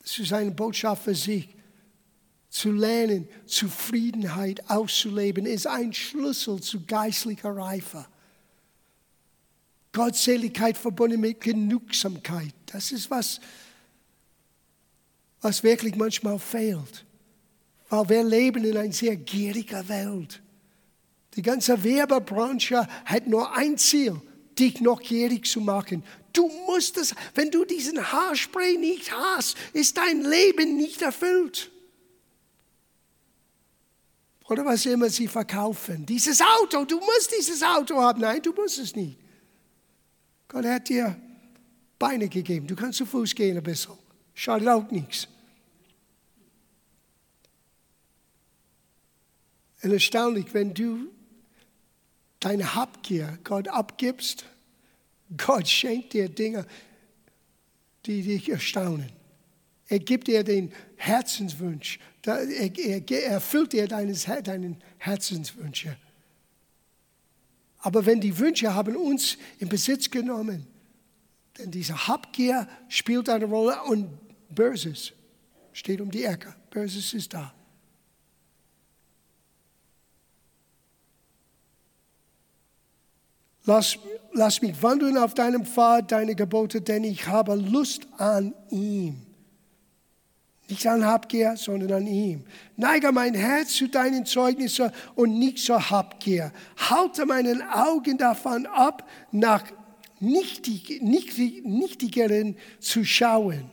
Das 0.00 0.18
ist 0.18 0.32
eine 0.32 0.52
Botschaft 0.52 1.04
für 1.04 1.14
sich 1.14 1.54
zu 2.48 2.72
lernen, 2.72 3.28
Zufriedenheit 3.44 4.70
auszuleben, 4.70 5.44
ist 5.44 5.66
ein 5.66 5.92
Schlüssel 5.92 6.62
zu 6.62 6.86
geistlicher 6.86 7.54
Reife. 7.54 8.06
Gottseligkeit 9.92 10.78
verbunden 10.78 11.20
mit 11.20 11.42
Genugsamkeit, 11.42 12.54
das 12.66 12.90
ist 12.90 13.10
was, 13.10 13.38
was 15.42 15.62
wirklich 15.62 15.94
manchmal 15.94 16.38
fehlt. 16.38 17.04
Weil 17.88 18.08
wir 18.08 18.24
leben 18.24 18.64
in 18.64 18.76
einer 18.76 18.92
sehr 18.92 19.16
gierigen 19.16 19.88
Welt. 19.88 20.42
Die 21.34 21.42
ganze 21.42 21.82
Werbebranche 21.82 22.86
hat 23.04 23.26
nur 23.26 23.54
ein 23.54 23.76
Ziel, 23.76 24.20
dich 24.58 24.80
noch 24.80 25.00
gierig 25.00 25.46
zu 25.46 25.60
machen. 25.60 26.04
Du 26.32 26.48
musst 26.66 26.96
es, 26.96 27.14
wenn 27.34 27.50
du 27.50 27.64
diesen 27.64 28.12
Haarspray 28.12 28.76
nicht 28.76 29.12
hast, 29.12 29.56
ist 29.72 29.96
dein 29.96 30.22
Leben 30.22 30.76
nicht 30.76 31.02
erfüllt 31.02 31.70
oder 34.48 34.64
was 34.64 34.84
immer 34.86 35.08
sie 35.08 35.28
verkaufen. 35.28 36.04
Dieses 36.06 36.40
Auto, 36.40 36.84
du 36.84 36.98
musst 36.98 37.32
dieses 37.36 37.62
Auto 37.62 37.96
haben. 37.96 38.20
Nein, 38.20 38.42
du 38.42 38.52
musst 38.52 38.78
es 38.78 38.94
nicht. 38.94 39.18
Gott 40.48 40.64
hat 40.66 40.88
dir 40.88 41.16
Beine 41.98 42.28
gegeben. 42.28 42.66
Du 42.66 42.76
kannst 42.76 42.98
zu 42.98 43.06
Fuß 43.06 43.34
gehen 43.34 43.56
ein 43.56 43.62
bisschen. 43.62 43.94
Schadet 44.34 44.68
auch 44.68 44.90
nichts. 44.90 45.28
Und 49.84 49.92
erstaunlich, 49.92 50.46
wenn 50.54 50.72
du 50.72 51.10
deine 52.40 52.74
Habgier 52.74 53.38
Gott 53.44 53.68
abgibst, 53.68 54.46
Gott 55.36 55.68
schenkt 55.68 56.14
dir 56.14 56.30
Dinge, 56.30 56.66
die 58.06 58.22
dich 58.22 58.48
erstaunen. 58.48 59.12
Er 59.88 59.98
gibt 59.98 60.28
dir 60.28 60.42
den 60.42 60.72
Herzenswunsch. 60.96 61.98
Er 62.24 63.24
erfüllt 63.26 63.74
dir 63.74 63.86
deinen 63.86 64.82
Herzenswünsche. 64.96 65.98
Aber 67.78 68.06
wenn 68.06 68.22
die 68.22 68.38
Wünsche 68.38 68.74
haben 68.74 68.96
uns 68.96 69.36
in 69.58 69.68
Besitz 69.68 70.10
genommen, 70.10 70.66
denn 71.58 71.70
diese 71.70 72.08
Habgier 72.08 72.66
spielt 72.88 73.28
eine 73.28 73.44
Rolle 73.44 73.82
und 73.82 74.08
Böses 74.48 75.12
steht 75.74 76.00
um 76.00 76.10
die 76.10 76.24
Ecke. 76.24 76.54
Böses 76.70 77.12
ist 77.12 77.34
da. 77.34 77.54
Lass, 83.64 83.98
lass 84.32 84.60
mich 84.60 84.82
wandeln 84.82 85.16
auf 85.16 85.34
deinem 85.34 85.64
Pfad, 85.64 86.12
deine 86.12 86.34
Gebote, 86.34 86.80
denn 86.80 87.04
ich 87.04 87.26
habe 87.26 87.54
Lust 87.54 88.06
an 88.18 88.54
ihm. 88.70 89.24
Nicht 90.68 90.86
an 90.86 91.04
Habgier, 91.04 91.56
sondern 91.56 91.92
an 91.92 92.06
ihm. 92.06 92.44
Neige 92.76 93.12
mein 93.12 93.34
Herz 93.34 93.74
zu 93.74 93.86
deinen 93.86 94.24
Zeugnissen 94.24 94.90
und 95.14 95.38
nicht 95.38 95.58
zur 95.58 95.90
Habgier. 95.90 96.52
Halte 96.76 97.26
meinen 97.26 97.62
Augen 97.62 98.16
davon 98.16 98.66
ab, 98.66 99.08
nach 99.30 99.64
nichtig, 100.20 101.02
nichtig, 101.02 101.64
Nichtigeren 101.64 102.56
zu 102.80 103.04
schauen. 103.04 103.70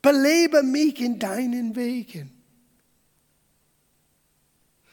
Belebe 0.00 0.62
mich 0.62 1.00
in 1.00 1.18
deinen 1.18 1.74
Wegen. 1.74 2.30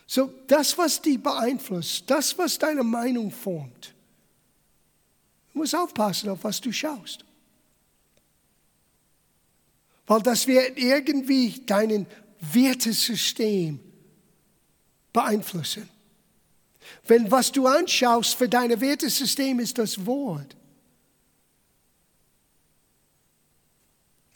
So, 0.07 0.29
das, 0.47 0.77
was 0.77 1.01
dich 1.01 1.21
beeinflusst, 1.21 2.09
das, 2.09 2.37
was 2.37 2.57
deine 2.57 2.83
Meinung 2.83 3.31
formt, 3.31 3.93
du 5.53 5.59
musst 5.59 5.75
aufpassen, 5.75 6.29
auf 6.29 6.43
was 6.43 6.61
du 6.61 6.71
schaust. 6.71 7.25
Weil 10.07 10.21
das 10.21 10.47
wird 10.47 10.77
irgendwie 10.77 11.63
dein 11.65 12.05
Wertesystem 12.39 13.79
beeinflussen. 15.13 15.87
Wenn 17.07 17.29
was 17.31 17.51
du 17.51 17.67
anschaust 17.67 18.35
für 18.35 18.49
dein 18.49 18.79
Wertesystem 18.81 19.59
ist 19.59 19.77
das 19.77 20.05
Wort, 20.05 20.55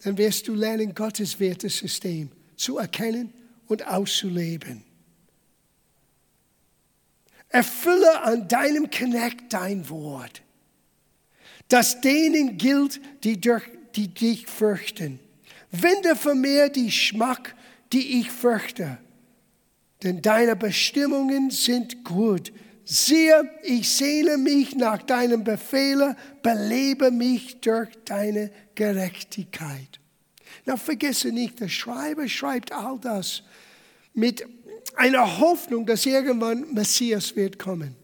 dann 0.04 0.18
wirst 0.18 0.48
du 0.48 0.54
lernen, 0.54 0.94
Gottes 0.94 1.40
Wertesystem 1.40 2.32
zu 2.56 2.78
erkennen 2.78 3.34
und 3.68 3.88
auszuleben. 3.88 4.84
Erfülle 7.50 8.22
an 8.22 8.48
deinem 8.48 8.92
Connect 8.92 9.52
dein 9.52 9.90
Wort, 9.90 10.44
das 11.70 12.02
denen 12.02 12.58
gilt, 12.58 13.00
die, 13.24 13.40
durch, 13.40 13.64
die 13.96 14.08
dich 14.08 14.48
fürchten. 14.48 15.20
Wende 15.72 16.16
von 16.16 16.40
mir 16.40 16.70
die 16.70 16.92
Schmack, 16.92 17.56
die 17.92 18.20
ich 18.20 18.32
fürchte. 18.32 18.98
Denn 20.04 20.22
deine 20.22 20.56
Bestimmungen 20.56 21.50
sind 21.50 22.04
gut. 22.04 22.52
Siehe, 22.84 23.50
ich 23.64 23.90
sehne 23.90 24.38
mich 24.38 24.76
nach 24.76 25.02
deinem 25.02 25.44
Befehle, 25.44 26.16
belebe 26.44 27.10
mich 27.10 27.60
durch 27.62 27.90
deine 28.06 28.52
Gerechtigkeit. 28.76 30.00
Na, 30.66 30.78
vergesse 30.78 31.32
nicht, 31.32 31.60
der 31.60 31.70
Schreiber 31.70 32.28
schreibt 32.28 32.72
all 32.72 33.00
das 33.00 33.44
mit 34.14 34.46
einer 34.96 35.40
Hoffnung, 35.40 35.86
dass 35.86 36.06
irgendwann 36.06 36.74
Messias 36.74 37.36
wird 37.36 37.58
kommen 37.58 37.96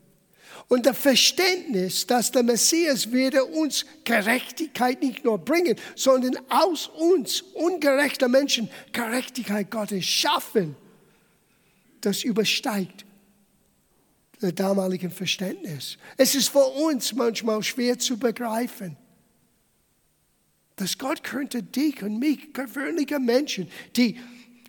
und 0.72 0.86
das 0.86 0.98
Verständnis, 0.98 2.08
dass 2.08 2.32
der 2.32 2.44
Messias 2.44 3.12
werde 3.12 3.44
uns 3.44 3.86
Gerechtigkeit 4.06 5.02
nicht 5.02 5.26
nur 5.26 5.38
bringen, 5.38 5.76
sondern 5.98 6.38
aus 6.48 6.88
uns 6.88 7.42
ungerechter 7.42 8.30
Menschen 8.30 8.70
Gerechtigkeit 8.94 9.70
Gottes 9.70 10.06
schaffen, 10.06 10.78
das 12.00 12.24
übersteigt 12.24 13.04
das 14.40 14.56
damalige 14.56 15.10
Verständnis. 15.10 15.98
Es 16.16 16.36
ist 16.36 16.48
für 16.48 16.66
uns 16.66 17.14
manchmal 17.16 17.62
schwer 17.64 18.00
zu 18.00 18.18
begreifen, 18.18 18.96
dass 20.78 20.98
Gott 20.98 21.22
könnte 21.22 21.64
dich 21.64 22.02
und 22.02 22.18
mich, 22.18 22.54
gewöhnliche 22.54 23.20
Menschen, 23.20 23.70
die 23.98 24.18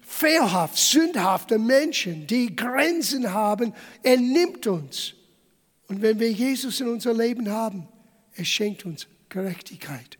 fehlhaft, 0.04 0.76
sündhafte 0.78 1.60
Menschen, 1.60 2.26
die 2.26 2.56
Grenzen 2.56 3.32
haben, 3.32 3.72
er 4.02 4.16
nimmt 4.16 4.66
uns 4.66 5.14
und 5.92 6.00
wenn 6.00 6.18
wir 6.18 6.32
Jesus 6.32 6.80
in 6.80 6.88
unser 6.88 7.12
Leben 7.12 7.50
haben, 7.50 7.86
er 8.32 8.46
schenkt 8.46 8.86
uns 8.86 9.06
Gerechtigkeit. 9.28 10.16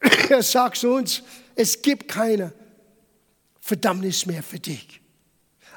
Er 0.30 0.42
sagt 0.42 0.78
zu 0.78 0.90
uns, 0.94 1.22
es 1.54 1.82
gibt 1.82 2.08
keine 2.08 2.54
Verdammnis 3.60 4.24
mehr 4.24 4.42
für 4.42 4.58
dich. 4.58 5.02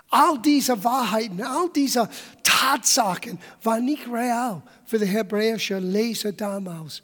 All 0.07 0.39
diese 0.41 0.81
Wahrheiten, 0.85 1.41
all 1.41 1.69
diese 1.75 2.09
Tatsachen 2.41 3.39
waren 3.61 3.83
nicht 3.83 4.07
real 4.07 4.63
für 4.85 4.99
den 4.99 5.09
hebräischen 5.09 5.91
Leser 5.91 6.31
damals, 6.31 7.03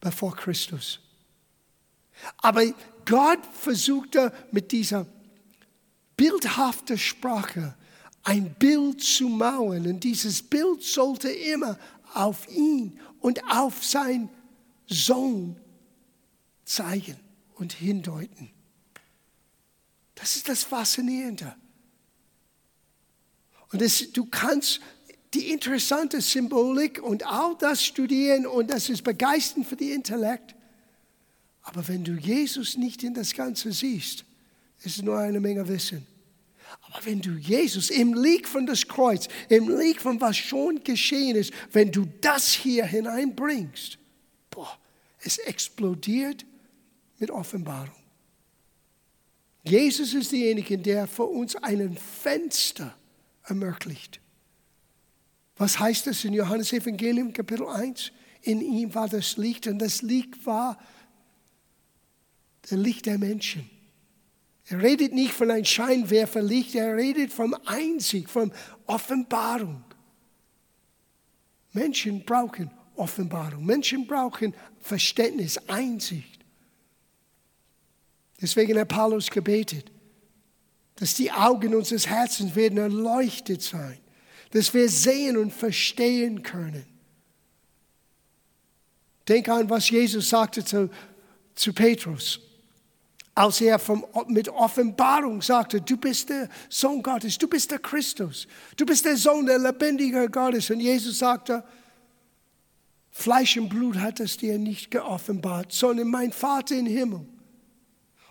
bevor 0.00 0.34
Christus. 0.34 0.98
Aber 2.38 2.64
Gott 3.04 3.46
versuchte 3.52 4.32
mit 4.50 4.72
dieser 4.72 5.06
bildhaften 6.16 6.98
Sprache 6.98 7.76
ein 8.22 8.54
Bild 8.54 9.02
zu 9.02 9.28
mauern. 9.28 9.86
Und 9.86 10.04
dieses 10.04 10.42
Bild 10.42 10.82
sollte 10.82 11.30
immer 11.30 11.78
auf 12.14 12.48
ihn 12.48 12.98
und 13.20 13.42
auf 13.50 13.84
seinen 13.84 14.28
Sohn 14.86 15.56
zeigen 16.64 17.16
und 17.54 17.72
hindeuten. 17.72 18.50
Das 20.14 20.36
ist 20.36 20.48
das 20.48 20.64
Faszinierende. 20.64 21.54
Und 23.72 23.80
das, 23.80 24.10
du 24.12 24.26
kannst 24.26 24.80
die 25.32 25.50
interessante 25.52 26.20
Symbolik 26.20 27.02
und 27.02 27.24
all 27.24 27.56
das 27.58 27.84
studieren 27.84 28.46
und 28.46 28.68
das 28.68 28.88
ist 28.88 29.02
begeisternd 29.02 29.66
für 29.66 29.76
die 29.76 29.92
Intellekt. 29.92 30.56
Aber 31.62 31.86
wenn 31.86 32.02
du 32.02 32.12
Jesus 32.12 32.76
nicht 32.76 33.02
in 33.04 33.14
das 33.14 33.32
Ganze 33.32 33.72
siehst, 33.72 34.24
ist 34.78 34.96
es 34.96 35.02
nur 35.02 35.18
eine 35.18 35.40
Menge 35.40 35.68
Wissen. 35.68 36.06
Aber 36.82 37.04
wenn 37.04 37.20
du 37.20 37.32
Jesus 37.32 37.90
im 37.90 38.14
Lieg 38.14 38.48
von 38.48 38.66
das 38.66 38.86
Kreuz, 38.86 39.28
im 39.48 39.68
Lieg 39.78 40.00
von 40.00 40.20
was 40.20 40.36
schon 40.36 40.82
geschehen 40.84 41.36
ist, 41.36 41.52
wenn 41.72 41.90
du 41.90 42.06
das 42.20 42.52
hier 42.52 42.84
hineinbringst, 42.84 43.98
boah, 44.50 44.78
es 45.20 45.38
explodiert 45.38 46.44
mit 47.18 47.30
Offenbarung. 47.30 47.94
Jesus 49.62 50.14
ist 50.14 50.32
derjenige, 50.32 50.78
der 50.78 51.06
für 51.06 51.24
uns 51.24 51.56
einen 51.56 51.96
Fenster 51.96 52.96
ermöglicht. 53.44 54.20
Was 55.56 55.78
heißt 55.78 56.06
das 56.06 56.24
in 56.24 56.32
Johannes 56.32 56.72
Evangelium 56.72 57.32
Kapitel 57.32 57.66
1? 57.66 58.12
In 58.42 58.62
ihm 58.62 58.94
war 58.94 59.08
das 59.08 59.36
Licht 59.36 59.66
und 59.66 59.78
das 59.78 60.00
Licht 60.00 60.46
war 60.46 60.78
das 62.62 62.72
Licht 62.72 63.04
der 63.06 63.18
Menschen. 63.18 63.68
Er 64.70 64.80
redet 64.80 65.12
nicht 65.12 65.32
von 65.32 65.50
einem 65.50 65.64
Scheinwerferlicht, 65.64 66.76
er 66.76 66.96
redet 66.96 67.32
vom 67.32 67.56
Einzig, 67.66 68.28
von 68.28 68.52
Offenbarung. 68.86 69.82
Menschen 71.72 72.24
brauchen 72.24 72.70
Offenbarung. 72.94 73.66
Menschen 73.66 74.06
brauchen 74.06 74.54
Verständnis, 74.78 75.58
Einsicht. 75.66 76.44
Deswegen 78.40 78.78
hat 78.78 78.86
Paulus 78.86 79.28
gebetet, 79.28 79.90
dass 80.94 81.14
die 81.14 81.32
Augen 81.32 81.74
unseres 81.74 82.06
Herzens 82.06 82.54
werden 82.54 82.78
erleuchtet 82.78 83.62
sein, 83.62 83.98
dass 84.52 84.72
wir 84.72 84.88
sehen 84.88 85.36
und 85.36 85.52
verstehen 85.52 86.44
können. 86.44 86.86
Denk 89.26 89.48
an, 89.48 89.68
was 89.68 89.90
Jesus 89.90 90.28
sagte 90.28 90.64
zu, 90.64 90.88
zu 91.56 91.72
Petrus 91.72 92.49
als 93.34 93.60
er 93.60 93.78
vom, 93.78 94.04
mit 94.26 94.48
Offenbarung 94.48 95.40
sagte, 95.40 95.80
du 95.80 95.96
bist 95.96 96.28
der 96.28 96.48
Sohn 96.68 97.02
Gottes, 97.02 97.38
du 97.38 97.48
bist 97.48 97.70
der 97.70 97.78
Christus, 97.78 98.46
du 98.76 98.84
bist 98.84 99.04
der 99.04 99.16
Sohn 99.16 99.46
der 99.46 99.58
lebendigen 99.58 100.30
Gottes. 100.30 100.70
Und 100.70 100.80
Jesus 100.80 101.18
sagte, 101.18 101.64
Fleisch 103.10 103.56
und 103.56 103.68
Blut 103.68 103.96
hat 103.98 104.20
es 104.20 104.36
dir 104.36 104.58
nicht 104.58 104.90
geoffenbart, 104.90 105.72
sondern 105.72 106.08
mein 106.08 106.32
Vater 106.32 106.76
im 106.76 106.86
Himmel. 106.86 107.26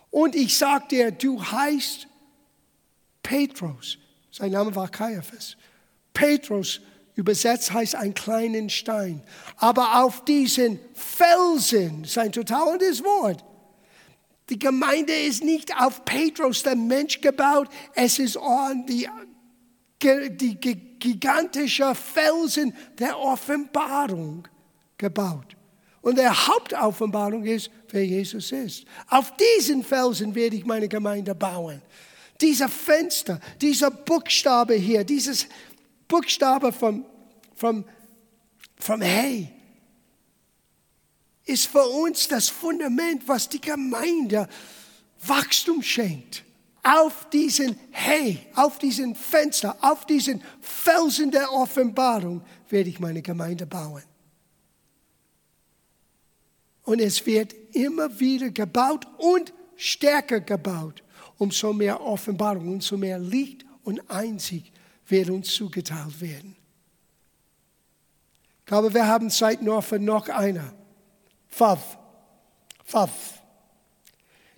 Und 0.09 0.35
ich 0.35 0.57
sage 0.57 0.87
dir, 0.89 1.11
du 1.11 1.41
heißt 1.43 2.07
Petrus. 3.21 3.97
Sein 4.31 4.51
Name 4.51 4.73
war 4.75 4.89
Caiaphas. 4.89 5.57
Petrus, 6.13 6.81
übersetzt 7.15 7.71
heißt 7.73 7.95
ein 7.95 8.13
kleinen 8.13 8.69
Stein. 8.69 9.21
Aber 9.57 10.03
auf 10.03 10.23
diesen 10.25 10.79
Felsen, 10.93 12.01
das 12.01 12.11
ist 12.11 12.17
ein 12.17 12.31
total 12.31 12.79
Wort. 12.79 13.43
Die 14.49 14.57
Gemeinde 14.57 15.13
ist 15.13 15.43
nicht 15.43 15.79
auf 15.79 16.03
Petrus, 16.05 16.63
der 16.63 16.75
Mensch, 16.75 17.21
gebaut. 17.21 17.69
Es 17.93 18.17
ist 18.17 18.37
an 18.37 18.85
die, 18.85 19.07
die 20.01 20.59
gigantische 20.99 21.93
Felsen 21.93 22.73
der 22.97 23.17
Offenbarung 23.19 24.47
gebaut. 24.97 25.55
Und 26.01 26.17
der 26.17 26.47
Hauptoffenbarung 26.47 27.43
ist, 27.45 27.69
wer 27.89 28.05
Jesus 28.05 28.51
ist. 28.51 28.85
Auf 29.07 29.33
diesen 29.37 29.83
Felsen 29.83 30.33
werde 30.33 30.55
ich 30.55 30.65
meine 30.65 30.87
Gemeinde 30.87 31.35
bauen. 31.35 31.81
Dieser 32.39 32.69
Fenster, 32.69 33.39
dieser 33.61 33.91
Buchstabe 33.91 34.75
hier, 34.75 35.03
dieses 35.03 35.47
Buchstabe 36.07 36.71
vom, 36.71 37.05
vom, 37.53 37.83
vom 38.77 39.01
Hey, 39.01 39.58
ist 41.49 41.65
für 41.67 41.83
uns 41.83 42.27
das 42.27 42.47
Fundament, 42.47 43.27
was 43.27 43.49
die 43.49 43.59
Gemeinde 43.59 44.47
Wachstum 45.25 45.81
schenkt. 45.81 46.43
Auf 46.83 47.29
diesen 47.29 47.77
Hey, 47.91 48.47
auf 48.55 48.77
diesen 48.77 49.15
Fenster, 49.15 49.75
auf 49.81 50.05
diesen 50.05 50.41
Felsen 50.61 51.31
der 51.31 51.51
Offenbarung 51.51 52.41
werde 52.69 52.89
ich 52.89 52.99
meine 52.99 53.21
Gemeinde 53.21 53.65
bauen. 53.65 54.03
Und 56.83 56.99
es 56.99 57.25
wird 57.25 57.53
immer 57.73 58.19
wieder 58.19 58.49
gebaut 58.49 59.05
und 59.17 59.53
stärker 59.75 60.39
gebaut, 60.39 61.03
umso 61.37 61.73
mehr 61.73 62.01
Offenbarung, 62.01 62.73
umso 62.73 62.95
mehr 62.97 63.19
Licht 63.19 63.65
und 63.83 64.09
Einzig 64.09 64.71
wird 65.07 65.29
uns 65.29 65.53
zugeteilt 65.53 66.21
werden. 66.21 66.55
Ich 68.59 68.65
glaube, 68.65 68.93
wir 68.93 69.07
haben 69.07 69.29
Zeit 69.29 69.61
nur 69.61 69.81
für 69.81 69.99
noch 69.99 70.29
einer. 70.29 70.73
Fav. 71.49 71.97
Fav. 72.83 73.11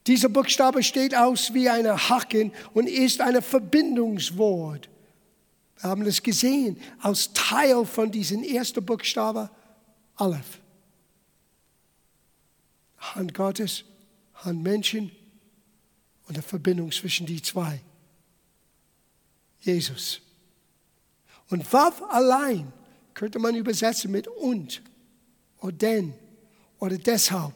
Dieser 0.08 0.30
Buchstabe 0.30 0.84
steht 0.84 1.16
aus 1.16 1.54
wie 1.54 1.70
eine 1.70 2.10
Haken 2.10 2.52
und 2.74 2.88
ist 2.88 3.22
ein 3.22 3.42
Verbindungswort. 3.42 4.90
Wir 5.80 5.90
haben 5.90 6.06
es 6.06 6.22
gesehen 6.22 6.80
als 7.00 7.34
Teil 7.34 7.86
von 7.86 8.12
diesem 8.12 8.44
ersten 8.44 8.86
Buchstabe 8.86 9.50
Aleph. 10.16 10.60
Hand 12.98 13.34
Gottes, 13.34 13.84
Hand 14.36 14.62
Menschen 14.62 15.12
und 16.28 16.36
eine 16.36 16.44
Verbindung 16.44 16.92
zwischen 16.92 17.26
die 17.26 17.42
zwei. 17.42 17.82
Jesus. 19.60 20.22
Und 21.50 21.72
Wav 21.74 22.02
allein 22.10 22.72
könnte 23.14 23.40
man 23.40 23.56
übersetzen 23.56 24.12
mit 24.12 24.28
und 24.28 24.82
oder 25.60 25.74
denn 25.74 26.14
oder 26.82 26.98
deshalb. 26.98 27.54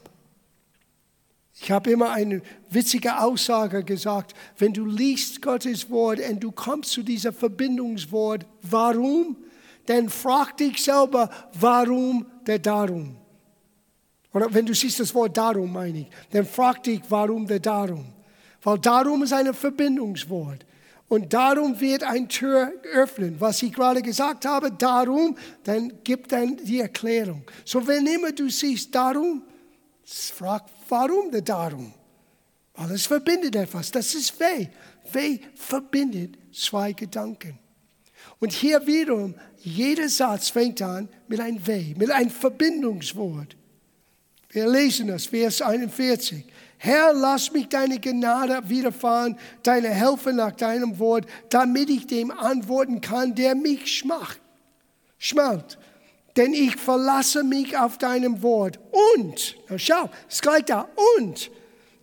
Ich 1.60 1.72
habe 1.72 1.92
immer 1.92 2.12
eine 2.12 2.42
witzige 2.70 3.20
Aussage 3.20 3.84
gesagt, 3.84 4.34
wenn 4.58 4.72
du 4.72 4.86
liest 4.86 5.42
Gottes 5.42 5.90
Wort 5.90 6.20
und 6.30 6.40
du 6.42 6.52
kommst 6.52 6.92
zu 6.92 7.02
dieser 7.02 7.34
Verbindungswort, 7.34 8.46
warum, 8.62 9.38
dann 9.86 10.10
frag 10.10 10.58
dich 10.58 10.84
selber, 10.84 11.30
warum 11.54 12.26
der 12.46 12.60
Darum. 12.60 13.18
Oder 14.34 14.54
wenn 14.54 14.66
du 14.66 14.76
siehst 14.76 15.00
das 15.00 15.16
Wort 15.16 15.38
darum, 15.38 15.72
meine 15.72 16.00
ich, 16.00 16.08
dann 16.32 16.46
frag 16.46 16.84
dich, 16.84 17.02
warum 17.10 17.48
der 17.48 17.60
darum. 17.60 18.06
Weil 18.62 18.80
darum 18.80 19.24
ist 19.24 19.32
ein 19.32 19.54
Verbindungswort. 19.54 20.66
Und 21.08 21.34
darum 21.34 21.80
wird 21.80 22.04
ein 22.04 22.28
Tür 22.30 22.74
öffnen. 22.94 23.40
Was 23.40 23.62
ich 23.62 23.74
gerade 23.74 24.02
gesagt 24.02 24.46
habe, 24.46 24.72
darum, 24.72 25.38
dann 25.64 26.04
gibt 26.04 26.32
dann 26.32 26.58
die 26.58 26.80
Erklärung. 26.80 27.44
So, 27.64 27.86
wenn 27.86 28.08
immer 28.08 28.32
du 28.32 28.50
siehst 28.50 28.94
darum, 28.96 29.44
frag, 30.04 30.66
warum 30.90 31.32
der 31.32 31.42
darum? 31.42 31.94
Weil 32.74 32.92
es 32.92 33.06
verbindet 33.06 33.56
etwas. 33.56 33.92
Das 33.92 34.16
ist 34.16 34.40
weh. 34.40 34.68
Weh 35.12 35.40
verbindet 35.56 36.38
zwei 36.52 36.94
Gedanken. 36.94 37.60
Und 38.40 38.52
hier 38.52 38.86
wiederum, 38.86 39.36
jeder 39.58 40.10
Satz 40.10 40.50
fängt 40.50 40.82
an 40.82 41.08
mit 41.28 41.40
einem 41.40 41.66
Weh, 41.66 41.94
mit 41.98 42.12
einem 42.12 42.30
Verbindungswort. 42.30 43.56
Wir 44.50 44.68
lesen 44.68 45.08
das, 45.08 45.28
Vers 45.28 45.62
41. 45.62 46.46
Herr, 46.78 47.14
lass 47.14 47.52
mich 47.52 47.70
deine 47.70 48.00
Gnade 48.00 48.62
widerfahren, 48.70 49.38
deine 49.64 49.90
Hilfe 49.90 50.34
nach 50.34 50.52
deinem 50.52 51.00
Wort, 51.00 51.26
damit 51.50 51.90
ich 51.90 52.08
dem 52.08 52.32
antworten 52.32 53.02
kann, 53.02 53.34
der 53.36 53.56
mich 53.56 53.88
schmacht, 53.88 54.42
schmalt. 55.18 55.78
Denn 56.36 56.54
ich 56.54 56.76
verlasse 56.76 57.44
mich 57.44 57.78
auf 57.78 57.98
deinem 57.98 58.42
Wort. 58.44 58.80
Und, 59.16 59.56
na 59.70 59.80
schau, 59.80 60.10
es 60.30 60.42
gleich 60.42 60.66
da, 60.66 60.88
und 61.18 61.50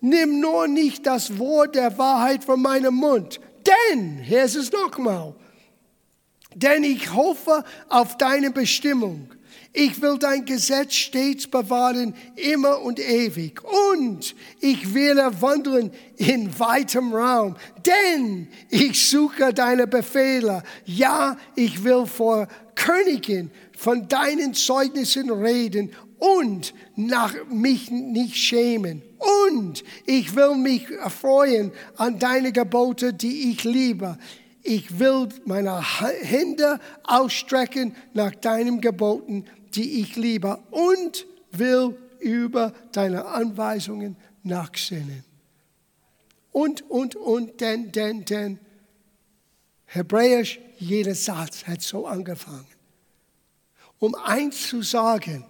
nimm 0.00 0.40
nur 0.40 0.68
nicht 0.68 1.06
das 1.06 1.38
Wort 1.38 1.74
der 1.74 1.96
Wahrheit 1.98 2.42
von 2.42 2.60
meinem 2.60 2.94
Mund. 2.94 3.40
Denn, 3.92 4.18
hier 4.18 4.44
ist 4.44 4.56
es 4.56 4.72
nochmal, 4.72 5.34
denn 6.54 6.84
ich 6.84 7.12
hoffe 7.12 7.64
auf 7.88 8.16
deine 8.18 8.50
Bestimmung. 8.50 9.28
Ich 9.74 10.02
will 10.02 10.18
dein 10.18 10.44
Gesetz 10.44 10.94
stets 10.94 11.46
bewahren, 11.46 12.14
immer 12.36 12.82
und 12.82 13.00
ewig. 13.00 13.62
Und 13.96 14.34
ich 14.60 14.92
will 14.92 15.16
wandeln 15.40 15.90
in 16.16 16.58
weitem 16.58 17.14
Raum, 17.14 17.56
denn 17.86 18.48
ich 18.68 19.08
suche 19.08 19.54
deine 19.54 19.86
Befehle. 19.86 20.62
Ja, 20.84 21.38
ich 21.56 21.82
will 21.84 22.04
vor 22.04 22.48
Königin 22.74 23.50
von 23.76 24.08
deinen 24.08 24.52
Zeugnissen 24.52 25.30
reden 25.30 25.90
und 26.18 26.74
nach 26.94 27.34
mich 27.50 27.90
nicht 27.90 28.36
schämen. 28.36 29.02
Und 29.48 29.82
ich 30.04 30.36
will 30.36 30.54
mich 30.54 30.90
erfreuen 30.90 31.72
an 31.96 32.18
deine 32.18 32.52
Gebote, 32.52 33.14
die 33.14 33.50
ich 33.50 33.64
liebe. 33.64 34.18
Ich 34.62 35.00
will 35.00 35.28
meine 35.44 35.80
Hände 36.22 36.78
ausstrecken 37.02 37.96
nach 38.14 38.32
deinen 38.36 38.80
Geboten, 38.80 39.44
die 39.74 40.00
ich 40.00 40.16
liebe 40.16 40.58
und 40.70 41.26
will 41.50 41.96
über 42.20 42.72
deine 42.92 43.26
Anweisungen 43.26 44.16
nachsinnen. 44.42 45.24
Und, 46.52 46.82
und, 46.90 47.16
und, 47.16 47.60
denn, 47.60 47.92
denn, 47.92 48.24
denn. 48.24 48.58
Hebräisch, 49.86 50.60
jeder 50.78 51.14
Satz 51.14 51.66
hat 51.66 51.82
so 51.82 52.06
angefangen. 52.06 52.66
Um 53.98 54.14
eins 54.14 54.68
zu 54.68 54.82
sagen, 54.82 55.44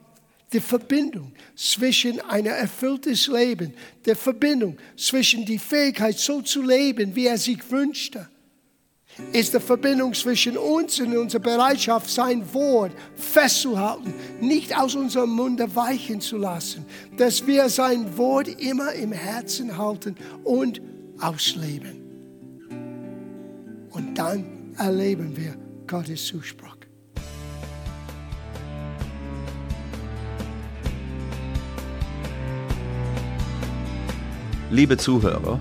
die 0.53 0.61
Verbindung 0.61 1.33
zwischen 1.57 2.21
ein 2.21 2.47
erfülltes 2.47 3.27
Leben, 3.27 3.75
der 4.05 4.17
Verbindung 4.17 4.77
zwischen 4.97 5.45
die 5.45 5.59
Fähigkeit, 5.59 6.19
so 6.19 6.43
zu 6.43 6.63
leben, 6.63 7.15
wie 7.17 7.27
er 7.27 7.39
sich 7.39 7.71
wünschte, 7.71 8.29
ist 9.33 9.55
die 9.55 9.61
Verbindung 9.61 10.15
zwischen 10.15 10.57
uns 10.57 11.01
und 11.01 11.17
unserer 11.17 11.43
Bereitschaft, 11.43 12.09
sein 12.11 12.43
Wort 12.53 12.93
festzuhalten, 13.15 14.15
nicht 14.41 14.77
aus 14.77 14.95
unserem 14.95 15.31
Munde 15.31 15.75
weichen 15.75 16.21
zu 16.21 16.37
lassen, 16.39 16.85
dass 17.17 17.47
wir 17.47 17.69
sein 17.69 18.17
Wort 18.17 18.49
immer 18.49 18.93
im 18.93 19.13
Herzen 19.13 19.77
halten 19.77 20.17
und 20.45 20.81
ausleben. 21.21 22.01
Und 23.91 24.15
dann 24.17 24.75
erleben 24.79 25.37
wir 25.37 25.55
Gottes 25.87 26.27
Zuspruch. 26.27 26.73
Liebe 34.73 34.97
Zuhörer, 34.97 35.61